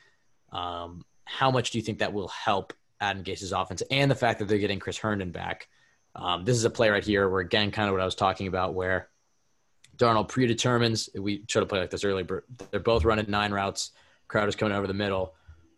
Um, 0.52 1.04
how 1.25 1.50
much 1.50 1.71
do 1.71 1.78
you 1.78 1.85
think 1.85 1.99
that 1.99 2.12
will 2.12 2.28
help 2.28 2.73
Adam 3.00 3.23
Gase's 3.23 3.52
offense 3.52 3.83
and 3.90 4.11
the 4.11 4.14
fact 4.14 4.38
that 4.38 4.49
they're 4.49 4.59
getting 4.59 4.78
Chris 4.78 4.99
Herndon 4.99 5.31
back? 5.31 5.69
Um, 6.16 6.45
this 6.45 6.57
is 6.57 6.64
a 6.64 6.71
play 6.71 6.90
right 6.90 7.04
here 7.04 7.28
where, 7.28 7.40
again, 7.40 7.71
kind 7.71 7.88
of 7.88 7.93
what 7.93 8.00
I 8.00 8.04
was 8.04 8.14
talking 8.14 8.47
about, 8.47 8.75
where 8.75 9.09
Darnold 9.97 10.28
predetermines. 10.28 11.09
We 11.19 11.45
showed 11.49 11.62
a 11.62 11.66
play 11.66 11.81
like 11.81 11.90
this 11.90 12.04
earlier. 12.04 12.25
but 12.25 12.71
They're 12.71 12.81
both 12.81 13.04
running 13.04 13.28
nine 13.28 13.52
routes. 13.52 13.90
Crowder's 14.28 14.57
coming 14.57 14.76
over 14.76 14.87
the 14.87 14.95
middle. 14.95 15.35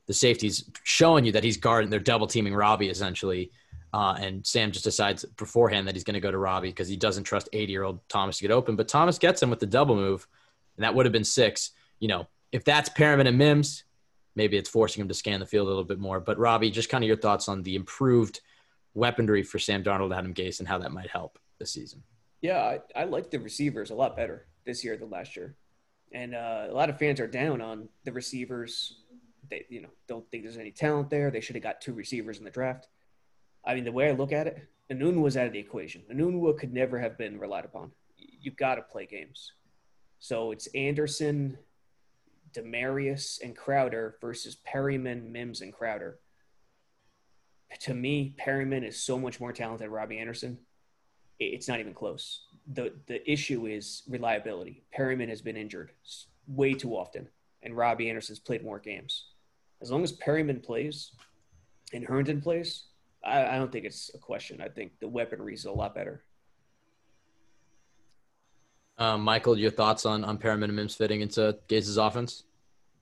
The 0.07 0.15
safety's 0.15 0.71
showing 0.85 1.25
you 1.25 1.33
that 1.33 1.45
he's 1.45 1.57
guarding. 1.57 1.91
They're 1.91 2.01
double 2.01 2.27
teaming 2.27 2.55
Robbie 2.55 2.89
essentially. 2.89 3.51
Uh, 3.97 4.13
and 4.21 4.47
Sam 4.47 4.73
just 4.73 4.85
decides 4.85 5.25
beforehand 5.25 5.89
that 5.89 5.95
he's 5.95 6.05
going 6.05 6.13
to 6.13 6.21
go 6.21 6.31
to 6.31 6.37
Robbie 6.37 6.69
because 6.69 6.87
he 6.87 6.99
doesn't 6.99 7.25
trust 7.25 7.49
80 7.55 7.73
year 7.73 7.83
old 7.83 8.07
Thomas 8.11 8.37
to 8.37 8.43
get 8.43 8.51
open. 8.51 8.77
But 8.77 8.89
Thomas 8.89 9.19
gets 9.19 9.43
him 9.43 9.49
with 9.49 9.59
the 9.59 9.65
double 9.65 9.97
move, 9.97 10.29
and 10.77 10.85
that 10.85 10.95
would 10.95 11.07
have 11.07 11.15
been 11.15 11.25
six. 11.25 11.71
You 11.99 12.09
know, 12.09 12.27
if 12.53 12.63
that's 12.63 12.91
Perriman 12.91 13.27
and 13.27 13.39
Mims, 13.39 13.85
maybe 14.35 14.59
it's 14.59 14.69
forcing 14.69 15.01
him 15.01 15.09
to 15.09 15.15
scan 15.15 15.41
the 15.41 15.47
field 15.47 15.67
a 15.67 15.71
little 15.71 15.83
bit 15.83 15.99
more. 15.99 16.21
But 16.21 16.39
Robbie, 16.39 16.71
just 16.71 16.91
kind 16.91 17.03
of 17.03 17.09
your 17.09 17.17
thoughts 17.17 17.49
on 17.49 17.63
the 17.63 17.75
improved 17.75 18.43
weaponry 18.93 19.43
for 19.43 19.59
Sam 19.59 19.83
Darnold, 19.83 20.15
Adam 20.15 20.35
Gase, 20.35 20.59
and 20.59 20.69
how 20.69 20.77
that 20.77 20.93
might 20.93 21.09
help 21.09 21.39
this 21.59 21.73
season. 21.73 22.03
Yeah, 22.43 22.59
I, 22.59 22.81
I 22.95 23.05
like 23.05 23.31
the 23.31 23.39
receivers 23.39 23.89
a 23.89 23.95
lot 23.95 24.15
better 24.15 24.47
this 24.67 24.85
year 24.85 24.99
than 24.99 25.09
last 25.09 25.37
year, 25.37 25.57
and 26.13 26.35
uh, 26.35 26.67
a 26.69 26.75
lot 26.75 26.91
of 26.91 26.99
fans 26.99 27.19
are 27.19 27.27
down 27.27 27.63
on 27.63 27.89
the 28.05 28.13
receivers. 28.13 29.05
They 29.49 29.65
you 29.71 29.81
know 29.81 29.91
don't 30.07 30.31
think 30.31 30.43
there's 30.43 30.59
any 30.59 30.71
talent 30.71 31.09
there. 31.09 31.31
They 31.31 31.41
should 31.41 31.57
have 31.57 31.63
got 31.63 31.81
two 31.81 31.95
receivers 31.95 32.37
in 32.37 32.45
the 32.45 32.51
draft. 32.51 32.89
I 33.67 33.75
mean, 33.75 33.85
the 33.85 33.93
way 33.93 34.09
I 34.09 34.13
look 34.13 34.33
at 34.33 34.47
it, 34.47 34.69
Anun 34.91 35.21
was 35.21 35.37
out 35.37 35.47
of 35.47 35.53
the 35.53 35.59
equation. 35.59 36.03
Enunwa 36.13 36.57
could 36.57 36.73
never 36.73 36.99
have 36.99 37.19
been 37.19 37.39
relied 37.39 37.65
upon. 37.65 37.91
You, 38.17 38.29
you 38.41 38.51
got 38.53 38.77
to 38.77 38.83
play 38.83 39.07
games. 39.07 39.53
So 40.19 40.53
it's 40.53 40.69
Anderson, 40.69 41.59
Demaryius, 42.55 43.43
and 43.43 43.57
Crowder 43.57 44.17
versus 44.21 44.57
Perriman, 44.67 45.31
Mims, 45.31 45.61
and 45.61 45.73
Crowder. 45.73 46.21
To 47.81 47.95
me, 47.95 48.35
Perriman 48.39 48.87
is 48.87 49.03
so 49.03 49.19
much 49.19 49.41
more 49.41 49.53
talented 49.53 49.87
than 49.87 49.91
Robbie 49.93 50.19
Anderson 50.19 50.59
it's 51.39 51.69
not 51.69 51.81
even 51.81 51.95
close. 51.95 52.43
The 52.73 52.95
the 53.07 53.31
issue 53.31 53.67
is 53.67 54.03
reliability. 54.09 54.85
Perriman 54.97 55.29
has 55.29 55.43
been 55.43 55.57
injured 55.57 55.91
way 56.47 56.75
too 56.75 56.97
often, 56.97 57.29
and 57.63 57.77
Robbie 57.77 58.09
Anderson's 58.09 58.39
played 58.39 58.65
more 58.65 58.79
games. 58.79 59.27
As 59.83 59.91
long 59.91 60.03
as 60.03 60.13
Perriman 60.13 60.63
plays 60.63 61.13
and 61.93 62.05
Herndon 62.05 62.41
plays, 62.41 62.85
I, 63.25 63.45
I 63.45 63.59
don't 63.59 63.71
think 63.71 63.85
it's 63.85 64.11
a 64.15 64.19
question. 64.19 64.61
I 64.61 64.69
think 64.69 64.93
the 65.01 65.09
weaponry 65.09 65.55
is 65.55 65.65
a 65.65 65.73
lot 65.73 65.95
better. 65.95 66.23
Um, 68.99 69.23
Michael, 69.23 69.59
your 69.59 69.71
thoughts 69.71 70.07
on 70.07 70.25
on 70.25 70.39
Perriman 70.39 70.65
and 70.65 70.77
Mims 70.77 70.95
fitting 70.95 71.21
into 71.21 71.59
Gase's 71.69 71.99
offense? 71.99 72.45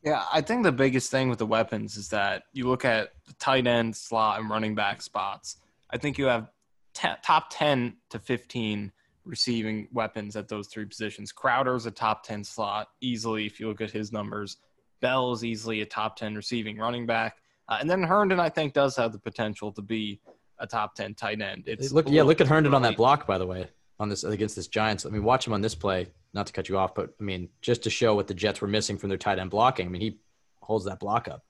Yeah, 0.03 0.24
I 0.33 0.40
think 0.42 0.64
the 0.64 0.72
biggest 0.72 1.11
thing 1.11 1.31
with 1.31 1.38
the 1.38 1.46
weapons 1.46 1.96
is 1.96 2.09
that 2.09 2.44
you 2.53 2.68
look 2.68 2.85
at 2.85 3.12
the 3.27 3.33
tight 3.35 3.66
end, 3.66 3.96
slot, 3.96 4.40
and 4.40 4.50
running 4.50 4.74
back 4.74 5.00
spots. 5.00 5.57
I 5.90 5.96
think 5.96 6.18
you 6.18 6.27
have 6.27 6.50
te- 6.92 7.09
top 7.22 7.46
10 7.50 7.96
to 8.11 8.18
15 8.18 8.92
receiving 9.24 9.88
weapons 9.92 10.37
at 10.37 10.48
those 10.48 10.68
three 10.68 10.85
positions. 10.85 11.33
Crowder's 11.33 11.87
a 11.87 11.90
top 11.90 12.22
10 12.22 12.44
slot 12.44 12.88
easily 13.00 13.46
if 13.46 13.59
you 13.59 13.68
look 13.68 13.81
at 13.81 13.90
his 13.90 14.12
numbers. 14.12 14.59
Bell 15.00 15.33
is 15.33 15.44
easily 15.44 15.81
a 15.81 15.87
top 15.87 16.16
10 16.16 16.35
receiving 16.35 16.77
running 16.77 17.07
back. 17.07 17.37
Uh, 17.68 17.79
and 17.81 17.88
then 17.88 18.03
Herndon, 18.03 18.40
I 18.40 18.48
think, 18.48 18.72
does 18.74 18.96
have 18.96 19.12
the 19.12 19.18
potential 19.18 19.72
to 19.72 19.83
be 19.83 20.20
a 20.59 20.66
top 20.66 20.94
10 20.94 21.14
tight 21.14 21.40
end. 21.40 21.64
It's 21.66 21.92
look, 21.92 22.07
yeah, 22.09 22.22
look 22.22 22.40
at 22.40 22.46
too 22.46 22.53
Herndon 22.53 22.74
on 22.74 22.83
that 22.83 22.96
block, 22.96 23.27
by 23.27 23.38
the 23.38 23.46
way, 23.46 23.68
on 23.98 24.09
this 24.09 24.24
against 24.24 24.57
this 24.57 24.68
Giants. 24.68 25.07
I 25.07 25.11
mean, 25.11 25.24
watch 25.24 25.46
him 25.46 25.53
on 25.53 25.61
this 25.61 25.74
play. 25.74 26.07
Not 26.33 26.46
to 26.48 26.53
cut 26.53 26.68
you 26.68 26.77
off, 26.77 26.94
but 26.94 27.11
I 27.20 27.22
mean, 27.22 27.48
just 27.62 27.83
to 27.85 27.90
show 27.90 28.14
what 28.16 28.27
the 28.27 28.35
Jets 28.35 28.61
were 28.61 28.68
missing 28.68 28.98
from 28.98 29.09
their 29.09 29.18
tight 29.18 29.38
end 29.38 29.50
blocking. 29.50 29.87
I 29.87 29.88
mean, 29.88 30.00
he 30.03 30.18
holds 30.61 30.85
that 30.87 30.98
block 30.98 31.29
up. 31.29 31.44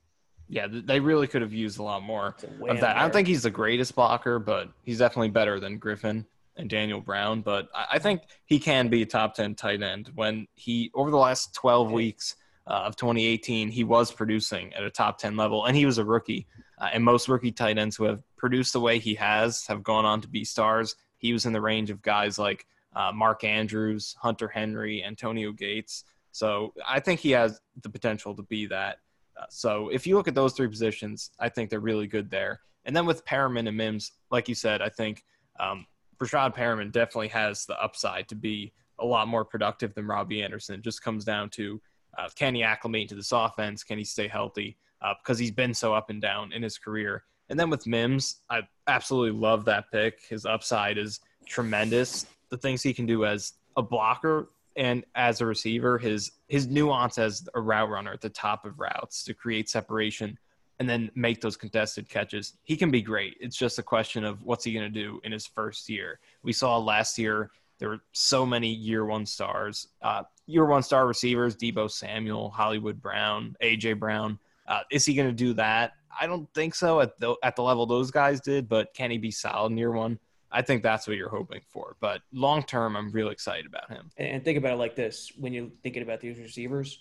Yeah, 0.48 0.66
they 0.70 1.00
really 1.00 1.26
could 1.26 1.40
have 1.40 1.54
used 1.54 1.78
a 1.78 1.82
lot 1.82 2.02
more 2.02 2.36
a 2.42 2.46
of 2.46 2.60
wham 2.60 2.80
that. 2.80 2.96
I 2.96 3.00
don't 3.00 3.12
think 3.12 3.26
he's 3.26 3.44
the 3.44 3.50
greatest 3.50 3.94
blocker, 3.94 4.38
but 4.38 4.68
he's 4.82 4.98
definitely 4.98 5.30
better 5.30 5.58
than 5.58 5.78
Griffin 5.78 6.26
and 6.56 6.68
Daniel 6.68 7.00
Brown. 7.00 7.40
But 7.40 7.68
I 7.74 7.86
I 7.92 7.98
think 7.98 8.22
he 8.44 8.58
can 8.58 8.88
be 8.88 9.02
a 9.02 9.06
top 9.06 9.34
10 9.34 9.54
tight 9.54 9.82
end 9.82 10.10
when 10.14 10.46
he, 10.54 10.90
over 10.94 11.10
the 11.10 11.16
last 11.16 11.54
12 11.54 11.90
weeks 11.90 12.36
uh, 12.66 12.84
of 12.84 12.96
2018, 12.96 13.70
he 13.70 13.84
was 13.84 14.10
producing 14.10 14.72
at 14.74 14.82
a 14.82 14.90
top 14.90 15.18
10 15.18 15.36
level 15.36 15.66
and 15.66 15.76
he 15.76 15.86
was 15.86 15.98
a 15.98 16.04
rookie. 16.04 16.46
Uh, 16.78 16.90
and 16.92 17.04
most 17.04 17.28
rookie 17.28 17.52
tight 17.52 17.78
ends 17.78 17.96
who 17.96 18.04
have 18.04 18.22
produced 18.36 18.72
the 18.72 18.80
way 18.80 18.98
he 18.98 19.14
has 19.14 19.66
have 19.66 19.82
gone 19.82 20.04
on 20.04 20.20
to 20.20 20.28
be 20.28 20.44
stars. 20.44 20.96
He 21.18 21.32
was 21.32 21.46
in 21.46 21.52
the 21.52 21.60
range 21.60 21.90
of 21.90 22.02
guys 22.02 22.38
like 22.38 22.66
uh, 22.96 23.12
Mark 23.12 23.44
Andrews, 23.44 24.16
Hunter 24.18 24.48
Henry, 24.48 25.04
Antonio 25.04 25.52
Gates. 25.52 26.04
So 26.32 26.72
I 26.88 27.00
think 27.00 27.20
he 27.20 27.30
has 27.32 27.60
the 27.82 27.88
potential 27.88 28.34
to 28.34 28.42
be 28.42 28.66
that. 28.66 28.98
Uh, 29.36 29.44
so 29.50 29.88
if 29.88 30.06
you 30.06 30.16
look 30.16 30.28
at 30.28 30.34
those 30.34 30.52
three 30.52 30.68
positions, 30.68 31.30
I 31.38 31.48
think 31.48 31.70
they're 31.70 31.80
really 31.80 32.06
good 32.06 32.30
there. 32.30 32.60
And 32.84 32.94
then 32.94 33.06
with 33.06 33.24
Perriman 33.24 33.68
and 33.68 33.76
Mims, 33.76 34.12
like 34.30 34.48
you 34.48 34.54
said, 34.54 34.82
I 34.82 34.88
think 34.88 35.24
um, 35.58 35.86
Breshad 36.18 36.54
Perriman 36.54 36.92
definitely 36.92 37.28
has 37.28 37.66
the 37.66 37.80
upside 37.82 38.28
to 38.28 38.34
be 38.34 38.72
a 38.98 39.04
lot 39.04 39.28
more 39.28 39.44
productive 39.44 39.94
than 39.94 40.06
Robbie 40.06 40.42
Anderson. 40.42 40.76
It 40.76 40.82
just 40.82 41.02
comes 41.02 41.24
down 41.24 41.50
to 41.50 41.80
uh, 42.18 42.28
can 42.34 42.54
he 42.54 42.62
acclimate 42.62 43.08
to 43.08 43.14
this 43.14 43.32
offense? 43.32 43.82
Can 43.82 43.98
he 43.98 44.04
stay 44.04 44.28
healthy? 44.28 44.76
Uh, 45.02 45.14
because 45.22 45.38
he's 45.38 45.50
been 45.50 45.74
so 45.74 45.94
up 45.94 46.10
and 46.10 46.20
down 46.20 46.52
in 46.52 46.62
his 46.62 46.78
career. 46.78 47.24
And 47.50 47.60
then 47.60 47.68
with 47.68 47.86
Mims, 47.86 48.36
I 48.48 48.62
absolutely 48.86 49.38
love 49.38 49.64
that 49.66 49.90
pick. 49.92 50.22
His 50.28 50.46
upside 50.46 50.96
is 50.96 51.20
tremendous. 51.46 52.26
The 52.48 52.56
things 52.56 52.82
he 52.82 52.94
can 52.94 53.06
do 53.06 53.24
as 53.26 53.54
a 53.76 53.82
blocker 53.82 54.48
and 54.76 55.04
as 55.14 55.40
a 55.40 55.46
receiver, 55.46 55.98
his 55.98 56.32
his 56.48 56.66
nuance 56.66 57.18
as 57.18 57.46
a 57.54 57.60
route 57.60 57.90
runner 57.90 58.12
at 58.12 58.20
the 58.20 58.30
top 58.30 58.64
of 58.64 58.78
routes 58.78 59.24
to 59.24 59.34
create 59.34 59.68
separation 59.68 60.38
and 60.80 60.88
then 60.88 61.10
make 61.14 61.40
those 61.40 61.56
contested 61.56 62.08
catches. 62.08 62.54
He 62.64 62.76
can 62.76 62.90
be 62.90 63.00
great. 63.00 63.36
It's 63.40 63.56
just 63.56 63.78
a 63.78 63.82
question 63.82 64.24
of 64.24 64.42
what's 64.42 64.64
he 64.64 64.72
going 64.72 64.92
to 64.92 65.00
do 65.02 65.20
in 65.22 65.30
his 65.30 65.46
first 65.46 65.88
year. 65.88 66.18
We 66.42 66.52
saw 66.52 66.76
last 66.78 67.18
year 67.18 67.50
there 67.78 67.88
were 67.90 68.00
so 68.12 68.44
many 68.44 68.72
year 68.72 69.04
one 69.04 69.26
stars. 69.26 69.88
Uh, 70.02 70.22
year 70.46 70.64
one 70.64 70.82
star 70.82 71.06
receivers, 71.06 71.56
Deebo 71.56 71.90
Samuel, 71.90 72.50
Hollywood 72.50 73.00
Brown, 73.00 73.56
AJ 73.62 73.98
Brown. 73.98 74.38
Uh, 74.66 74.80
is 74.90 75.04
he 75.04 75.14
going 75.14 75.28
to 75.28 75.34
do 75.34 75.54
that? 75.54 75.92
I 76.18 76.26
don't 76.26 76.48
think 76.54 76.74
so 76.74 77.00
at 77.00 77.18
the 77.18 77.34
at 77.42 77.56
the 77.56 77.62
level 77.62 77.86
those 77.86 78.10
guys 78.10 78.40
did, 78.40 78.68
but 78.68 78.94
can 78.94 79.10
he 79.10 79.18
be 79.18 79.30
solid 79.30 79.72
in 79.72 79.78
year 79.78 79.90
one? 79.90 80.18
I 80.50 80.62
think 80.62 80.82
that's 80.82 81.08
what 81.08 81.16
you're 81.16 81.28
hoping 81.28 81.62
for. 81.68 81.96
But 82.00 82.22
long 82.32 82.62
term, 82.62 82.96
I'm 82.96 83.10
real 83.10 83.30
excited 83.30 83.66
about 83.66 83.90
him. 83.90 84.10
And 84.16 84.44
think 84.44 84.56
about 84.56 84.74
it 84.74 84.76
like 84.76 84.94
this: 84.94 85.32
when 85.38 85.52
you're 85.52 85.70
thinking 85.82 86.02
about 86.02 86.20
these 86.20 86.38
receivers, 86.38 87.00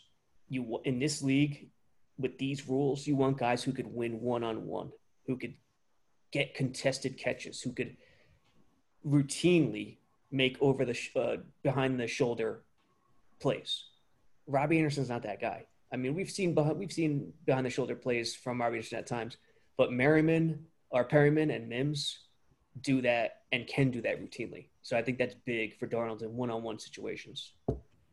you 0.50 0.82
in 0.84 1.00
this 1.00 1.22
league 1.22 1.70
with 2.18 2.38
these 2.38 2.68
rules, 2.68 3.06
you 3.06 3.16
want 3.16 3.38
guys 3.38 3.64
who 3.64 3.72
could 3.72 3.88
win 3.88 4.22
one 4.22 4.44
on 4.44 4.66
one, 4.66 4.92
who 5.28 5.38
could 5.38 5.54
get 6.32 6.56
contested 6.56 7.18
catches, 7.18 7.62
who 7.62 7.72
could 7.72 7.96
routinely 9.06 9.98
make 10.32 10.58
over 10.60 10.84
the 10.84 10.98
uh, 11.16 11.38
behind 11.62 12.00
the 12.00 12.08
shoulder 12.08 12.64
plays. 13.40 13.86
Robbie 14.48 14.78
Anderson's 14.78 15.10
not 15.10 15.24
that 15.24 15.42
guy. 15.42 15.66
I 15.92 15.96
mean, 15.96 16.16
we've 16.16 16.32
seen 16.32 16.54
behind, 16.54 16.78
we've 16.78 16.92
seen 16.92 17.34
behind 17.46 17.66
the 17.66 17.70
shoulder 17.70 17.96
plays 17.96 18.36
from 18.36 18.60
Robbie 18.60 18.78
Anderson 18.78 18.98
at 19.00 19.08
times, 19.08 19.38
but 19.78 19.92
Merriman 19.92 20.66
or 20.90 21.08
Perriman 21.08 21.56
and 21.56 21.70
Mims 21.70 22.20
do 22.82 23.02
that 23.02 23.42
and 23.52 23.68
can 23.68 23.92
do 23.92 24.02
that 24.02 24.20
routinely. 24.20 24.68
So 24.82 24.98
I 24.98 25.02
think 25.02 25.18
that's 25.18 25.36
big 25.46 25.78
for 25.78 25.88
Darnold 25.88 26.24
in 26.24 26.36
one-on-one 26.36 26.80
situations. 26.80 27.52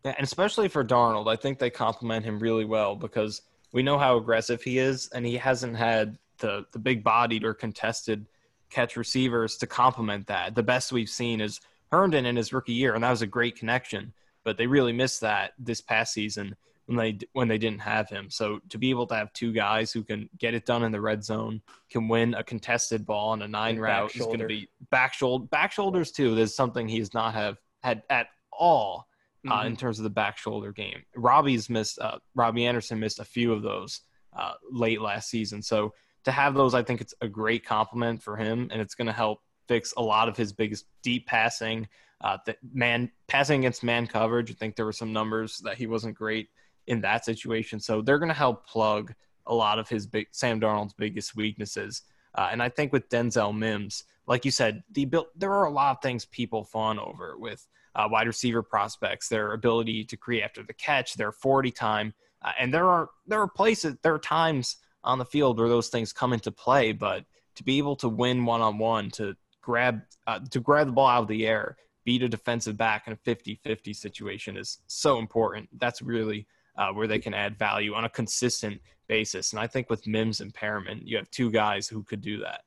Yeah, 0.04 0.14
and 0.16 0.24
especially 0.24 0.68
for 0.68 0.84
Darnold, 0.84 1.30
I 1.30 1.36
think 1.36 1.58
they 1.58 1.70
complement 1.70 2.24
him 2.24 2.38
really 2.38 2.64
well 2.64 2.96
because 2.96 3.42
we 3.72 3.82
know 3.82 3.98
how 3.98 4.16
aggressive 4.16 4.62
he 4.62 4.78
is, 4.78 5.08
and 5.08 5.24
he 5.24 5.36
hasn't 5.36 5.76
had 5.76 6.18
the 6.38 6.64
the 6.72 6.78
big 6.78 7.04
bodied 7.04 7.44
or 7.44 7.54
contested 7.54 8.26
catch 8.70 8.96
receivers 8.96 9.56
to 9.58 9.66
complement 9.66 10.26
that. 10.28 10.54
The 10.54 10.62
best 10.62 10.92
we've 10.92 11.08
seen 11.08 11.40
is 11.40 11.60
Herndon 11.90 12.24
in 12.24 12.36
his 12.36 12.52
rookie 12.52 12.72
year, 12.72 12.94
and 12.94 13.04
that 13.04 13.10
was 13.10 13.22
a 13.22 13.26
great 13.26 13.56
connection. 13.56 14.12
But 14.44 14.56
they 14.56 14.66
really 14.66 14.92
missed 14.92 15.20
that 15.20 15.52
this 15.58 15.80
past 15.80 16.12
season 16.12 16.56
when 16.86 16.96
they 16.96 17.18
when 17.32 17.48
they 17.48 17.58
didn't 17.58 17.80
have 17.80 18.08
him. 18.08 18.30
So 18.30 18.60
to 18.70 18.78
be 18.78 18.90
able 18.90 19.06
to 19.08 19.14
have 19.14 19.32
two 19.32 19.52
guys 19.52 19.92
who 19.92 20.02
can 20.02 20.28
get 20.38 20.54
it 20.54 20.66
done 20.66 20.82
in 20.82 20.92
the 20.92 21.00
red 21.00 21.22
zone, 21.24 21.62
can 21.90 22.08
win 22.08 22.34
a 22.34 22.42
contested 22.42 23.06
ball 23.06 23.30
on 23.30 23.42
a 23.42 23.48
nine 23.48 23.74
and 23.74 23.82
route 23.82 24.16
is 24.16 24.26
going 24.26 24.40
to 24.40 24.46
be 24.46 24.68
back 24.90 25.14
shoulder 25.14 25.46
back 25.46 25.72
shoulders 25.72 26.10
too. 26.10 26.34
There's 26.34 26.54
something 26.54 26.88
he 26.88 26.98
has 26.98 27.14
not 27.14 27.34
have 27.34 27.58
had 27.82 28.02
at 28.10 28.28
all 28.52 29.06
uh, 29.46 29.52
mm-hmm. 29.52 29.68
in 29.68 29.76
terms 29.76 29.98
of 29.98 30.04
the 30.04 30.10
back 30.10 30.36
shoulder 30.36 30.72
game. 30.72 31.02
Robbie's 31.14 31.70
missed 31.70 31.98
uh, 31.98 32.18
Robbie 32.34 32.66
Anderson 32.66 32.98
missed 32.98 33.20
a 33.20 33.24
few 33.24 33.52
of 33.52 33.62
those 33.62 34.00
uh, 34.36 34.54
late 34.70 35.00
last 35.00 35.30
season. 35.30 35.62
So 35.62 35.94
to 36.24 36.32
have 36.32 36.54
those, 36.54 36.74
I 36.74 36.82
think 36.82 37.00
it's 37.00 37.14
a 37.20 37.28
great 37.28 37.64
compliment 37.64 38.22
for 38.22 38.36
him, 38.36 38.68
and 38.70 38.80
it's 38.80 38.94
going 38.94 39.06
to 39.06 39.12
help 39.12 39.40
fix 39.68 39.94
a 39.96 40.02
lot 40.02 40.28
of 40.28 40.36
his 40.36 40.52
biggest 40.52 40.86
deep 41.02 41.26
passing. 41.26 41.88
Uh, 42.20 42.36
man 42.72 43.10
passing 43.28 43.60
against 43.60 43.82
man 43.82 44.06
coverage. 44.06 44.50
I 44.50 44.54
think 44.54 44.76
there 44.76 44.84
were 44.84 44.92
some 44.92 45.12
numbers 45.12 45.58
that 45.64 45.78
he 45.78 45.86
wasn't 45.86 46.16
great 46.16 46.48
in 46.86 47.00
that 47.00 47.24
situation. 47.24 47.80
So 47.80 48.02
they're 48.02 48.18
going 48.18 48.28
to 48.28 48.34
help 48.34 48.66
plug 48.66 49.14
a 49.46 49.54
lot 49.54 49.78
of 49.78 49.88
his 49.88 50.06
big 50.06 50.26
Sam 50.32 50.60
Darnold's 50.60 50.92
biggest 50.92 51.34
weaknesses. 51.34 52.02
Uh, 52.34 52.48
and 52.52 52.62
I 52.62 52.68
think 52.68 52.92
with 52.92 53.08
Denzel 53.08 53.56
Mims, 53.56 54.04
like 54.26 54.44
you 54.44 54.50
said, 54.50 54.82
the 54.92 55.08
there 55.34 55.52
are 55.52 55.64
a 55.64 55.70
lot 55.70 55.96
of 55.96 56.02
things 56.02 56.24
people 56.26 56.64
fawn 56.64 56.98
over 56.98 57.36
with 57.38 57.66
uh, 57.94 58.06
wide 58.10 58.26
receiver 58.26 58.62
prospects, 58.62 59.28
their 59.28 59.52
ability 59.52 60.04
to 60.04 60.16
create 60.16 60.42
after 60.42 60.62
the 60.62 60.72
catch, 60.72 61.14
their 61.14 61.32
40 61.32 61.70
time, 61.72 62.14
uh, 62.42 62.52
and 62.58 62.72
there 62.72 62.88
are 62.88 63.10
there 63.26 63.40
are 63.40 63.48
places, 63.48 63.96
there 64.02 64.14
are 64.14 64.18
times 64.18 64.76
on 65.02 65.18
the 65.18 65.24
field 65.24 65.58
where 65.58 65.68
those 65.68 65.88
things 65.88 66.12
come 66.12 66.32
into 66.32 66.52
play. 66.52 66.92
But 66.92 67.24
to 67.56 67.64
be 67.64 67.78
able 67.78 67.96
to 67.96 68.08
win 68.08 68.44
one 68.44 68.60
on 68.60 68.78
one, 68.78 69.10
to 69.12 69.34
grab 69.60 70.02
uh, 70.26 70.40
to 70.50 70.60
grab 70.60 70.86
the 70.86 70.92
ball 70.92 71.08
out 71.08 71.22
of 71.22 71.28
the 71.28 71.46
air, 71.46 71.76
beat 72.04 72.22
a 72.22 72.28
defensive 72.28 72.76
back 72.76 73.06
in 73.06 73.12
a 73.12 73.16
50-50 73.16 73.94
situation 73.94 74.56
is 74.56 74.78
so 74.86 75.18
important. 75.18 75.68
That's 75.78 76.02
really 76.02 76.46
uh, 76.76 76.92
where 76.92 77.06
they 77.06 77.18
can 77.18 77.34
add 77.34 77.58
value 77.58 77.94
on 77.94 78.04
a 78.04 78.08
consistent 78.08 78.80
basis. 79.06 79.52
And 79.52 79.60
I 79.60 79.66
think 79.66 79.90
with 79.90 80.06
Mims 80.06 80.40
Perriman, 80.40 81.00
you 81.04 81.16
have 81.16 81.30
two 81.30 81.50
guys 81.50 81.88
who 81.88 82.02
could 82.02 82.20
do 82.20 82.38
that. 82.40 82.62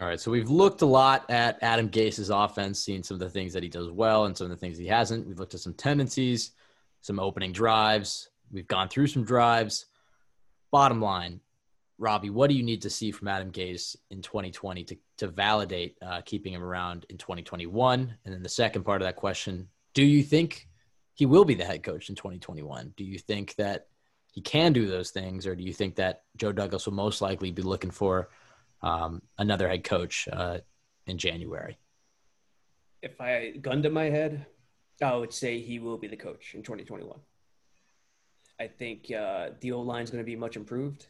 All 0.00 0.08
right, 0.08 0.18
so 0.18 0.30
we've 0.30 0.50
looked 0.50 0.82
a 0.82 0.86
lot 0.86 1.30
at 1.30 1.56
Adam 1.62 1.86
Gase's 1.86 2.28
offense, 2.28 2.80
seen 2.80 3.04
some 3.04 3.14
of 3.14 3.20
the 3.20 3.30
things 3.30 3.52
that 3.52 3.62
he 3.62 3.68
does 3.68 3.90
well 3.90 4.24
and 4.24 4.36
some 4.36 4.46
of 4.46 4.50
the 4.50 4.56
things 4.56 4.76
he 4.76 4.88
hasn't. 4.88 5.24
We've 5.26 5.38
looked 5.38 5.54
at 5.54 5.60
some 5.60 5.74
tendencies, 5.74 6.50
some 7.00 7.20
opening 7.20 7.52
drives. 7.52 8.28
We've 8.50 8.66
gone 8.66 8.88
through 8.88 9.06
some 9.06 9.24
drives. 9.24 9.86
Bottom 10.72 11.00
line, 11.00 11.40
Robbie, 11.98 12.30
what 12.30 12.50
do 12.50 12.56
you 12.56 12.62
need 12.62 12.82
to 12.82 12.90
see 12.90 13.10
from 13.10 13.28
Adam 13.28 13.50
Gase 13.50 13.96
in 14.10 14.20
2020 14.20 14.84
to, 14.84 14.96
to 15.18 15.28
validate 15.28 15.96
uh, 16.02 16.22
keeping 16.24 16.52
him 16.52 16.62
around 16.62 17.06
in 17.08 17.18
2021? 17.18 18.16
And 18.24 18.34
then 18.34 18.42
the 18.42 18.48
second 18.48 18.84
part 18.84 19.00
of 19.00 19.06
that 19.06 19.16
question, 19.16 19.68
do 19.94 20.04
you 20.04 20.22
think 20.22 20.68
he 21.14 21.26
will 21.26 21.44
be 21.44 21.54
the 21.54 21.64
head 21.64 21.82
coach 21.82 22.08
in 22.08 22.16
2021? 22.16 22.94
Do 22.96 23.04
you 23.04 23.18
think 23.18 23.54
that 23.56 23.86
he 24.32 24.40
can 24.40 24.72
do 24.72 24.88
those 24.88 25.10
things, 25.10 25.46
or 25.46 25.54
do 25.54 25.62
you 25.62 25.72
think 25.72 25.94
that 25.96 26.22
Joe 26.36 26.50
Douglas 26.50 26.86
will 26.86 26.94
most 26.94 27.22
likely 27.22 27.52
be 27.52 27.62
looking 27.62 27.92
for 27.92 28.30
um, 28.82 29.22
another 29.38 29.68
head 29.68 29.84
coach 29.84 30.28
uh, 30.32 30.58
in 31.06 31.18
January? 31.18 31.78
If 33.00 33.20
I 33.20 33.52
gunned 33.60 33.84
to 33.84 33.90
my 33.90 34.06
head, 34.06 34.46
I 35.00 35.14
would 35.14 35.32
say 35.32 35.60
he 35.60 35.78
will 35.78 35.98
be 35.98 36.08
the 36.08 36.16
coach 36.16 36.54
in 36.54 36.64
2021. 36.64 37.16
I 38.58 38.66
think 38.66 39.12
uh, 39.12 39.50
the 39.60 39.72
O 39.72 39.80
line 39.80 40.02
is 40.02 40.10
going 40.10 40.22
to 40.22 40.26
be 40.26 40.36
much 40.36 40.56
improved. 40.56 41.06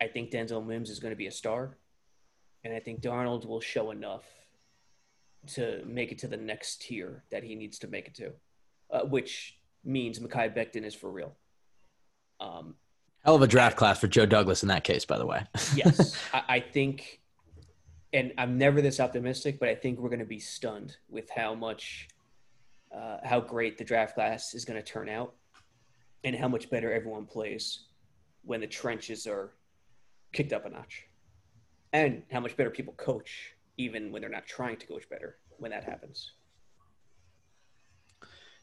I 0.00 0.06
think 0.06 0.30
Denzel 0.30 0.66
Mims 0.66 0.90
is 0.90 0.98
going 0.98 1.12
to 1.12 1.16
be 1.16 1.26
a 1.26 1.32
star, 1.32 1.76
and 2.64 2.74
I 2.74 2.80
think 2.80 3.00
Darnold 3.00 3.46
will 3.46 3.60
show 3.60 3.90
enough 3.90 4.24
to 5.54 5.82
make 5.86 6.12
it 6.12 6.18
to 6.18 6.28
the 6.28 6.36
next 6.36 6.82
tier 6.82 7.24
that 7.30 7.42
he 7.42 7.54
needs 7.54 7.78
to 7.80 7.88
make 7.88 8.06
it 8.06 8.14
to, 8.14 8.32
uh, 8.90 9.02
which 9.02 9.58
means 9.84 10.18
Mekhi 10.18 10.54
Becton 10.54 10.84
is 10.84 10.94
for 10.94 11.10
real. 11.10 11.36
Um, 12.40 12.74
Hell 13.24 13.34
of 13.34 13.42
a 13.42 13.46
draft 13.46 13.76
class 13.76 13.98
for 14.00 14.06
Joe 14.06 14.26
Douglas 14.26 14.62
in 14.62 14.68
that 14.68 14.84
case, 14.84 15.04
by 15.04 15.18
the 15.18 15.26
way. 15.26 15.42
yes, 15.74 16.16
I, 16.32 16.42
I 16.48 16.60
think, 16.60 17.20
and 18.12 18.32
I'm 18.38 18.56
never 18.56 18.80
this 18.80 19.00
optimistic, 19.00 19.60
but 19.60 19.68
I 19.68 19.74
think 19.74 19.98
we're 19.98 20.08
going 20.08 20.20
to 20.20 20.24
be 20.24 20.38
stunned 20.38 20.96
with 21.08 21.28
how 21.30 21.54
much, 21.54 22.08
uh, 22.94 23.18
how 23.22 23.40
great 23.40 23.76
the 23.76 23.84
draft 23.84 24.14
class 24.14 24.54
is 24.54 24.64
going 24.64 24.82
to 24.82 24.84
turn 24.86 25.08
out 25.08 25.34
and 26.24 26.34
how 26.34 26.48
much 26.48 26.70
better 26.70 26.92
everyone 26.92 27.26
plays 27.26 27.84
when 28.42 28.60
the 28.60 28.66
trenches 28.66 29.26
are 29.26 29.52
kicked 30.32 30.52
up 30.52 30.66
a 30.66 30.70
notch, 30.70 31.06
and 31.92 32.22
how 32.30 32.40
much 32.40 32.56
better 32.56 32.70
people 32.70 32.94
coach 32.94 33.54
even 33.76 34.12
when 34.12 34.20
they're 34.20 34.30
not 34.30 34.46
trying 34.46 34.76
to 34.76 34.86
coach 34.86 35.08
better 35.08 35.36
when 35.58 35.70
that 35.70 35.84
happens. 35.84 36.32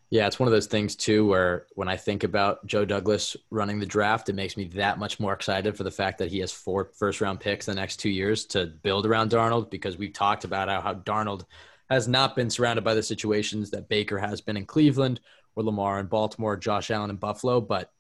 Yeah, 0.10 0.26
it's 0.26 0.40
one 0.40 0.48
of 0.48 0.54
those 0.54 0.68
things 0.68 0.96
too 0.96 1.28
where 1.28 1.66
when 1.76 1.90
I 1.90 1.98
think 1.98 2.24
about 2.24 2.66
Joe 2.66 2.86
Douglas 2.86 3.36
running 3.50 3.80
the 3.80 3.86
draft, 3.86 4.30
it 4.30 4.36
makes 4.36 4.56
me 4.56 4.66
that 4.76 5.00
much 5.00 5.20
more 5.20 5.34
excited 5.34 5.76
for 5.76 5.84
the 5.84 5.92
fact 5.92 6.18
that 6.20 6.32
he 6.32 6.40
has 6.40 6.52
four 6.52 6.92
first 6.98 7.20
round 7.20 7.42
picks 7.42 7.66
the 7.66 7.74
next 7.74 7.98
two 7.98 8.10
years 8.10 8.46
to 8.48 8.68
build 8.68 9.06
around 9.06 9.32
Darnold 9.32 9.70
because 9.70 9.98
we've 9.98 10.14
talked 10.14 10.46
about 10.46 10.70
how, 10.70 10.80
how 10.80 10.94
Darnold 10.94 11.46
has 11.90 12.08
not 12.08 12.36
been 12.36 12.50
surrounded 12.50 12.86
by 12.86 12.94
the 12.94 13.04
situations 13.04 13.70
that 13.72 13.90
Baker 13.90 14.18
has 14.18 14.40
been 14.40 14.56
in 14.56 14.66
Cleveland 14.66 15.20
or 15.56 15.64
Lamar 15.64 16.00
in 16.00 16.06
Baltimore, 16.06 16.56
Josh 16.56 16.90
Allen 16.90 17.10
in 17.10 17.18
Buffalo. 17.18 17.60
But 17.60 17.92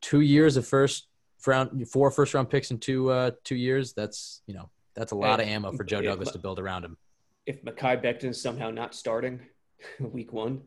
two 0.00 0.20
years 0.20 0.56
of 0.56 0.66
first 0.66 1.07
round, 1.46 1.88
four 1.88 2.10
first 2.10 2.34
round 2.34 2.50
picks 2.50 2.70
in 2.70 2.78
two 2.78 3.10
uh, 3.10 3.32
two 3.44 3.56
years. 3.56 3.92
That's 3.92 4.42
you 4.46 4.54
know 4.54 4.70
that's 4.94 5.12
a 5.12 5.16
lot 5.16 5.40
and 5.40 5.42
of 5.42 5.48
ammo 5.48 5.72
for 5.72 5.84
Joe 5.84 6.02
Douglas 6.02 6.32
to 6.32 6.38
build 6.38 6.58
around 6.58 6.84
him. 6.84 6.96
If 7.46 7.64
Mekhi 7.64 8.02
Becton's 8.02 8.40
somehow 8.40 8.70
not 8.70 8.94
starting 8.94 9.40
week 10.00 10.32
one, 10.32 10.62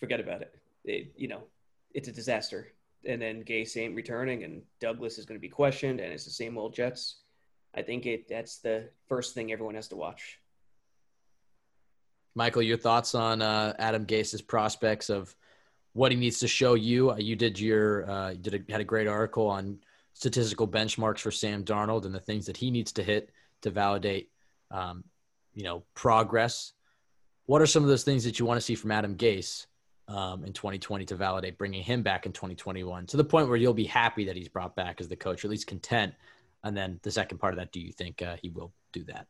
forget 0.00 0.20
about 0.20 0.42
it. 0.42 0.54
it. 0.84 1.12
You 1.16 1.28
know, 1.28 1.42
it's 1.92 2.08
a 2.08 2.12
disaster. 2.12 2.72
And 3.06 3.20
then 3.20 3.44
Gase 3.44 3.76
ain't 3.76 3.94
returning, 3.94 4.44
and 4.44 4.62
Douglas 4.80 5.18
is 5.18 5.26
going 5.26 5.38
to 5.38 5.42
be 5.42 5.48
questioned, 5.50 6.00
and 6.00 6.10
it's 6.10 6.24
the 6.24 6.30
same 6.30 6.56
old 6.56 6.74
Jets. 6.74 7.16
I 7.74 7.82
think 7.82 8.06
it 8.06 8.28
that's 8.28 8.58
the 8.58 8.88
first 9.08 9.34
thing 9.34 9.52
everyone 9.52 9.74
has 9.74 9.88
to 9.88 9.96
watch. 9.96 10.40
Michael, 12.34 12.62
your 12.62 12.78
thoughts 12.78 13.14
on 13.14 13.42
uh, 13.42 13.74
Adam 13.78 14.04
Gase's 14.04 14.42
prospects 14.42 15.10
of 15.10 15.34
what 15.92 16.10
he 16.10 16.18
needs 16.18 16.40
to 16.40 16.48
show 16.48 16.74
you. 16.74 17.12
Uh, 17.12 17.16
you 17.16 17.36
did 17.36 17.58
your 17.58 18.10
uh, 18.10 18.34
did 18.34 18.54
a, 18.54 18.72
had 18.72 18.80
a 18.80 18.84
great 18.84 19.06
article 19.06 19.48
on 19.48 19.78
statistical 20.14 20.66
benchmarks 20.66 21.18
for 21.18 21.30
Sam 21.30 21.64
Darnold 21.64 22.06
and 22.06 22.14
the 22.14 22.20
things 22.20 22.46
that 22.46 22.56
he 22.56 22.70
needs 22.70 22.92
to 22.92 23.02
hit 23.02 23.30
to 23.62 23.70
validate, 23.70 24.30
um, 24.70 25.04
you 25.52 25.64
know, 25.64 25.84
progress. 25.94 26.72
What 27.46 27.60
are 27.60 27.66
some 27.66 27.82
of 27.82 27.88
those 27.88 28.04
things 28.04 28.24
that 28.24 28.38
you 28.38 28.46
want 28.46 28.56
to 28.58 28.64
see 28.64 28.74
from 28.74 28.90
Adam 28.90 29.16
Gase 29.16 29.66
um, 30.08 30.44
in 30.44 30.52
2020 30.52 31.04
to 31.06 31.16
validate 31.16 31.58
bringing 31.58 31.82
him 31.82 32.02
back 32.02 32.26
in 32.26 32.32
2021 32.32 33.06
to 33.06 33.16
the 33.16 33.24
point 33.24 33.48
where 33.48 33.56
you'll 33.56 33.74
be 33.74 33.84
happy 33.84 34.24
that 34.26 34.36
he's 34.36 34.48
brought 34.48 34.76
back 34.76 35.00
as 35.00 35.08
the 35.08 35.16
coach, 35.16 35.44
or 35.44 35.48
at 35.48 35.50
least 35.50 35.66
content? 35.66 36.14
And 36.62 36.76
then 36.76 36.98
the 37.02 37.10
second 37.10 37.38
part 37.38 37.52
of 37.52 37.58
that, 37.58 37.72
do 37.72 37.80
you 37.80 37.92
think 37.92 38.22
uh, 38.22 38.36
he 38.40 38.48
will 38.48 38.72
do 38.92 39.04
that? 39.04 39.26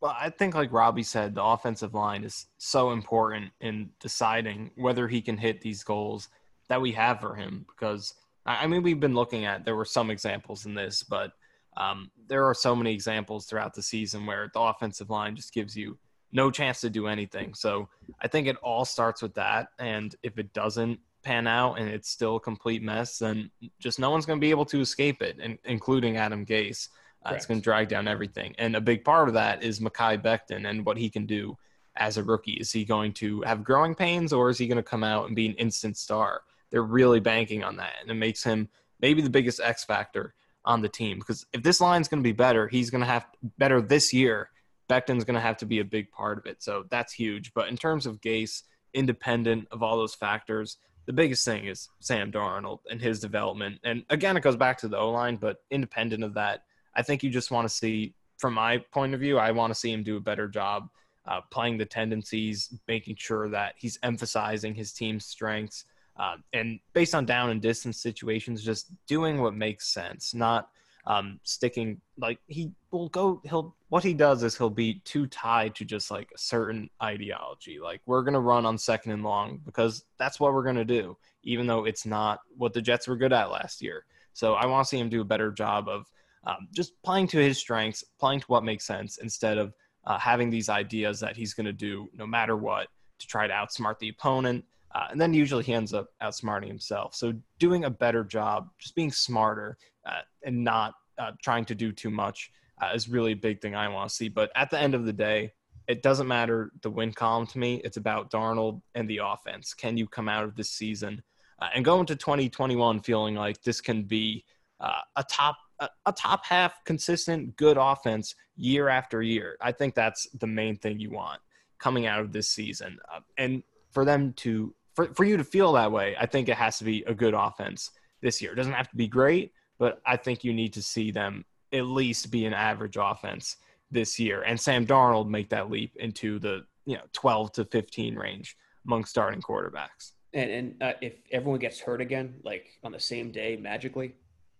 Well, 0.00 0.16
I 0.18 0.30
think, 0.30 0.54
like 0.54 0.72
Robbie 0.72 1.02
said, 1.02 1.34
the 1.34 1.44
offensive 1.44 1.92
line 1.92 2.24
is 2.24 2.46
so 2.56 2.92
important 2.92 3.50
in 3.60 3.90
deciding 4.00 4.70
whether 4.76 5.06
he 5.08 5.20
can 5.20 5.36
hit 5.36 5.60
these 5.60 5.82
goals 5.82 6.28
that 6.68 6.80
we 6.80 6.92
have 6.92 7.20
for 7.20 7.34
him. 7.34 7.66
Because, 7.68 8.14
I 8.46 8.66
mean, 8.66 8.82
we've 8.82 9.00
been 9.00 9.14
looking 9.14 9.44
at, 9.44 9.64
there 9.64 9.76
were 9.76 9.84
some 9.84 10.10
examples 10.10 10.66
in 10.66 10.74
this, 10.74 11.02
but 11.02 11.32
um, 11.76 12.10
there 12.26 12.46
are 12.46 12.54
so 12.54 12.74
many 12.74 12.92
examples 12.92 13.46
throughout 13.46 13.74
the 13.74 13.82
season 13.82 14.26
where 14.26 14.50
the 14.52 14.60
offensive 14.60 15.10
line 15.10 15.36
just 15.36 15.52
gives 15.52 15.76
you 15.76 15.98
no 16.32 16.50
chance 16.50 16.80
to 16.80 16.90
do 16.90 17.06
anything. 17.06 17.54
So 17.54 17.88
I 18.20 18.28
think 18.28 18.46
it 18.46 18.56
all 18.62 18.84
starts 18.84 19.20
with 19.22 19.34
that. 19.34 19.68
And 19.78 20.14
if 20.22 20.38
it 20.38 20.52
doesn't 20.52 21.00
pan 21.22 21.46
out 21.46 21.74
and 21.74 21.88
it's 21.88 22.08
still 22.08 22.36
a 22.36 22.40
complete 22.40 22.82
mess, 22.82 23.18
then 23.18 23.50
just 23.78 23.98
no 23.98 24.10
one's 24.10 24.26
going 24.26 24.38
to 24.38 24.44
be 24.44 24.50
able 24.50 24.64
to 24.66 24.80
escape 24.80 25.22
it, 25.22 25.36
and, 25.40 25.58
including 25.64 26.16
Adam 26.16 26.46
Gase. 26.46 26.88
Uh, 27.24 27.34
it's 27.34 27.44
going 27.44 27.60
to 27.60 27.64
drag 27.64 27.88
down 27.88 28.08
everything. 28.08 28.54
And 28.56 28.74
a 28.74 28.80
big 28.80 29.04
part 29.04 29.28
of 29.28 29.34
that 29.34 29.62
is 29.62 29.78
Mekhi 29.78 30.22
Becton 30.22 30.66
and 30.66 30.86
what 30.86 30.96
he 30.96 31.10
can 31.10 31.26
do 31.26 31.58
as 31.96 32.16
a 32.16 32.22
rookie. 32.22 32.52
Is 32.52 32.72
he 32.72 32.86
going 32.86 33.12
to 33.14 33.42
have 33.42 33.62
growing 33.62 33.94
pains 33.94 34.32
or 34.32 34.48
is 34.48 34.56
he 34.56 34.66
going 34.66 34.76
to 34.76 34.82
come 34.82 35.04
out 35.04 35.26
and 35.26 35.36
be 35.36 35.44
an 35.44 35.54
instant 35.54 35.98
star? 35.98 36.40
They're 36.70 36.82
really 36.82 37.20
banking 37.20 37.64
on 37.64 37.76
that. 37.76 37.94
And 38.00 38.10
it 38.10 38.14
makes 38.14 38.42
him 38.42 38.68
maybe 39.00 39.22
the 39.22 39.30
biggest 39.30 39.60
X 39.60 39.84
factor 39.84 40.34
on 40.64 40.82
the 40.82 40.88
team. 40.88 41.18
Because 41.18 41.46
if 41.52 41.62
this 41.62 41.80
line's 41.80 42.08
going 42.08 42.22
to 42.22 42.28
be 42.28 42.32
better, 42.32 42.68
he's 42.68 42.90
going 42.90 43.02
to 43.02 43.06
have 43.06 43.26
better 43.58 43.80
this 43.80 44.12
year. 44.12 44.50
Becton's 44.88 45.24
going 45.24 45.34
to 45.34 45.40
have 45.40 45.56
to 45.58 45.66
be 45.66 45.80
a 45.80 45.84
big 45.84 46.10
part 46.10 46.38
of 46.38 46.46
it. 46.46 46.62
So 46.62 46.84
that's 46.90 47.12
huge. 47.12 47.52
But 47.54 47.68
in 47.68 47.76
terms 47.76 48.06
of 48.06 48.20
Gase, 48.20 48.62
independent 48.92 49.68
of 49.70 49.82
all 49.82 49.96
those 49.96 50.14
factors, 50.14 50.78
the 51.06 51.12
biggest 51.12 51.44
thing 51.44 51.66
is 51.66 51.88
Sam 52.00 52.30
Darnold 52.30 52.80
and 52.90 53.00
his 53.00 53.20
development. 53.20 53.78
And 53.84 54.04
again, 54.10 54.36
it 54.36 54.42
goes 54.42 54.56
back 54.56 54.78
to 54.78 54.88
the 54.88 54.98
O 54.98 55.10
line, 55.10 55.36
but 55.36 55.58
independent 55.70 56.22
of 56.24 56.34
that, 56.34 56.64
I 56.94 57.02
think 57.02 57.22
you 57.22 57.30
just 57.30 57.50
want 57.50 57.68
to 57.68 57.74
see, 57.74 58.14
from 58.38 58.54
my 58.54 58.78
point 58.78 59.14
of 59.14 59.20
view, 59.20 59.38
I 59.38 59.52
want 59.52 59.72
to 59.72 59.78
see 59.78 59.92
him 59.92 60.02
do 60.02 60.16
a 60.16 60.20
better 60.20 60.48
job 60.48 60.88
uh, 61.26 61.40
playing 61.50 61.78
the 61.78 61.84
tendencies, 61.84 62.72
making 62.88 63.16
sure 63.16 63.48
that 63.48 63.74
he's 63.76 63.98
emphasizing 64.02 64.74
his 64.74 64.92
team's 64.92 65.24
strengths, 65.24 65.84
uh, 66.20 66.36
and 66.52 66.78
based 66.92 67.14
on 67.14 67.24
down 67.24 67.48
and 67.48 67.62
distance 67.62 67.96
situations, 67.96 68.62
just 68.62 68.92
doing 69.06 69.40
what 69.40 69.54
makes 69.54 69.88
sense, 69.88 70.34
not 70.34 70.68
um, 71.06 71.40
sticking 71.44 71.98
like 72.18 72.38
he 72.46 72.70
will 72.90 73.08
go. 73.08 73.40
He'll 73.44 73.74
what 73.88 74.04
he 74.04 74.12
does 74.12 74.42
is 74.42 74.56
he'll 74.56 74.68
be 74.68 75.00
too 75.06 75.26
tied 75.26 75.74
to 75.76 75.84
just 75.86 76.10
like 76.10 76.28
a 76.34 76.38
certain 76.38 76.90
ideology. 77.02 77.80
Like 77.80 78.02
we're 78.04 78.22
gonna 78.22 78.38
run 78.40 78.66
on 78.66 78.76
second 78.76 79.12
and 79.12 79.24
long 79.24 79.60
because 79.64 80.04
that's 80.18 80.38
what 80.38 80.52
we're 80.52 80.62
gonna 80.62 80.84
do, 80.84 81.16
even 81.42 81.66
though 81.66 81.86
it's 81.86 82.04
not 82.04 82.40
what 82.54 82.74
the 82.74 82.82
Jets 82.82 83.08
were 83.08 83.16
good 83.16 83.32
at 83.32 83.50
last 83.50 83.80
year. 83.80 84.04
So 84.34 84.54
I 84.54 84.66
want 84.66 84.84
to 84.84 84.88
see 84.90 84.98
him 84.98 85.08
do 85.08 85.22
a 85.22 85.24
better 85.24 85.50
job 85.50 85.88
of 85.88 86.04
um, 86.46 86.68
just 86.70 87.02
playing 87.02 87.28
to 87.28 87.38
his 87.38 87.56
strengths, 87.56 88.04
playing 88.18 88.40
to 88.40 88.46
what 88.46 88.62
makes 88.62 88.86
sense 88.86 89.16
instead 89.18 89.56
of 89.56 89.72
uh, 90.04 90.18
having 90.18 90.50
these 90.50 90.68
ideas 90.68 91.18
that 91.20 91.34
he's 91.34 91.54
going 91.54 91.66
to 91.66 91.72
do 91.72 92.08
no 92.14 92.26
matter 92.26 92.56
what 92.56 92.88
to 93.18 93.26
try 93.26 93.46
to 93.46 93.52
outsmart 93.52 93.98
the 93.98 94.08
opponent. 94.10 94.64
Uh, 94.92 95.06
and 95.10 95.20
then 95.20 95.32
usually 95.32 95.62
he 95.62 95.72
ends 95.72 95.94
up 95.94 96.08
outsmarting 96.22 96.66
himself. 96.66 97.14
So 97.14 97.32
doing 97.58 97.84
a 97.84 97.90
better 97.90 98.24
job, 98.24 98.68
just 98.78 98.94
being 98.94 99.12
smarter 99.12 99.78
uh, 100.04 100.22
and 100.44 100.64
not 100.64 100.94
uh, 101.18 101.32
trying 101.42 101.64
to 101.66 101.74
do 101.74 101.92
too 101.92 102.10
much 102.10 102.50
uh, 102.82 102.90
is 102.94 103.08
really 103.08 103.32
a 103.32 103.36
big 103.36 103.60
thing 103.60 103.74
I 103.74 103.88
want 103.88 104.08
to 104.08 104.14
see. 104.14 104.28
But 104.28 104.50
at 104.56 104.70
the 104.70 104.80
end 104.80 104.94
of 104.94 105.04
the 105.04 105.12
day, 105.12 105.52
it 105.86 106.02
doesn't 106.02 106.26
matter 106.26 106.72
the 106.82 106.90
win 106.90 107.12
column 107.12 107.46
to 107.48 107.58
me. 107.58 107.80
It's 107.84 107.96
about 107.96 108.30
Darnold 108.30 108.80
and 108.94 109.08
the 109.08 109.20
offense. 109.22 109.74
Can 109.74 109.96
you 109.96 110.06
come 110.06 110.28
out 110.28 110.44
of 110.44 110.56
this 110.56 110.70
season 110.70 111.22
uh, 111.60 111.68
and 111.74 111.84
go 111.84 112.00
into 112.00 112.16
2021 112.16 113.00
feeling 113.00 113.34
like 113.34 113.62
this 113.62 113.80
can 113.80 114.04
be 114.04 114.44
uh, 114.80 115.00
a 115.16 115.24
top 115.24 115.56
a, 116.04 116.12
top 116.12 116.44
half 116.44 116.84
consistent 116.84 117.56
good 117.56 117.78
offense 117.80 118.34
year 118.54 118.88
after 118.90 119.22
year. 119.22 119.56
I 119.62 119.72
think 119.72 119.94
that's 119.94 120.28
the 120.38 120.46
main 120.46 120.76
thing 120.76 121.00
you 121.00 121.10
want 121.10 121.40
coming 121.78 122.04
out 122.04 122.20
of 122.20 122.32
this 122.32 122.50
season. 122.50 122.98
And 123.38 123.62
for 123.90 124.04
them 124.04 124.34
to 124.34 124.74
for, 125.00 125.14
for 125.14 125.24
you 125.24 125.36
to 125.36 125.44
feel 125.44 125.72
that 125.72 125.90
way, 125.90 126.14
I 126.20 126.26
think 126.26 126.48
it 126.48 126.56
has 126.56 126.78
to 126.78 126.84
be 126.84 127.02
a 127.06 127.14
good 127.14 127.34
offense 127.34 127.90
this 128.20 128.42
year. 128.42 128.52
It 128.52 128.56
doesn't 128.56 128.72
have 128.72 128.90
to 128.90 128.96
be 128.96 129.08
great, 129.08 129.52
but 129.78 130.00
I 130.04 130.16
think 130.16 130.44
you 130.44 130.52
need 130.52 130.74
to 130.74 130.82
see 130.82 131.10
them 131.10 131.44
at 131.72 131.86
least 131.86 132.30
be 132.30 132.44
an 132.44 132.52
average 132.52 132.98
offense 133.00 133.56
this 133.90 134.18
year. 134.18 134.42
And 134.42 134.60
Sam 134.60 134.86
Darnold 134.86 135.28
make 135.28 135.48
that 135.50 135.70
leap 135.70 135.96
into 135.96 136.38
the 136.38 136.64
you 136.84 136.96
know 136.96 137.02
12 137.12 137.52
to 137.52 137.64
15 137.64 138.16
range 138.16 138.56
among 138.86 139.04
starting 139.04 139.40
quarterbacks. 139.40 140.12
And, 140.34 140.50
and 140.50 140.82
uh, 140.82 140.92
if 141.00 141.14
everyone 141.32 141.60
gets 141.60 141.80
hurt 141.80 142.00
again, 142.00 142.34
like 142.44 142.66
on 142.84 142.92
the 142.92 143.00
same 143.00 143.30
day 143.30 143.56
magically, 143.56 144.14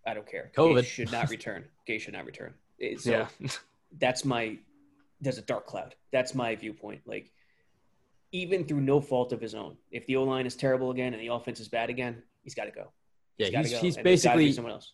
I 0.07 0.13
don't 0.13 0.29
care. 0.29 0.51
COVID 0.57 0.79
Gase 0.79 0.85
should 0.85 1.11
not 1.11 1.29
return. 1.29 1.65
Gay 1.85 1.99
should 1.99 2.13
not 2.13 2.25
return. 2.25 2.53
So 2.97 3.11
yeah. 3.11 3.27
that's 3.99 4.25
my 4.25 4.57
there's 5.21 5.37
a 5.37 5.43
dark 5.43 5.67
cloud. 5.67 5.93
That's 6.11 6.33
my 6.33 6.55
viewpoint. 6.55 7.01
Like 7.05 7.31
even 8.31 8.65
through 8.65 8.81
no 8.81 9.01
fault 9.01 9.33
of 9.33 9.41
his 9.41 9.55
own, 9.55 9.77
if 9.91 10.05
the 10.05 10.15
O 10.15 10.23
line 10.23 10.45
is 10.45 10.55
terrible 10.55 10.91
again 10.91 11.13
and 11.13 11.21
the 11.21 11.27
offense 11.27 11.59
is 11.59 11.67
bad 11.67 11.89
again, 11.89 12.21
he's 12.43 12.55
got 12.55 12.65
to 12.65 12.71
go. 12.71 12.91
Yeah, 13.37 13.61
he's, 13.61 13.71
go. 13.71 13.77
he's 13.79 13.97
basically 13.97 14.51
someone 14.51 14.73
else. 14.73 14.93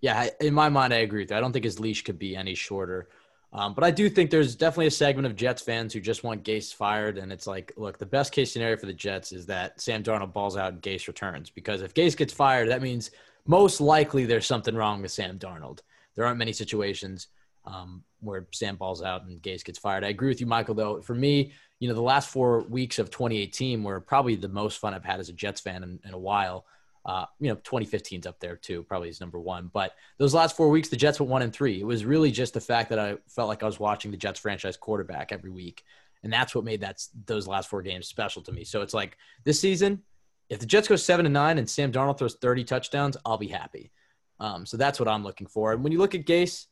Yeah, 0.00 0.28
in 0.40 0.54
my 0.54 0.68
mind, 0.68 0.94
I 0.94 0.98
agree 0.98 1.22
with 1.22 1.30
you. 1.30 1.36
I 1.36 1.40
don't 1.40 1.52
think 1.52 1.64
his 1.64 1.78
leash 1.78 2.04
could 2.04 2.18
be 2.18 2.34
any 2.34 2.54
shorter. 2.54 3.08
Um, 3.52 3.74
but 3.74 3.82
I 3.82 3.90
do 3.90 4.08
think 4.08 4.30
there's 4.30 4.54
definitely 4.54 4.86
a 4.86 4.92
segment 4.92 5.26
of 5.26 5.34
Jets 5.34 5.60
fans 5.60 5.92
who 5.92 6.00
just 6.00 6.22
want 6.22 6.44
Gase 6.44 6.72
fired. 6.72 7.18
And 7.18 7.32
it's 7.32 7.46
like, 7.46 7.72
look, 7.76 7.98
the 7.98 8.06
best 8.06 8.32
case 8.32 8.52
scenario 8.52 8.76
for 8.76 8.86
the 8.86 8.92
Jets 8.92 9.32
is 9.32 9.46
that 9.46 9.80
Sam 9.80 10.02
Darnold 10.02 10.32
balls 10.32 10.56
out 10.56 10.72
and 10.72 10.82
Gase 10.82 11.08
returns. 11.08 11.50
Because 11.50 11.82
if 11.82 11.92
Gase 11.92 12.16
gets 12.16 12.32
fired, 12.32 12.70
that 12.70 12.80
means 12.80 13.10
most 13.46 13.80
likely 13.80 14.24
there's 14.24 14.46
something 14.46 14.74
wrong 14.74 15.02
with 15.02 15.10
Sam 15.10 15.38
Darnold. 15.38 15.80
There 16.14 16.24
aren't 16.24 16.38
many 16.38 16.52
situations 16.52 17.26
um, 17.70 18.02
where 18.20 18.46
Sam 18.52 18.76
balls 18.76 19.02
out 19.02 19.24
and 19.24 19.40
Gase 19.42 19.64
gets 19.64 19.78
fired. 19.78 20.04
I 20.04 20.08
agree 20.08 20.28
with 20.28 20.40
you, 20.40 20.46
Michael, 20.46 20.74
though. 20.74 21.00
For 21.00 21.14
me, 21.14 21.52
you 21.78 21.88
know, 21.88 21.94
the 21.94 22.02
last 22.02 22.28
four 22.28 22.62
weeks 22.62 22.98
of 22.98 23.10
2018 23.10 23.82
were 23.82 24.00
probably 24.00 24.36
the 24.36 24.48
most 24.48 24.78
fun 24.78 24.94
I've 24.94 25.04
had 25.04 25.20
as 25.20 25.28
a 25.28 25.32
Jets 25.32 25.60
fan 25.60 25.82
in, 25.82 26.00
in 26.04 26.14
a 26.14 26.18
while. 26.18 26.66
Uh, 27.06 27.24
you 27.38 27.48
know, 27.48 27.56
2015's 27.56 28.26
up 28.26 28.38
there 28.40 28.56
too, 28.56 28.82
probably 28.82 29.08
is 29.08 29.20
number 29.20 29.40
one. 29.40 29.70
But 29.72 29.94
those 30.18 30.34
last 30.34 30.56
four 30.56 30.68
weeks, 30.68 30.90
the 30.90 30.96
Jets 30.96 31.18
went 31.18 31.30
one 31.30 31.42
and 31.42 31.52
three. 31.52 31.80
It 31.80 31.86
was 31.86 32.04
really 32.04 32.30
just 32.30 32.52
the 32.52 32.60
fact 32.60 32.90
that 32.90 32.98
I 32.98 33.16
felt 33.28 33.48
like 33.48 33.62
I 33.62 33.66
was 33.66 33.80
watching 33.80 34.10
the 34.10 34.18
Jets 34.18 34.38
franchise 34.38 34.76
quarterback 34.76 35.32
every 35.32 35.50
week, 35.50 35.82
and 36.22 36.30
that's 36.30 36.54
what 36.54 36.64
made 36.64 36.82
that 36.82 37.02
those 37.24 37.48
last 37.48 37.70
four 37.70 37.80
games 37.80 38.06
special 38.06 38.42
to 38.42 38.52
me. 38.52 38.64
So 38.64 38.82
it's 38.82 38.92
like 38.92 39.16
this 39.44 39.58
season, 39.58 40.02
if 40.50 40.58
the 40.58 40.66
Jets 40.66 40.88
go 40.88 40.96
seven 40.96 41.24
and 41.24 41.32
nine 41.32 41.56
and 41.56 41.70
Sam 41.70 41.90
Darnold 41.90 42.18
throws 42.18 42.34
30 42.34 42.64
touchdowns, 42.64 43.16
I'll 43.24 43.38
be 43.38 43.48
happy. 43.48 43.92
Um, 44.40 44.66
so 44.66 44.76
that's 44.76 44.98
what 44.98 45.08
I'm 45.08 45.22
looking 45.22 45.46
for. 45.46 45.72
And 45.72 45.82
when 45.82 45.92
you 45.92 45.98
look 45.98 46.14
at 46.14 46.26
Gase, 46.26 46.66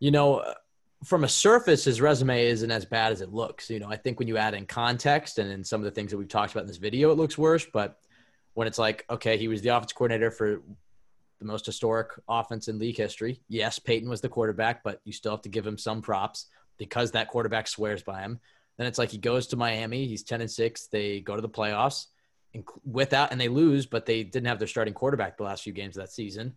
you 0.00 0.10
know, 0.10 0.54
from 1.04 1.24
a 1.24 1.28
surface, 1.28 1.84
his 1.84 2.00
resume 2.00 2.46
isn't 2.46 2.70
as 2.70 2.84
bad 2.84 3.12
as 3.12 3.20
it 3.20 3.32
looks. 3.32 3.70
You 3.70 3.78
know, 3.78 3.88
I 3.88 3.96
think 3.96 4.18
when 4.18 4.28
you 4.28 4.36
add 4.36 4.54
in 4.54 4.66
context 4.66 5.38
and 5.38 5.50
in 5.50 5.62
some 5.64 5.80
of 5.80 5.84
the 5.84 5.90
things 5.90 6.10
that 6.10 6.18
we've 6.18 6.28
talked 6.28 6.52
about 6.52 6.62
in 6.62 6.66
this 6.66 6.76
video, 6.76 7.10
it 7.10 7.16
looks 7.16 7.38
worse. 7.38 7.66
But 7.72 7.98
when 8.54 8.66
it's 8.66 8.78
like, 8.78 9.04
okay, 9.08 9.36
he 9.36 9.48
was 9.48 9.62
the 9.62 9.68
offense 9.68 9.92
coordinator 9.92 10.30
for 10.30 10.62
the 11.38 11.44
most 11.44 11.66
historic 11.66 12.08
offense 12.28 12.66
in 12.66 12.80
league 12.80 12.96
history. 12.96 13.40
Yes, 13.48 13.78
Peyton 13.78 14.08
was 14.08 14.20
the 14.20 14.28
quarterback, 14.28 14.82
but 14.82 15.00
you 15.04 15.12
still 15.12 15.30
have 15.32 15.42
to 15.42 15.48
give 15.48 15.66
him 15.66 15.78
some 15.78 16.02
props 16.02 16.46
because 16.78 17.12
that 17.12 17.28
quarterback 17.28 17.68
swears 17.68 18.02
by 18.02 18.22
him. 18.22 18.40
Then 18.76 18.86
it's 18.86 18.98
like 18.98 19.10
he 19.10 19.18
goes 19.18 19.48
to 19.48 19.56
Miami. 19.56 20.06
He's 20.06 20.24
10 20.24 20.40
and 20.40 20.50
6. 20.50 20.86
They 20.88 21.20
go 21.20 21.36
to 21.36 21.42
the 21.42 21.48
playoffs 21.48 22.06
and 22.54 22.64
without, 22.84 23.30
and 23.30 23.40
they 23.40 23.48
lose, 23.48 23.86
but 23.86 24.06
they 24.06 24.24
didn't 24.24 24.46
have 24.46 24.58
their 24.58 24.68
starting 24.68 24.94
quarterback 24.94 25.36
the 25.36 25.44
last 25.44 25.62
few 25.62 25.72
games 25.72 25.96
of 25.96 26.02
that 26.02 26.12
season. 26.12 26.56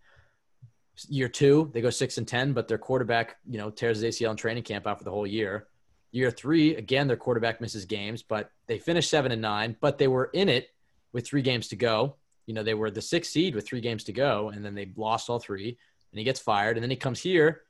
Year 1.09 1.27
two, 1.27 1.69
they 1.73 1.81
go 1.81 1.89
6 1.89 2.17
and 2.17 2.27
10, 2.27 2.53
but 2.53 2.67
their 2.67 2.77
quarterback, 2.77 3.37
you 3.47 3.57
know, 3.57 3.69
tears 3.69 3.99
his 3.99 4.15
ACL 4.15 4.31
in 4.31 4.37
training 4.37 4.63
camp 4.63 4.87
out 4.87 4.97
for 4.97 5.03
the 5.03 5.11
whole 5.11 5.27
year. 5.27 5.67
Year 6.11 6.31
three, 6.31 6.75
again, 6.75 7.07
their 7.07 7.17
quarterback 7.17 7.61
misses 7.61 7.85
games, 7.85 8.21
but 8.21 8.51
they 8.67 8.77
finished 8.77 9.09
7 9.09 9.31
and 9.31 9.41
9, 9.41 9.77
but 9.79 9.97
they 9.97 10.07
were 10.07 10.29
in 10.33 10.49
it 10.49 10.69
with 11.13 11.25
three 11.25 11.41
games 11.41 11.69
to 11.69 11.75
go. 11.75 12.15
You 12.45 12.53
know, 12.53 12.63
they 12.63 12.73
were 12.73 12.91
the 12.91 13.01
sixth 13.01 13.31
seed 13.31 13.55
with 13.55 13.65
three 13.65 13.81
games 13.81 14.03
to 14.05 14.13
go, 14.13 14.49
and 14.49 14.65
then 14.65 14.75
they 14.75 14.91
lost 14.95 15.29
all 15.29 15.39
three, 15.39 15.77
and 16.11 16.19
he 16.19 16.23
gets 16.23 16.39
fired. 16.39 16.75
And 16.75 16.83
then 16.83 16.89
he 16.89 16.97
comes 16.97 17.19
here, 17.21 17.61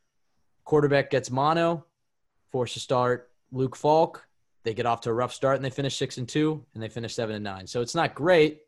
quarterback 0.64 1.10
gets 1.10 1.30
mono, 1.30 1.86
forced 2.52 2.74
to 2.76 2.80
start 2.80 3.30
Luke 3.52 3.76
Falk. 3.76 4.26
They 4.64 4.74
get 4.74 4.86
off 4.86 5.02
to 5.02 5.10
a 5.10 5.14
rough 5.14 5.34
start, 5.34 5.58
and 5.58 5.66
they 5.66 5.70
finish 5.70 5.98
six 5.98 6.18
and 6.18 6.28
two, 6.28 6.66
and 6.74 6.82
they 6.82 6.90
finish 6.90 7.14
seven 7.14 7.36
and 7.36 7.44
nine. 7.44 7.68
So 7.68 7.82
it's 7.82 7.96
not 7.96 8.16
great. 8.16 8.62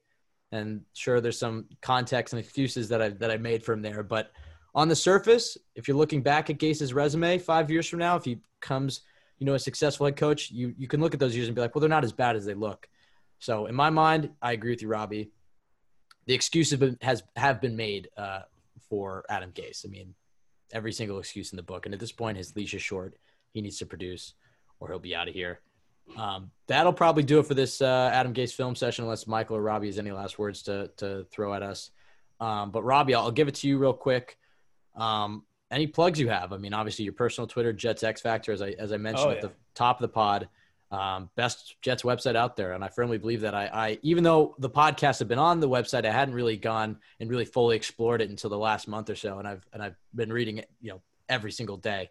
And 0.52 0.82
sure, 0.94 1.20
there's 1.20 1.40
some 1.40 1.66
context 1.82 2.34
and 2.34 2.40
excuses 2.40 2.90
that 2.90 3.02
I 3.02 3.10
that 3.10 3.32
I 3.32 3.38
made 3.38 3.64
from 3.64 3.82
there, 3.82 4.04
but 4.04 4.32
on 4.76 4.88
the 4.88 4.96
surface, 4.96 5.58
if 5.76 5.88
you're 5.88 5.98
looking 5.98 6.22
back 6.22 6.50
at 6.50 6.58
Gase's 6.58 6.94
resume 6.94 7.38
five 7.38 7.70
years 7.70 7.88
from 7.88 8.00
now, 8.00 8.16
if 8.16 8.26
he 8.26 8.40
becomes, 8.60 9.02
you 9.38 9.46
know, 9.46 9.54
a 9.54 9.60
successful 9.60 10.06
head 10.06 10.16
coach, 10.16 10.52
you 10.52 10.74
you 10.78 10.88
can 10.88 11.00
look 11.00 11.14
at 11.14 11.20
those 11.20 11.36
years 11.36 11.48
and 11.48 11.56
be 11.56 11.62
like, 11.62 11.76
well, 11.76 11.80
they're 11.82 11.90
not 11.90 12.04
as 12.04 12.12
bad 12.12 12.36
as 12.36 12.46
they 12.46 12.54
look. 12.54 12.88
So 13.40 13.66
in 13.68 13.76
my 13.76 13.90
mind, 13.90 14.32
I 14.42 14.54
agree 14.54 14.72
with 14.72 14.82
you, 14.82 14.88
Robbie. 14.88 15.32
The 16.26 16.34
excuses 16.34 16.96
has 17.02 17.24
have 17.36 17.62
been 17.62 17.76
made 17.76 18.10
uh, 18.18 18.42
for 18.90 19.26
Adam 19.30 19.52
Gase. 19.52 19.86
I 19.86 19.90
mean, 19.90 20.16
every 20.72 20.94
single 20.94 21.20
excuse 21.20 21.52
in 21.52 21.58
the 21.58 21.64
book, 21.64 21.86
and 21.86 21.94
at 21.94 22.00
this 22.00 22.12
point, 22.12 22.38
his 22.38 22.56
leash 22.56 22.74
is 22.74 22.82
short. 22.82 23.16
He 23.52 23.62
needs 23.62 23.78
to 23.80 23.86
produce, 23.86 24.34
or 24.80 24.90
he'll 24.90 25.00
be 25.00 25.16
out 25.16 25.28
of 25.28 25.34
here. 25.34 25.60
Um, 26.18 26.52
that'll 26.68 26.94
probably 26.94 27.24
do 27.24 27.40
it 27.40 27.46
for 27.46 27.54
this 27.54 27.82
uh, 27.82 28.10
Adam 28.14 28.34
Gase 28.34 28.54
film 28.54 28.76
session, 28.76 29.04
unless 29.04 29.28
Michael 29.28 29.58
or 29.58 29.62
Robbie 29.62 29.88
has 29.88 30.00
any 30.00 30.12
last 30.12 30.40
words 30.40 30.64
to 30.64 30.90
to 30.98 31.26
throw 31.32 31.54
at 31.54 31.62
us. 31.62 31.92
Um, 32.40 32.72
but 32.72 32.84
Robbie, 32.84 33.14
I'll, 33.14 33.26
I'll 33.26 33.32
give 33.32 33.48
it 33.48 33.56
to 33.56 33.68
you 33.68 33.78
real 33.78 33.94
quick. 33.94 34.38
Um, 34.96 35.44
any 35.72 35.88
plugs 35.88 36.20
you 36.20 36.30
have? 36.30 36.54
I 36.54 36.58
mean, 36.58 36.74
obviously 36.74 37.06
your 37.06 37.14
personal 37.14 37.48
Twitter, 37.48 37.74
Jets 37.74 38.04
X 38.04 38.22
Factor, 38.22 38.52
as 38.52 38.62
I 38.62 38.70
as 38.78 38.92
I 38.92 38.98
mentioned 38.98 39.28
Oh, 39.28 39.32
at 39.32 39.42
the 39.42 39.52
top 39.74 39.98
of 39.98 40.02
the 40.04 40.08
pod, 40.14 40.48
um, 40.92 41.30
best 41.36 41.76
Jets 41.82 42.04
website 42.04 42.36
out 42.36 42.56
there, 42.56 42.74
and 42.74 42.84
I 42.84 42.90
firmly 42.90 43.18
believe 43.18 43.42
that. 43.42 43.56
I, 43.56 43.66
I 43.74 44.00
even 44.04 44.24
though 44.24 44.56
the 44.60 44.70
podcast 44.70 45.20
had 45.20 45.28
been 45.28 45.40
on 45.40 45.60
the 45.60 45.70
website, 45.70 46.06
I 46.06 46.12
hadn't 46.12 46.36
really 46.36 46.58
gone 46.58 47.00
and 47.20 47.30
really 47.30 47.46
fully 47.46 47.76
explored 47.76 48.22
it 48.22 48.30
until 48.30 48.52
the 48.52 48.58
last 48.58 48.88
month 48.88 49.10
or 49.10 49.16
so, 49.16 49.40
and 49.40 49.48
I've 49.48 49.66
and 49.74 49.82
I've 49.82 49.96
been 50.14 50.32
reading 50.32 50.58
it, 50.60 50.70
you 50.82 50.92
know, 50.92 51.02
every 51.28 51.52
single 51.52 51.78
day. 51.78 52.10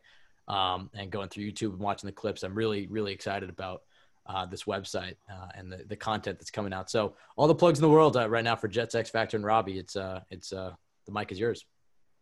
um, 0.49 0.91
and 0.95 1.09
going 1.13 1.29
through 1.29 1.45
YouTube 1.45 1.71
and 1.75 1.79
watching 1.79 2.09
the 2.09 2.13
clips. 2.13 2.43
I'm 2.43 2.55
really, 2.55 2.89
really 2.89 3.13
excited 3.13 3.49
about 3.49 3.83
uh, 4.27 4.45
this 4.47 4.65
website 4.65 5.15
uh, 5.31 5.47
and 5.55 5.71
the, 5.73 5.85
the 5.87 5.97
content 5.97 6.39
that's 6.41 6.51
coming 6.51 6.73
out. 6.73 6.91
So 6.91 7.15
all 7.37 7.47
the 7.47 7.55
plugs 7.55 7.79
in 7.79 7.83
the 7.83 7.89
world 7.89 8.17
uh, 8.17 8.29
right 8.29 8.43
now 8.43 8.57
for 8.57 8.67
Jets 8.67 8.97
X 8.97 9.09
Factor 9.09 9.37
and 9.37 9.47
Robbie. 9.47 9.79
It's 9.79 9.95
uh, 9.95 10.21
it's 10.31 10.53
uh, 10.53 10.73
the 11.07 11.13
mic 11.13 11.31
is 11.31 11.39
yours. 11.39 11.65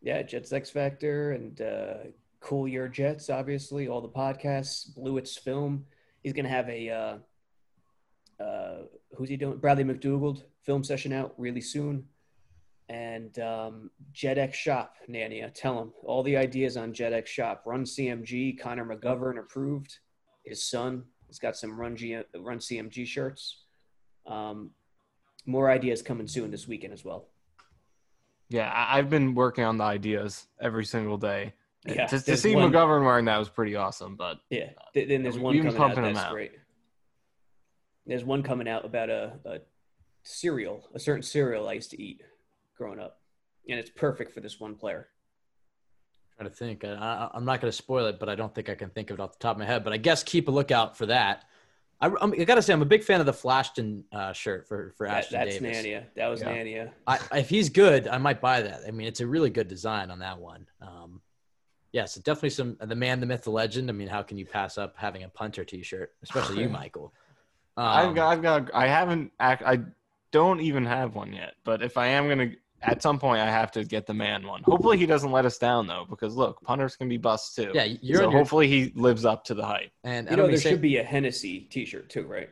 Yeah, 0.03 0.23
Jets 0.23 0.53
X 0.53 0.71
Factor 0.71 1.33
and 1.33 1.61
uh, 1.61 1.95
Cool 2.41 2.69
Your 2.69 2.89
Jets. 2.89 3.29
Obviously, 3.31 3.89
all 3.89 4.01
the 4.01 4.09
podcasts. 4.09 4.95
Blewett's 4.97 5.37
film. 5.37 5.85
He's 6.23 6.33
gonna 6.33 6.49
have 6.49 6.69
a 6.69 6.91
uh, 6.91 8.43
uh, 8.43 8.83
who's 9.17 9.29
he 9.29 9.37
doing? 9.37 9.59
Bradley 9.59 9.85
McDougald 9.85 10.45
film 10.63 10.83
session 10.85 11.13
out 11.13 11.35
really 11.37 11.61
soon. 11.61 12.05
And 12.89 13.39
um, 13.39 13.91
JetX 14.13 14.53
Shop, 14.55 14.97
Nania, 15.09 15.53
tell 15.55 15.81
him 15.81 15.93
all 16.03 16.25
the 16.25 16.37
ideas 16.37 16.77
on 16.77 16.93
JetX 16.93 17.29
Shop. 17.29 17.63
Run 17.65 17.85
CMG, 17.85 18.59
Connor 18.61 18.85
McGovern 18.85 19.39
approved. 19.39 19.99
His 20.45 20.65
son, 20.65 21.05
He's 21.31 21.39
got 21.39 21.57
some 21.57 21.79
Run, 21.79 21.95
G, 21.95 22.19
Run 22.37 22.59
CMG 22.59 23.07
shirts. 23.07 23.63
Um, 24.27 24.73
more 25.47 25.71
ideas 25.71 26.03
coming 26.03 26.27
soon 26.27 26.51
this 26.51 26.67
weekend 26.67 26.93
as 26.93 27.05
well. 27.05 27.29
Yeah, 28.51 28.71
I- 28.71 28.99
I've 28.99 29.09
been 29.09 29.35
working 29.35 29.65
on 29.65 29.79
the 29.79 29.85
ideas 29.85 30.47
every 30.61 30.85
single 30.85 31.17
day. 31.17 31.55
Yeah, 31.87 32.07
to, 32.09 32.21
to 32.21 32.37
see 32.37 32.55
one- 32.55 32.71
McGovern 32.71 33.05
wearing 33.05 33.25
that 33.25 33.39
was 33.39 33.49
pretty 33.49 33.75
awesome. 33.77 34.17
But 34.17 34.39
Yeah. 34.51 34.71
Uh, 34.77 34.85
th- 34.93 35.09
then 35.09 35.23
there's 35.23 35.37
we- 35.37 35.43
one 35.43 35.55
we've 35.55 35.63
been 35.63 35.73
coming 35.75 35.99
out 35.99 36.03
that's 36.15 36.19
out. 36.27 36.33
great. 36.33 36.53
There's 38.07 38.25
one 38.25 38.43
coming 38.43 38.69
out 38.69 38.85
about 38.85 39.09
a, 39.09 39.39
a 39.45 39.59
cereal, 40.25 40.87
a 40.95 40.99
certain 40.99 41.23
cereal 41.23 41.69
I 41.69 41.75
used 41.75 41.91
to 41.93 42.03
eat 42.03 42.23
growing 42.77 42.99
up, 42.99 43.21
and 43.69 43.79
it's 43.79 43.91
perfect 43.91 44.33
for 44.35 44.41
this 44.41 44.59
one 44.59 44.75
player. 44.75 45.09
trying 46.37 46.51
to 46.51 46.55
think. 46.55 46.85
I, 46.85 46.89
I, 46.95 47.31
I'm 47.35 47.45
not 47.45 47.61
going 47.61 47.71
to 47.71 47.77
spoil 47.77 48.07
it, 48.07 48.19
but 48.19 48.29
I 48.29 48.35
don't 48.35 48.55
think 48.55 48.69
I 48.69 48.75
can 48.75 48.91
think 48.91 49.11
of 49.11 49.19
it 49.19 49.23
off 49.23 49.33
the 49.33 49.39
top 49.39 49.57
of 49.57 49.61
my 49.61 49.67
head. 49.67 49.85
But 49.85 49.93
I 49.93 49.97
guess 49.99 50.23
keep 50.25 50.49
a 50.49 50.51
lookout 50.51 50.97
for 50.99 51.07
that. 51.07 51.45
I, 52.03 52.11
I'm, 52.21 52.33
I 52.33 52.45
got 52.45 52.55
to 52.55 52.63
say, 52.63 52.73
I'm 52.73 52.83
a 52.83 52.87
big 52.87 53.05
fan 53.05 53.21
of 53.21 53.27
the 53.27 53.33
Flashton 53.33 54.05
uh, 54.11 54.33
shirt 54.33 54.67
for 54.67 54.93
for 54.97 55.07
That, 55.07 55.19
Ashton 55.19 55.39
that's 55.41 55.59
Davis. 55.59 55.85
Nania. 55.85 56.05
That 56.17 56.29
was 56.29 56.41
Yeah. 56.41 56.55
Nania. 56.57 56.91
I, 57.07 57.19
if 57.35 57.49
he's 57.51 57.69
good, 57.69 58.09
I 58.09 58.19
might 58.19 58.41
buy 58.41 58.63
that. 58.63 58.83
I 58.87 58.91
mean, 58.91 59.07
it's 59.07 59.21
a 59.21 59.27
really 59.27 59.51
good 59.51 59.69
design 59.69 60.11
on 60.11 60.19
that 60.21 60.39
one. 60.39 60.67
Um, 60.81 61.21
yeah, 61.93 62.05
so 62.05 62.21
definitely 62.21 62.51
some 62.51 62.77
the 62.81 62.95
man, 62.95 63.21
the 63.21 63.27
myth, 63.27 63.43
the 63.43 63.51
legend. 63.51 63.91
I 63.91 63.93
mean, 63.93 64.09
how 64.09 64.23
can 64.23 64.39
you 64.39 64.47
pass 64.47 64.79
up 64.79 64.95
having 64.97 65.25
a 65.25 65.29
punter 65.29 65.65
T-shirt, 65.65 66.13
especially 66.23 66.63
you, 66.63 66.69
Michael? 66.81 67.13
Um, 67.77 67.87
I've 67.87 68.15
got, 68.15 68.29
I've 68.31 68.43
got, 68.43 68.71
I 68.75 68.87
haven't, 68.87 69.33
act, 69.41 69.63
I 69.67 69.81
don't 70.31 70.61
even 70.61 70.87
have 70.87 71.15
one 71.15 71.33
yet. 71.33 71.55
But 71.65 71.83
if 71.83 71.97
I 71.97 72.09
am 72.09 72.29
gonna, 72.29 72.53
at 72.83 73.03
some 73.03 73.19
point, 73.19 73.41
I 73.41 73.51
have 73.51 73.71
to 73.73 73.85
get 73.85 74.07
the 74.07 74.15
man 74.15 74.47
one. 74.47 74.63
Hopefully, 74.65 74.97
he 74.99 75.07
doesn't 75.07 75.31
let 75.33 75.45
us 75.45 75.59
down 75.59 75.87
though, 75.87 76.07
because 76.09 76.35
look, 76.37 76.61
punters 76.63 76.97
can 76.97 77.09
be 77.09 77.17
busts 77.19 77.55
too. 77.55 77.71
Yeah, 77.75 77.85
you're 78.01 78.19
so 78.19 78.23
your, 78.25 78.33
hopefully 78.33 78.69
he 78.69 78.93
lives 78.95 79.25
up 79.25 79.45
to 79.45 79.55
the 79.55 79.65
hype. 79.65 79.91
and 80.05 80.29
I 80.29 80.31
You 80.33 80.37
don't 80.37 80.39
know, 80.39 80.43
mean 80.45 80.51
there 80.53 80.61
say- 80.61 80.71
should 80.71 80.81
be 80.83 80.97
a 80.99 81.05
Hennessy 81.05 81.61
T-shirt 81.61 82.09
too, 82.09 82.27
right? 82.27 82.49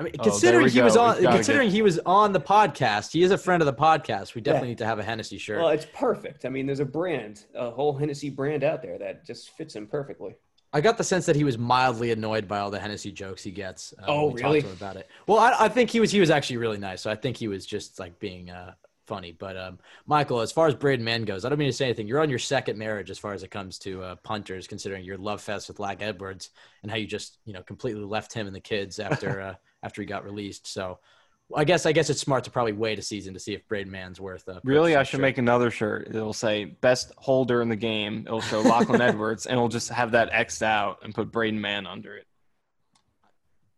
I 0.00 0.04
mean, 0.04 0.12
Oh, 0.20 0.22
considering 0.22 0.64
we 0.66 0.70
he 0.70 0.80
was 0.80 0.96
on, 0.96 1.16
considering 1.24 1.68
get- 1.68 1.74
he 1.74 1.82
was 1.82 1.98
on 2.06 2.32
the 2.32 2.40
podcast, 2.40 3.10
he 3.12 3.24
is 3.24 3.32
a 3.32 3.38
friend 3.38 3.60
of 3.60 3.66
the 3.66 3.72
podcast. 3.74 4.36
We 4.36 4.40
definitely 4.40 4.68
Yeah. 4.68 4.72
need 4.72 4.78
to 4.78 4.86
have 4.86 5.00
a 5.00 5.02
Hennessy 5.02 5.38
shirt. 5.38 5.58
Well, 5.58 5.70
it's 5.70 5.86
perfect. 5.92 6.44
I 6.44 6.50
mean, 6.50 6.66
there's 6.66 6.78
a 6.78 6.84
brand, 6.84 7.46
a 7.56 7.70
whole 7.70 7.92
Hennessy 7.96 8.30
brand 8.30 8.62
out 8.62 8.80
there 8.80 8.96
that 8.98 9.26
just 9.26 9.50
fits 9.56 9.74
him 9.74 9.88
perfectly. 9.88 10.36
I 10.72 10.80
got 10.82 10.98
the 10.98 11.02
sense 11.02 11.26
that 11.26 11.34
he 11.34 11.42
was 11.42 11.58
mildly 11.58 12.12
annoyed 12.12 12.46
by 12.46 12.58
all 12.60 12.70
the 12.70 12.78
Hennessy 12.78 13.10
jokes 13.10 13.42
he 13.42 13.50
gets. 13.50 13.92
Uh, 13.98 14.04
Oh, 14.06 14.26
when 14.26 14.34
we 14.34 14.40
talked 14.42 14.42
really? 14.52 14.60
to 14.60 14.66
him 14.68 14.72
about 14.74 14.96
it. 14.96 15.08
Well, 15.26 15.38
I, 15.38 15.64
I 15.64 15.68
think 15.68 15.90
he 15.90 15.98
was 15.98 16.12
he 16.12 16.20
was 16.20 16.30
actually 16.30 16.58
really 16.58 16.78
nice. 16.78 17.00
So 17.00 17.10
I 17.10 17.16
think 17.16 17.36
he 17.36 17.48
was 17.48 17.66
just 17.66 17.98
like 17.98 18.18
being 18.20 18.50
uh, 18.50 18.74
funny. 19.08 19.32
But 19.32 19.56
um, 19.56 19.78
Michael, 20.06 20.40
as 20.40 20.52
far 20.52 20.68
as 20.68 20.74
Braden 20.76 21.04
Mann 21.04 21.24
goes, 21.24 21.44
I 21.44 21.48
don't 21.48 21.58
mean 21.58 21.68
to 21.68 21.76
say 21.76 21.86
anything. 21.86 22.06
You're 22.06 22.20
on 22.20 22.30
your 22.30 22.38
second 22.38 22.78
marriage 22.78 23.10
as 23.10 23.18
far 23.18 23.32
as 23.32 23.42
it 23.42 23.50
comes 23.50 23.78
to 23.80 24.02
uh, 24.02 24.14
punters, 24.22 24.68
considering 24.68 25.04
your 25.04 25.18
love 25.18 25.40
fest 25.40 25.66
with 25.66 25.80
Lac 25.80 26.02
Edwards 26.02 26.50
and 26.82 26.90
how 26.90 26.96
you 26.96 27.06
just 27.06 27.38
you 27.44 27.52
know 27.54 27.62
completely 27.62 28.04
left 28.04 28.32
him 28.32 28.46
and 28.46 28.54
the 28.54 28.60
kids 28.60 29.00
after 29.08 29.40
uh, 29.40 29.54
after 29.82 30.02
he 30.02 30.06
got 30.06 30.24
released. 30.24 30.68
So. 30.68 31.00
I 31.56 31.64
guess 31.64 31.86
I 31.86 31.92
guess 31.92 32.10
it's 32.10 32.20
smart 32.20 32.44
to 32.44 32.50
probably 32.50 32.74
wait 32.74 32.98
a 32.98 33.02
season 33.02 33.32
to 33.32 33.40
see 33.40 33.54
if 33.54 33.66
Braden 33.68 33.90
Mann's 33.90 34.20
worth. 34.20 34.46
Uh, 34.46 34.60
Really, 34.64 34.96
I 34.96 35.02
should 35.02 35.12
shirt. 35.12 35.20
make 35.22 35.38
another 35.38 35.70
shirt. 35.70 36.08
It'll 36.10 36.34
say 36.34 36.66
best 36.66 37.10
holder 37.16 37.62
in 37.62 37.70
the 37.70 37.76
game. 37.76 38.24
It'll 38.26 38.42
show 38.42 38.60
Lachlan 38.60 39.00
Edwards, 39.10 39.46
and 39.46 39.54
it'll 39.54 39.70
just 39.70 39.88
have 39.88 40.10
that 40.12 40.28
X'd 40.30 40.62
out 40.62 40.98
and 41.04 41.14
put 41.14 41.32
Braden 41.32 41.58
Mann 41.58 41.86
under 41.86 42.14
it. 42.14 42.26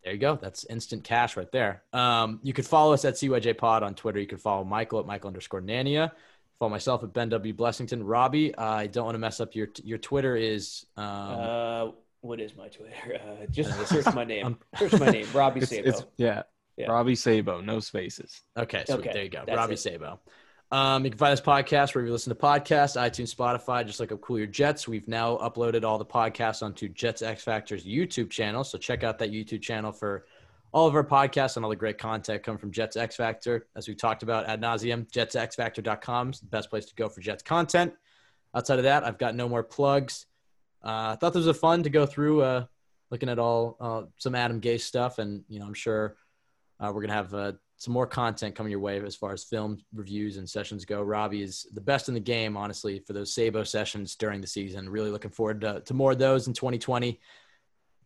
There 0.04 0.12
you 0.14 0.18
go. 0.18 0.38
That's 0.40 0.64
instant 0.64 1.04
cash 1.04 1.36
right 1.36 1.50
there. 1.52 1.82
Um, 1.92 2.40
you 2.42 2.52
could 2.52 2.66
follow 2.66 2.92
us 2.94 3.04
at 3.04 3.14
CYJ 3.14 3.58
Pod 3.58 3.82
on 3.82 3.94
Twitter. 3.94 4.18
You 4.18 4.26
can 4.26 4.38
follow 4.38 4.64
Michael 4.64 5.00
at 5.00 5.06
Michael 5.06 5.28
underscore 5.28 5.60
Nania. 5.60 6.10
Follow 6.58 6.70
myself 6.70 7.02
at 7.04 7.12
Ben 7.12 7.28
W 7.30 7.52
Blessington. 7.54 8.00
Robby, 8.04 8.56
I 8.56 8.86
don't 8.86 9.04
want 9.04 9.14
to 9.14 9.18
mess 9.18 9.40
up 9.40 9.54
your 9.54 9.68
your 9.84 9.98
Twitter 9.98 10.36
is 10.36 10.84
um, 10.96 11.04
uh, 11.06 11.88
what 12.22 12.40
is 12.40 12.54
my 12.56 12.68
Twitter? 12.68 12.92
Uh, 13.42 13.46
just 13.50 13.72
search 13.88 14.14
my 14.14 14.24
name. 14.24 14.58
search 14.78 14.92
my 14.98 15.08
name, 15.10 15.26
Robby 15.34 15.60
It's, 15.60 15.70
Sabo. 15.70 15.88
it's 15.88 16.04
yeah. 16.16 16.42
Yeah. 16.76 16.90
Robby 16.90 17.14
Sabo, 17.14 17.60
no 17.60 17.80
spaces. 17.80 18.40
okay. 18.56 18.84
Sweet. 18.86 18.98
Okay, 19.00 19.10
There 19.12 19.24
you 19.24 19.28
go. 19.30 19.42
that's 19.46 19.56
Robby 19.56 19.74
it. 19.74 19.78
Sabo. 19.78 20.20
Um, 20.72 21.04
you 21.04 21.10
can 21.10 21.18
find 21.18 21.32
this 21.32 21.40
podcast 21.40 21.94
wherever 21.94 22.06
you 22.06 22.12
listen 22.12 22.32
to 22.32 22.40
podcasts, 22.40 22.96
iTunes, 22.96 23.34
Spotify, 23.34 23.84
just 23.84 23.98
like 23.98 24.12
a 24.12 24.16
Cool 24.18 24.38
Your 24.38 24.46
Jets. 24.46 24.86
We've 24.86 25.08
now 25.08 25.36
uploaded 25.38 25.82
all 25.82 25.98
the 25.98 26.04
podcasts 26.04 26.62
onto 26.62 26.88
Jets 26.88 27.22
X 27.22 27.42
Factor's 27.42 27.84
YouTube 27.84 28.30
channel. 28.30 28.62
So 28.62 28.78
check 28.78 29.02
out 29.02 29.18
that 29.18 29.32
YouTube 29.32 29.62
channel 29.62 29.90
for 29.90 30.26
all 30.72 30.86
of 30.86 30.94
our 30.94 31.02
podcasts 31.02 31.56
and 31.56 31.64
all 31.64 31.70
the 31.70 31.76
great 31.76 31.98
content 31.98 32.44
coming 32.44 32.58
from 32.58 32.70
Jets 32.70 32.96
X 32.96 33.16
Factor. 33.16 33.66
As 33.74 33.88
we 33.88 33.96
talked 33.96 34.22
about 34.22 34.46
ad 34.46 34.60
nauseum, 34.60 35.10
jetsxfactor.com 35.10 36.30
is 36.30 36.38
the 36.38 36.46
best 36.46 36.70
place 36.70 36.86
to 36.86 36.94
go 36.94 37.08
for 37.08 37.20
Jets 37.20 37.42
content. 37.42 37.92
Outside 38.54 38.78
of 38.78 38.84
that, 38.84 39.02
I've 39.02 39.18
got 39.18 39.34
no 39.34 39.48
more 39.48 39.64
plugs. 39.64 40.26
Uh, 40.84 41.14
I 41.14 41.16
thought 41.16 41.32
this 41.32 41.46
was 41.46 41.58
fun 41.58 41.82
to 41.82 41.90
go 41.90 42.06
through, 42.06 42.42
uh, 42.42 42.66
looking 43.10 43.28
at 43.28 43.40
all 43.40 43.76
uh, 43.80 44.02
some 44.18 44.36
Adam 44.36 44.60
Gase 44.60 44.82
stuff, 44.82 45.18
and 45.18 45.42
you 45.48 45.58
know, 45.58 45.66
I'm 45.66 45.74
sure 45.74 46.16
uh, 46.78 46.92
we're 46.94 47.02
gonna 47.02 47.14
have 47.14 47.34
uh, 47.34 47.52
some 47.80 47.94
more 47.94 48.06
content 48.06 48.54
coming 48.54 48.70
your 48.70 48.78
way 48.78 49.00
as 49.00 49.16
far 49.16 49.32
as 49.32 49.42
film 49.42 49.78
reviews 49.94 50.36
and 50.36 50.46
sessions 50.46 50.84
go. 50.84 51.00
Robby 51.02 51.42
is 51.42 51.66
the 51.72 51.80
best 51.80 52.08
in 52.08 52.14
the 52.14 52.20
game, 52.20 52.54
honestly, 52.54 52.98
for 52.98 53.14
those 53.14 53.32
Sabo 53.32 53.64
sessions 53.64 54.16
during 54.16 54.42
the 54.42 54.46
season. 54.46 54.86
Really 54.86 55.10
looking 55.10 55.30
forward 55.30 55.62
to, 55.62 55.80
to 55.80 55.94
more 55.94 56.12
of 56.12 56.18
those 56.18 56.46
in 56.46 56.52
2020. 56.52 57.18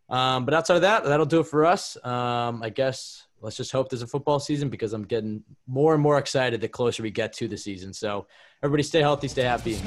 Um, 0.09 0.45
but 0.45 0.55
outside 0.55 0.77
of 0.77 0.83
that, 0.83 1.03
that'll 1.03 1.27
do 1.27 1.41
it 1.41 1.49
for 1.49 1.67
us. 1.67 1.97
Um, 2.05 2.63
I 2.63 2.71
guess 2.71 3.27
let's 3.41 3.57
just 3.57 3.73
hope 3.73 3.91
there's 3.91 4.03
a 4.03 4.07
football 4.07 4.39
season 4.39 4.69
because 4.69 4.93
I'm 4.93 5.03
getting 5.03 5.43
more 5.67 5.93
and 5.93 6.01
more 6.01 6.19
excited 6.19 6.61
the 6.61 6.69
closer 6.69 7.03
we 7.03 7.11
get 7.11 7.33
to 7.33 7.49
the 7.49 7.59
season. 7.59 7.93
So 7.93 8.29
everybody 8.63 8.85
stay 8.85 9.01
healthy, 9.01 9.27
stay 9.27 9.43
happy. 9.43 9.81